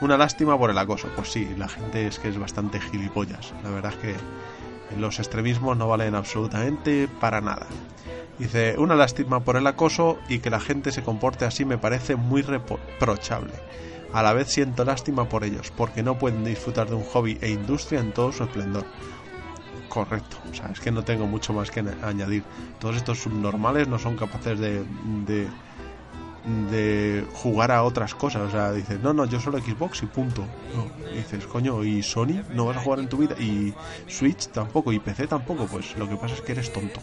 una 0.00 0.16
lástima 0.16 0.58
por 0.58 0.70
el 0.70 0.78
acoso. 0.78 1.08
Pues 1.14 1.30
sí, 1.32 1.48
la 1.56 1.68
gente 1.68 2.06
es 2.06 2.18
que 2.18 2.28
es 2.28 2.38
bastante 2.38 2.80
gilipollas. 2.80 3.52
La 3.62 3.70
verdad 3.70 3.92
es 3.92 3.98
que 3.98 4.16
los 4.96 5.18
extremismos 5.18 5.76
no 5.76 5.88
valen 5.88 6.14
absolutamente 6.14 7.08
para 7.20 7.40
nada. 7.40 7.66
Dice, 8.38 8.76
una 8.78 8.94
lástima 8.94 9.40
por 9.40 9.56
el 9.56 9.66
acoso 9.66 10.18
y 10.28 10.38
que 10.38 10.50
la 10.50 10.60
gente 10.60 10.92
se 10.92 11.02
comporte 11.02 11.44
así 11.44 11.64
me 11.64 11.76
parece 11.76 12.14
muy 12.14 12.42
reprochable. 12.42 13.52
A 14.12 14.22
la 14.22 14.32
vez 14.32 14.48
siento 14.48 14.84
lástima 14.84 15.28
por 15.28 15.44
ellos, 15.44 15.72
porque 15.76 16.02
no 16.02 16.18
pueden 16.18 16.44
disfrutar 16.44 16.88
de 16.88 16.94
un 16.94 17.04
hobby 17.04 17.36
e 17.40 17.50
industria 17.50 18.00
en 18.00 18.12
todo 18.12 18.32
su 18.32 18.44
esplendor. 18.44 18.84
Correcto, 19.88 20.36
o 20.50 20.54
sea, 20.54 20.70
es 20.70 20.80
que 20.80 20.90
no 20.90 21.02
tengo 21.02 21.26
mucho 21.26 21.52
más 21.52 21.70
que 21.70 21.84
añadir. 22.02 22.44
Todos 22.78 22.96
estos 22.96 23.18
subnormales 23.18 23.88
no 23.88 23.98
son 23.98 24.16
capaces 24.16 24.58
de, 24.58 24.84
de, 25.26 25.48
de 26.70 27.26
jugar 27.34 27.70
a 27.70 27.82
otras 27.82 28.14
cosas. 28.14 28.42
O 28.42 28.50
sea, 28.50 28.72
dices, 28.72 29.00
no, 29.00 29.12
no, 29.12 29.24
yo 29.26 29.40
solo 29.40 29.58
Xbox 29.58 30.02
y 30.02 30.06
punto. 30.06 30.44
Dices, 31.14 31.46
coño, 31.46 31.84
¿y 31.84 32.02
Sony 32.02 32.42
no 32.54 32.66
vas 32.66 32.76
a 32.76 32.80
jugar 32.80 33.00
en 33.00 33.08
tu 33.08 33.18
vida? 33.18 33.34
¿Y 33.38 33.74
Switch 34.06 34.48
tampoco? 34.48 34.92
¿Y 34.92 34.98
PC 34.98 35.26
tampoco? 35.26 35.66
Pues 35.66 35.96
lo 35.96 36.08
que 36.08 36.16
pasa 36.16 36.34
es 36.34 36.40
que 36.40 36.52
eres 36.52 36.72
tonto. 36.72 37.00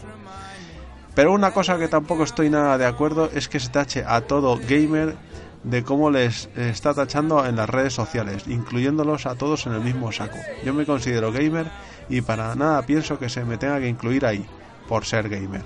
Pero 1.14 1.32
una 1.32 1.52
cosa 1.52 1.78
que 1.78 1.88
tampoco 1.88 2.24
estoy 2.24 2.50
nada 2.50 2.76
de 2.76 2.86
acuerdo 2.86 3.30
es 3.32 3.48
que 3.48 3.58
se 3.58 3.70
tache 3.70 4.04
a 4.06 4.20
todo 4.20 4.58
gamer 4.68 5.16
de 5.62 5.82
cómo 5.82 6.10
les 6.10 6.48
está 6.56 6.94
tachando 6.94 7.44
en 7.46 7.56
las 7.56 7.68
redes 7.68 7.94
sociales, 7.94 8.44
incluyéndolos 8.46 9.26
a 9.26 9.34
todos 9.34 9.66
en 9.66 9.72
el 9.72 9.80
mismo 9.80 10.12
saco. 10.12 10.36
Yo 10.64 10.74
me 10.74 10.84
considero 10.84 11.32
gamer 11.32 11.70
y 12.08 12.20
para 12.20 12.54
nada 12.54 12.82
pienso 12.82 13.18
que 13.18 13.28
se 13.28 13.44
me 13.44 13.56
tenga 13.56 13.80
que 13.80 13.88
incluir 13.88 14.26
ahí, 14.26 14.46
por 14.88 15.04
ser 15.04 15.28
gamer. 15.28 15.62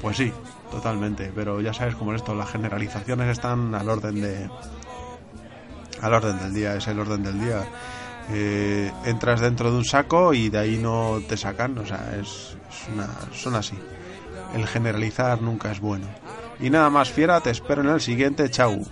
Pues 0.00 0.16
sí, 0.16 0.32
totalmente, 0.70 1.32
pero 1.34 1.60
ya 1.60 1.72
sabes 1.72 1.94
cómo 1.94 2.12
es 2.12 2.22
esto, 2.22 2.34
las 2.34 2.50
generalizaciones 2.50 3.28
están 3.28 3.74
al 3.74 3.88
orden 3.88 4.20
de... 4.20 4.50
al 6.00 6.14
orden 6.14 6.38
del 6.38 6.54
día, 6.54 6.74
es 6.76 6.86
el 6.88 6.98
orden 6.98 7.22
del 7.22 7.40
día. 7.40 7.64
Eh, 8.30 8.92
entras 9.04 9.40
dentro 9.40 9.70
de 9.70 9.78
un 9.78 9.84
saco 9.84 10.34
y 10.34 10.50
de 10.50 10.58
ahí 10.58 10.78
no 10.78 11.20
te 11.28 11.36
sacan, 11.36 11.78
o 11.78 11.86
sea, 11.86 12.14
es, 12.20 12.56
es 12.68 12.88
una, 12.92 13.08
son 13.32 13.54
así 13.54 13.76
el 14.54 14.66
generalizar 14.66 15.40
nunca 15.42 15.70
es 15.70 15.80
bueno. 15.80 16.06
Y 16.60 16.70
nada 16.70 16.90
más, 16.90 17.10
fiera, 17.10 17.40
te 17.40 17.50
espero 17.50 17.82
en 17.82 17.88
el 17.88 18.00
siguiente, 18.00 18.50
chau. 18.50 18.82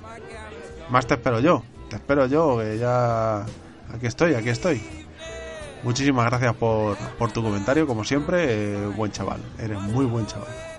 Más 0.88 1.06
te 1.06 1.14
espero 1.14 1.40
yo, 1.40 1.62
te 1.88 1.96
espero 1.96 2.26
yo, 2.26 2.58
que 2.58 2.78
ya... 2.78 3.40
Aquí 3.92 4.06
estoy, 4.06 4.34
aquí 4.34 4.48
estoy. 4.48 4.82
Muchísimas 5.82 6.26
gracias 6.26 6.54
por, 6.54 6.96
por 7.18 7.32
tu 7.32 7.42
comentario, 7.42 7.86
como 7.86 8.04
siempre, 8.04 8.46
eh, 8.48 8.86
buen 8.86 9.12
chaval, 9.12 9.40
eres 9.58 9.80
muy 9.80 10.04
buen 10.04 10.26
chaval. 10.26 10.75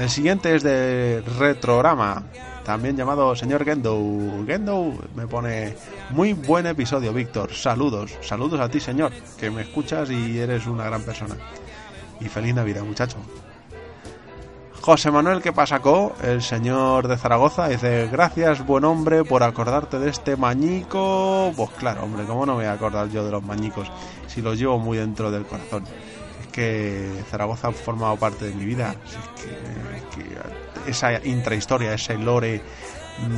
El 0.00 0.08
siguiente 0.08 0.54
es 0.54 0.62
de 0.62 1.22
Retrograma, 1.38 2.22
también 2.64 2.96
llamado 2.96 3.36
señor 3.36 3.66
Gendo. 3.66 4.00
Gendo 4.46 4.94
me 5.14 5.26
pone 5.26 5.76
muy 6.08 6.32
buen 6.32 6.64
episodio, 6.64 7.12
Víctor. 7.12 7.52
Saludos, 7.52 8.16
saludos 8.22 8.60
a 8.60 8.70
ti, 8.70 8.80
señor, 8.80 9.12
que 9.38 9.50
me 9.50 9.60
escuchas 9.60 10.10
y 10.10 10.38
eres 10.38 10.66
una 10.66 10.84
gran 10.84 11.02
persona. 11.02 11.36
Y 12.18 12.28
feliz 12.28 12.54
Navidad, 12.54 12.82
muchacho. 12.82 13.18
José 14.80 15.10
Manuel 15.10 15.42
que 15.42 15.52
pasacó, 15.52 16.14
el 16.22 16.40
señor 16.40 17.06
de 17.06 17.18
Zaragoza, 17.18 17.68
dice, 17.68 18.08
gracias 18.10 18.64
buen 18.64 18.84
hombre 18.84 19.22
por 19.24 19.42
acordarte 19.42 19.98
de 19.98 20.08
este 20.08 20.34
mañico. 20.34 21.52
Pues 21.54 21.68
claro, 21.72 22.04
hombre, 22.04 22.24
¿cómo 22.24 22.46
no 22.46 22.52
me 22.52 22.60
voy 22.60 22.64
a 22.64 22.72
acordar 22.72 23.10
yo 23.10 23.22
de 23.22 23.32
los 23.32 23.42
mañicos 23.42 23.92
si 24.26 24.40
los 24.40 24.58
llevo 24.58 24.78
muy 24.78 24.96
dentro 24.96 25.30
del 25.30 25.44
corazón? 25.44 25.84
Que 26.52 27.22
Zaragoza 27.30 27.68
ha 27.68 27.72
formado 27.72 28.16
parte 28.16 28.46
de 28.46 28.54
mi 28.54 28.64
vida. 28.64 28.94
Esa 30.86 31.24
intrahistoria, 31.24 31.94
ese 31.94 32.16
lore 32.18 32.62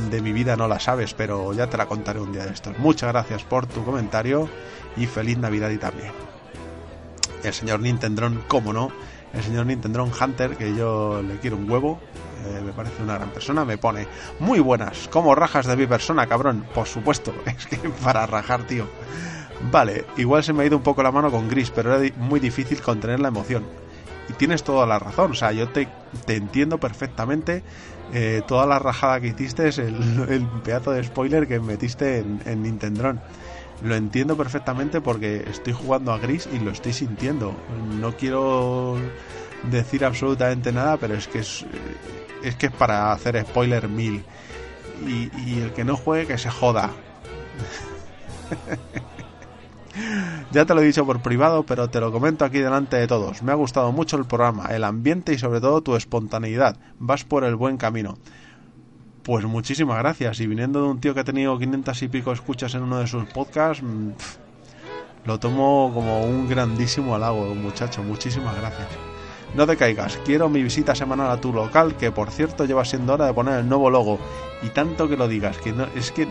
de 0.09 0.21
mi 0.21 0.31
vida 0.31 0.55
no 0.55 0.67
la 0.67 0.79
sabes, 0.79 1.13
pero 1.13 1.53
ya 1.53 1.67
te 1.67 1.77
la 1.77 1.87
contaré 1.87 2.19
un 2.19 2.31
día 2.31 2.45
de 2.45 2.53
estos. 2.53 2.77
Muchas 2.79 3.11
gracias 3.11 3.43
por 3.43 3.65
tu 3.65 3.83
comentario 3.83 4.49
y 4.95 5.05
feliz 5.05 5.37
Navidad 5.37 5.69
y 5.69 5.77
también. 5.77 6.11
El 7.43 7.53
señor 7.53 7.81
Nintendron, 7.81 8.43
cómo 8.47 8.71
no, 8.71 8.91
el 9.33 9.43
señor 9.43 9.65
Nintendo 9.65 10.03
Hunter, 10.03 10.55
que 10.55 10.75
yo 10.75 11.21
le 11.21 11.37
quiero 11.39 11.57
un 11.57 11.69
huevo, 11.69 11.99
eh, 12.45 12.61
me 12.63 12.71
parece 12.71 13.01
una 13.01 13.15
gran 13.15 13.29
persona, 13.31 13.65
me 13.65 13.77
pone 13.77 14.07
muy 14.39 14.59
buenas, 14.59 15.07
como 15.09 15.33
rajas 15.33 15.65
de 15.65 15.75
mi 15.75 15.87
persona, 15.87 16.27
cabrón. 16.27 16.65
Por 16.73 16.87
supuesto, 16.87 17.33
es 17.45 17.65
que 17.65 17.77
para 18.03 18.25
rajar, 18.25 18.63
tío. 18.63 18.87
Vale, 19.71 20.05
igual 20.17 20.43
se 20.43 20.53
me 20.53 20.63
ha 20.63 20.65
ido 20.65 20.77
un 20.77 20.83
poco 20.83 21.03
la 21.03 21.11
mano 21.11 21.31
con 21.31 21.47
Gris, 21.47 21.71
pero 21.71 21.95
era 21.95 22.13
muy 22.17 22.39
difícil 22.39 22.81
contener 22.81 23.19
la 23.19 23.29
emoción. 23.29 23.63
Y 24.29 24.33
tienes 24.33 24.63
toda 24.63 24.85
la 24.85 24.99
razón, 24.99 25.31
o 25.31 25.35
sea, 25.35 25.51
yo 25.51 25.69
te, 25.69 25.87
te 26.25 26.35
entiendo 26.35 26.77
perfectamente 26.79 27.63
eh, 28.13 28.41
toda 28.47 28.65
la 28.65 28.79
rajada 28.79 29.19
que 29.19 29.27
hiciste, 29.27 29.67
es 29.67 29.77
el, 29.77 29.95
el, 30.29 30.47
pedazo 30.63 30.91
de 30.91 31.03
spoiler 31.03 31.47
que 31.47 31.59
metiste 31.59 32.19
en, 32.19 32.41
en 32.45 32.63
Nintendron 32.63 33.19
lo 33.83 33.95
entiendo 33.95 34.37
perfectamente 34.37 35.01
porque 35.01 35.43
estoy 35.49 35.73
jugando 35.73 36.13
a 36.13 36.17
Gris 36.17 36.47
y 36.51 36.59
lo 36.59 36.71
estoy 36.71 36.93
sintiendo. 36.93 37.53
No 37.99 38.15
quiero 38.15 38.97
decir 39.63 40.05
absolutamente 40.05 40.71
nada, 40.71 40.97
pero 40.97 41.15
es 41.15 41.27
que 41.27 41.39
es, 41.39 41.65
es 42.43 42.55
que 42.55 42.67
es 42.67 42.71
para 42.71 43.11
hacer 43.11 43.43
spoiler 43.45 43.89
mil. 43.89 44.23
Y, 45.05 45.29
y 45.45 45.59
el 45.61 45.73
que 45.73 45.83
no 45.83 45.97
juegue, 45.97 46.27
que 46.27 46.37
se 46.37 46.49
joda. 46.49 46.91
ya 50.51 50.65
te 50.65 50.73
lo 50.73 50.81
he 50.81 50.85
dicho 50.85 51.05
por 51.05 51.21
privado, 51.21 51.63
pero 51.63 51.89
te 51.89 51.99
lo 51.99 52.11
comento 52.11 52.45
aquí 52.45 52.59
delante 52.59 52.97
de 52.97 53.07
todos. 53.07 53.43
Me 53.43 53.51
ha 53.51 53.55
gustado 53.55 53.91
mucho 53.91 54.17
el 54.17 54.25
programa, 54.25 54.67
el 54.67 54.83
ambiente 54.83 55.33
y 55.33 55.37
sobre 55.37 55.61
todo 55.61 55.81
tu 55.81 55.95
espontaneidad. 55.95 56.77
Vas 56.99 57.23
por 57.23 57.43
el 57.43 57.55
buen 57.55 57.77
camino. 57.77 58.17
Pues 59.23 59.45
muchísimas 59.45 59.97
gracias. 59.99 60.39
Y 60.39 60.47
viniendo 60.47 60.81
de 60.81 60.89
un 60.89 60.99
tío 60.99 61.13
que 61.13 61.21
ha 61.21 61.23
tenido 61.23 61.57
500 61.57 62.01
y 62.03 62.07
pico 62.07 62.31
escuchas 62.31 62.75
en 62.75 62.83
uno 62.83 62.99
de 62.99 63.07
sus 63.07 63.25
podcasts, 63.25 63.83
pff, 63.83 64.37
lo 65.25 65.39
tomo 65.39 65.91
como 65.93 66.23
un 66.25 66.49
grandísimo 66.49 67.15
halago, 67.15 67.55
muchacho. 67.55 68.03
Muchísimas 68.03 68.55
gracias. 68.57 68.89
No 69.55 69.67
te 69.67 69.77
caigas, 69.77 70.17
quiero 70.25 70.49
mi 70.49 70.63
visita 70.63 70.95
semanal 70.95 71.29
a 71.29 71.39
tu 71.39 71.53
local, 71.53 71.95
que 71.95 72.11
por 72.11 72.31
cierto 72.31 72.65
lleva 72.65 72.83
siendo 72.83 73.13
hora 73.13 73.27
de 73.27 73.33
poner 73.33 73.59
el 73.59 73.69
nuevo 73.69 73.91
logo. 73.91 74.17
Y 74.63 74.69
tanto 74.69 75.07
que 75.07 75.15
lo 75.15 75.27
digas, 75.27 75.59
que 75.59 75.71
no, 75.71 75.85
es 75.95 76.11
que 76.11 76.27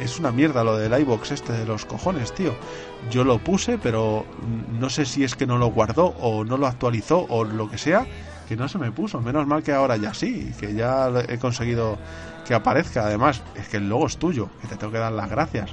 es 0.00 0.18
una 0.18 0.32
mierda 0.32 0.64
lo 0.64 0.76
del 0.76 0.98
iBox 1.00 1.32
este 1.32 1.52
de 1.52 1.66
los 1.66 1.84
cojones, 1.84 2.32
tío. 2.32 2.54
Yo 3.10 3.24
lo 3.24 3.38
puse, 3.38 3.78
pero 3.78 4.24
no 4.78 4.88
sé 4.90 5.04
si 5.04 5.24
es 5.24 5.34
que 5.34 5.46
no 5.46 5.58
lo 5.58 5.68
guardó 5.68 6.14
o 6.20 6.44
no 6.44 6.56
lo 6.56 6.66
actualizó 6.66 7.26
o 7.28 7.44
lo 7.44 7.70
que 7.70 7.78
sea 7.78 8.06
que 8.50 8.56
no 8.56 8.66
se 8.66 8.78
me 8.78 8.90
puso. 8.90 9.20
Menos 9.20 9.46
mal 9.46 9.62
que 9.62 9.72
ahora 9.72 9.96
ya 9.96 10.12
sí, 10.12 10.52
que 10.58 10.74
ya 10.74 11.08
he 11.28 11.38
conseguido 11.38 11.98
que 12.44 12.52
aparezca. 12.52 13.06
Además, 13.06 13.42
es 13.54 13.68
que 13.68 13.76
el 13.76 13.88
logo 13.88 14.08
es 14.08 14.16
tuyo, 14.16 14.48
que 14.60 14.66
te 14.66 14.74
tengo 14.74 14.92
que 14.92 14.98
dar 14.98 15.12
las 15.12 15.30
gracias. 15.30 15.70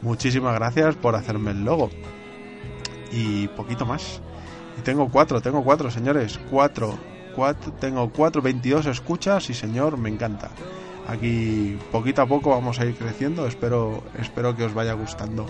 Muchísimas 0.00 0.54
gracias 0.54 0.94
por 0.94 1.16
hacerme 1.16 1.50
el 1.50 1.66
logo. 1.66 1.90
Y 3.12 3.48
poquito 3.48 3.84
más. 3.84 4.22
Y 4.78 4.80
tengo 4.80 5.10
cuatro, 5.10 5.42
tengo 5.42 5.62
cuatro, 5.62 5.90
señores. 5.90 6.40
Cuatro. 6.50 6.96
cuatro 7.36 7.72
tengo 7.72 8.08
cuatro, 8.10 8.40
22 8.40 8.86
escuchas 8.86 9.50
y 9.50 9.54
señor, 9.54 9.98
me 9.98 10.08
encanta. 10.08 10.50
Aquí 11.06 11.78
poquito 11.92 12.22
a 12.22 12.26
poco 12.26 12.50
vamos 12.50 12.80
a 12.80 12.86
ir 12.86 12.94
creciendo. 12.94 13.46
Espero, 13.46 14.02
espero 14.18 14.56
que 14.56 14.64
os 14.64 14.74
vaya 14.74 14.94
gustando. 14.94 15.46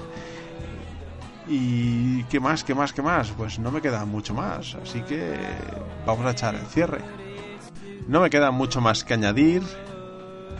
Y 1.47 2.25
qué 2.25 2.41
más, 2.41 2.65
qué 2.65 2.75
más, 2.75 2.93
qué 2.93 3.03
más. 3.03 3.31
Pues 3.31 3.59
no 3.59 3.71
me 3.71 3.81
queda 3.81 4.05
mucho 4.05 4.35
más. 4.35 4.75
Así 4.77 5.03
que 5.03 5.37
vamos 6.07 6.27
a 6.27 6.31
echar 6.33 6.55
el 6.55 6.67
cierre. 6.67 7.01
No 8.09 8.21
me 8.21 8.31
queda 8.31 8.51
mucho 8.51 8.81
más 8.81 9.05
que 9.05 9.15
añadir. 9.15 9.63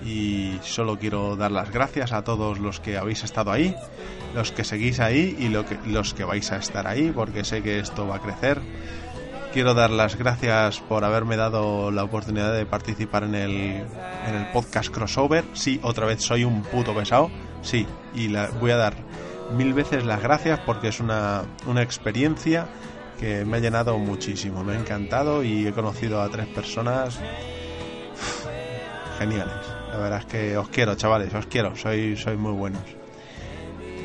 Y 0.05 0.59
solo 0.63 0.99
quiero 0.99 1.35
dar 1.35 1.51
las 1.51 1.71
gracias 1.71 2.13
a 2.13 2.23
todos 2.23 2.59
los 2.59 2.79
que 2.79 2.99
habéis 2.99 3.25
estado 3.25 3.51
ahí, 3.51 3.75
los 4.35 4.53
que 4.53 4.63
seguís 4.63 5.01
ahí 5.01 5.35
y 5.39 5.49
lo 5.49 5.65
que, 5.65 5.79
los 5.87 6.13
que 6.13 6.25
vais 6.25 6.53
a 6.53 6.57
estar 6.57 6.87
ahí, 6.87 7.11
porque 7.11 7.43
sé 7.43 7.63
que 7.63 7.79
esto 7.79 8.07
va 8.07 8.17
a 8.17 8.21
crecer. 8.21 8.61
Quiero 9.55 9.73
dar 9.73 9.91
las 9.91 10.17
gracias 10.17 10.81
por 10.81 11.05
haberme 11.05 11.37
dado 11.37 11.93
la 11.93 12.03
oportunidad 12.03 12.53
de 12.53 12.67
participar 12.67 13.23
en 13.23 13.37
el, 13.37 13.53
en 13.53 14.35
el 14.35 14.51
podcast 14.53 14.93
crossover. 14.93 15.45
Sí, 15.53 15.79
otra 15.85 16.07
vez 16.07 16.23
soy 16.23 16.43
un 16.43 16.63
puto 16.63 16.93
pesado. 16.93 17.31
Sí, 17.63 17.87
y 18.17 18.27
la, 18.27 18.49
voy 18.49 18.73
a 18.73 18.77
dar 18.77 18.95
mil 19.57 19.73
veces 19.73 20.05
las 20.05 20.21
gracias 20.21 20.59
porque 20.67 20.89
es 20.89 20.99
una, 20.99 21.43
una 21.69 21.83
experiencia 21.83 22.67
que 23.21 23.45
me 23.45 23.59
ha 23.59 23.61
llenado 23.61 23.97
muchísimo, 23.97 24.65
me 24.65 24.73
ha 24.73 24.81
encantado 24.81 25.45
y 25.45 25.69
he 25.69 25.73
conocido 25.73 26.21
a 26.21 26.29
tres 26.29 26.49
personas 26.49 27.21
geniales. 29.21 29.55
La 29.93 29.99
verdad 29.99 30.19
es 30.19 30.27
que 30.27 30.57
os 30.57 30.69
quiero, 30.69 30.97
chavales, 30.97 31.33
os 31.33 31.47
quiero, 31.47 31.77
sois, 31.77 32.21
sois 32.21 32.37
muy 32.37 32.55
buenos. 32.55 32.83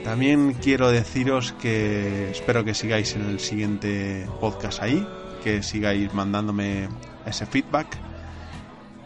También 0.03 0.53
quiero 0.53 0.91
deciros 0.91 1.53
que 1.53 2.29
espero 2.29 2.63
que 2.63 2.75
sigáis 2.75 3.15
en 3.15 3.27
el 3.27 3.39
siguiente 3.39 4.27
podcast 4.39 4.83
ahí, 4.83 5.05
que 5.43 5.63
sigáis 5.63 6.13
mandándome 6.13 6.89
ese 7.25 7.45
feedback 7.45 7.87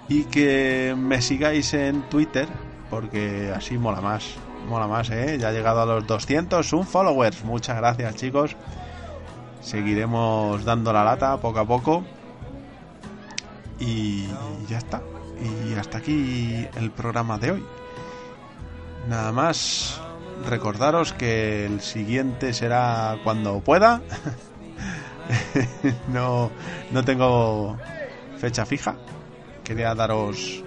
y 0.08 0.26
que 0.26 0.96
me 0.98 1.22
sigáis 1.22 1.74
en 1.74 2.02
Twitter 2.10 2.48
porque 2.90 3.52
así 3.56 3.78
mola 3.78 4.02
más. 4.02 4.36
Mola 4.70 4.88
más, 4.88 5.10
¿eh? 5.10 5.38
Ya 5.40 5.50
ha 5.50 5.52
llegado 5.52 5.82
a 5.82 5.86
los 5.86 6.06
200, 6.06 6.72
un 6.74 6.86
followers. 6.86 7.44
Muchas 7.44 7.76
gracias, 7.78 8.16
chicos. 8.16 8.56
Seguiremos 9.62 10.64
dando 10.64 10.94
la 10.94 11.04
lata 11.04 11.38
poco 11.38 11.60
a 11.60 11.66
poco. 11.66 12.04
Y 13.80 14.28
ya 14.70 14.78
está. 14.78 15.02
Y 15.68 15.74
hasta 15.74 15.98
aquí 15.98 16.68
el 16.76 16.92
programa 16.92 17.38
de 17.38 17.52
hoy. 17.52 17.66
Nada 19.10 19.32
más 19.32 20.00
recordaros 20.48 21.14
que 21.14 21.66
el 21.66 21.82
siguiente 21.82 22.54
será 22.54 23.18
cuando 23.24 23.60
pueda. 23.60 24.02
no, 26.08 26.52
no 26.92 27.04
tengo 27.04 27.78
fecha 28.38 28.66
fija. 28.66 28.96
Quería 29.64 29.96
daros 29.96 30.64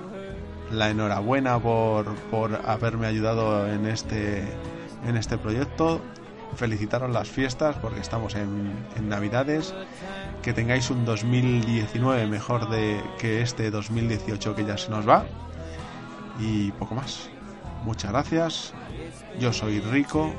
la 0.71 0.91
enhorabuena 0.91 1.59
por, 1.59 2.15
por 2.31 2.61
haberme 2.67 3.07
ayudado 3.07 3.69
en 3.71 3.87
este, 3.87 4.45
en 5.07 5.17
este 5.17 5.39
proyecto. 5.39 6.01
Felicitaros 6.57 7.11
las 7.11 7.29
fiestas 7.29 7.77
porque 7.77 8.01
estamos 8.01 8.35
en, 8.35 8.73
en 8.97 9.09
Navidades. 9.09 9.75
Que 10.43 10.53
tengáis 10.53 10.91
un 10.91 11.05
2019 11.05 12.27
mejor 12.27 12.71
de, 12.71 13.01
que 13.19 13.43
este 13.43 13.71
2018 13.71 14.55
que 14.55 14.65
ya 14.65 14.79
se 14.79 14.91
nos 14.91 15.09
va. 15.09 15.27
Y 16.41 16.71
poco 16.73 16.95
más. 16.95 17.29
Muchas 17.85 18.13
gracias. 18.13 18.73
Yo 19.39 19.53
soy 19.53 19.81
Rico. 19.81 20.33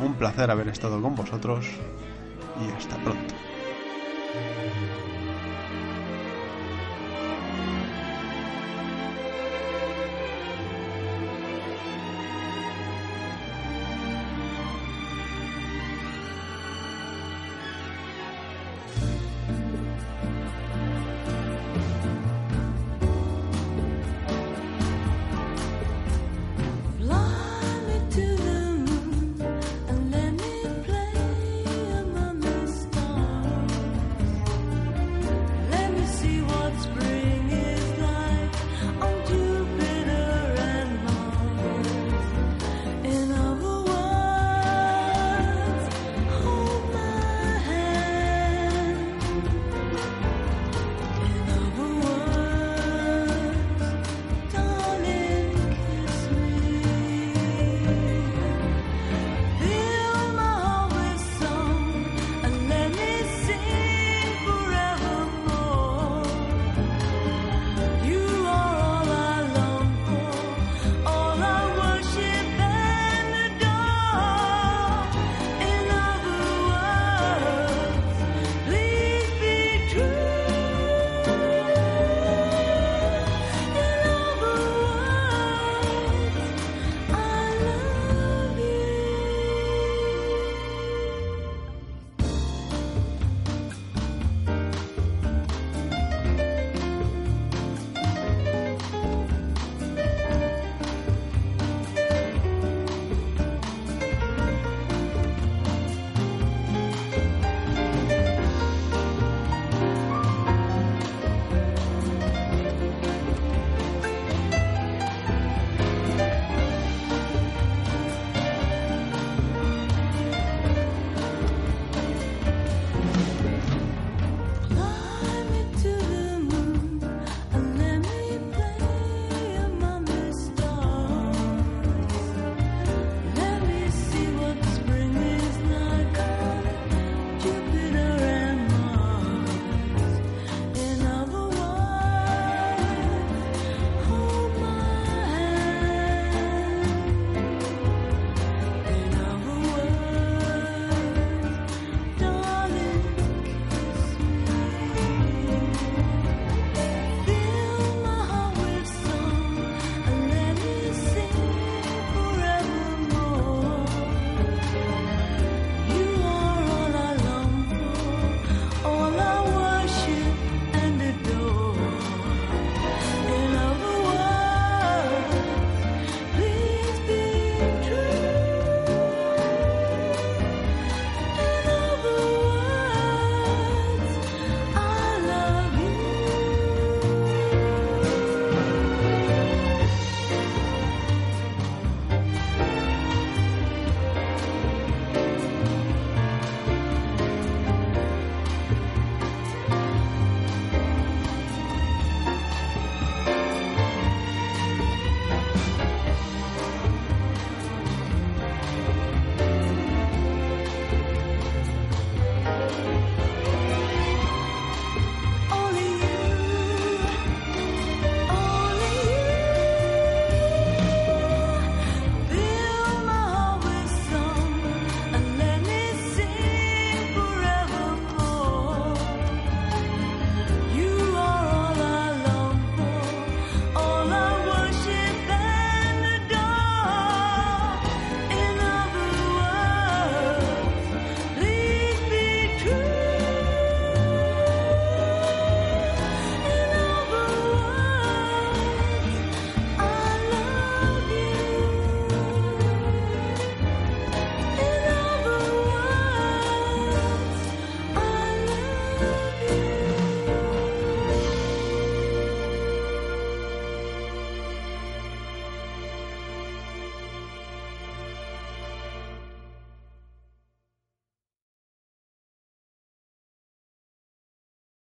Un 0.00 0.14
placer 0.14 0.50
haber 0.50 0.68
estado 0.68 1.00
con 1.00 1.14
vosotros. 1.14 1.66
Y 2.60 2.76
hasta 2.76 2.96
pronto. 2.96 3.41
Senhor. 4.32 5.21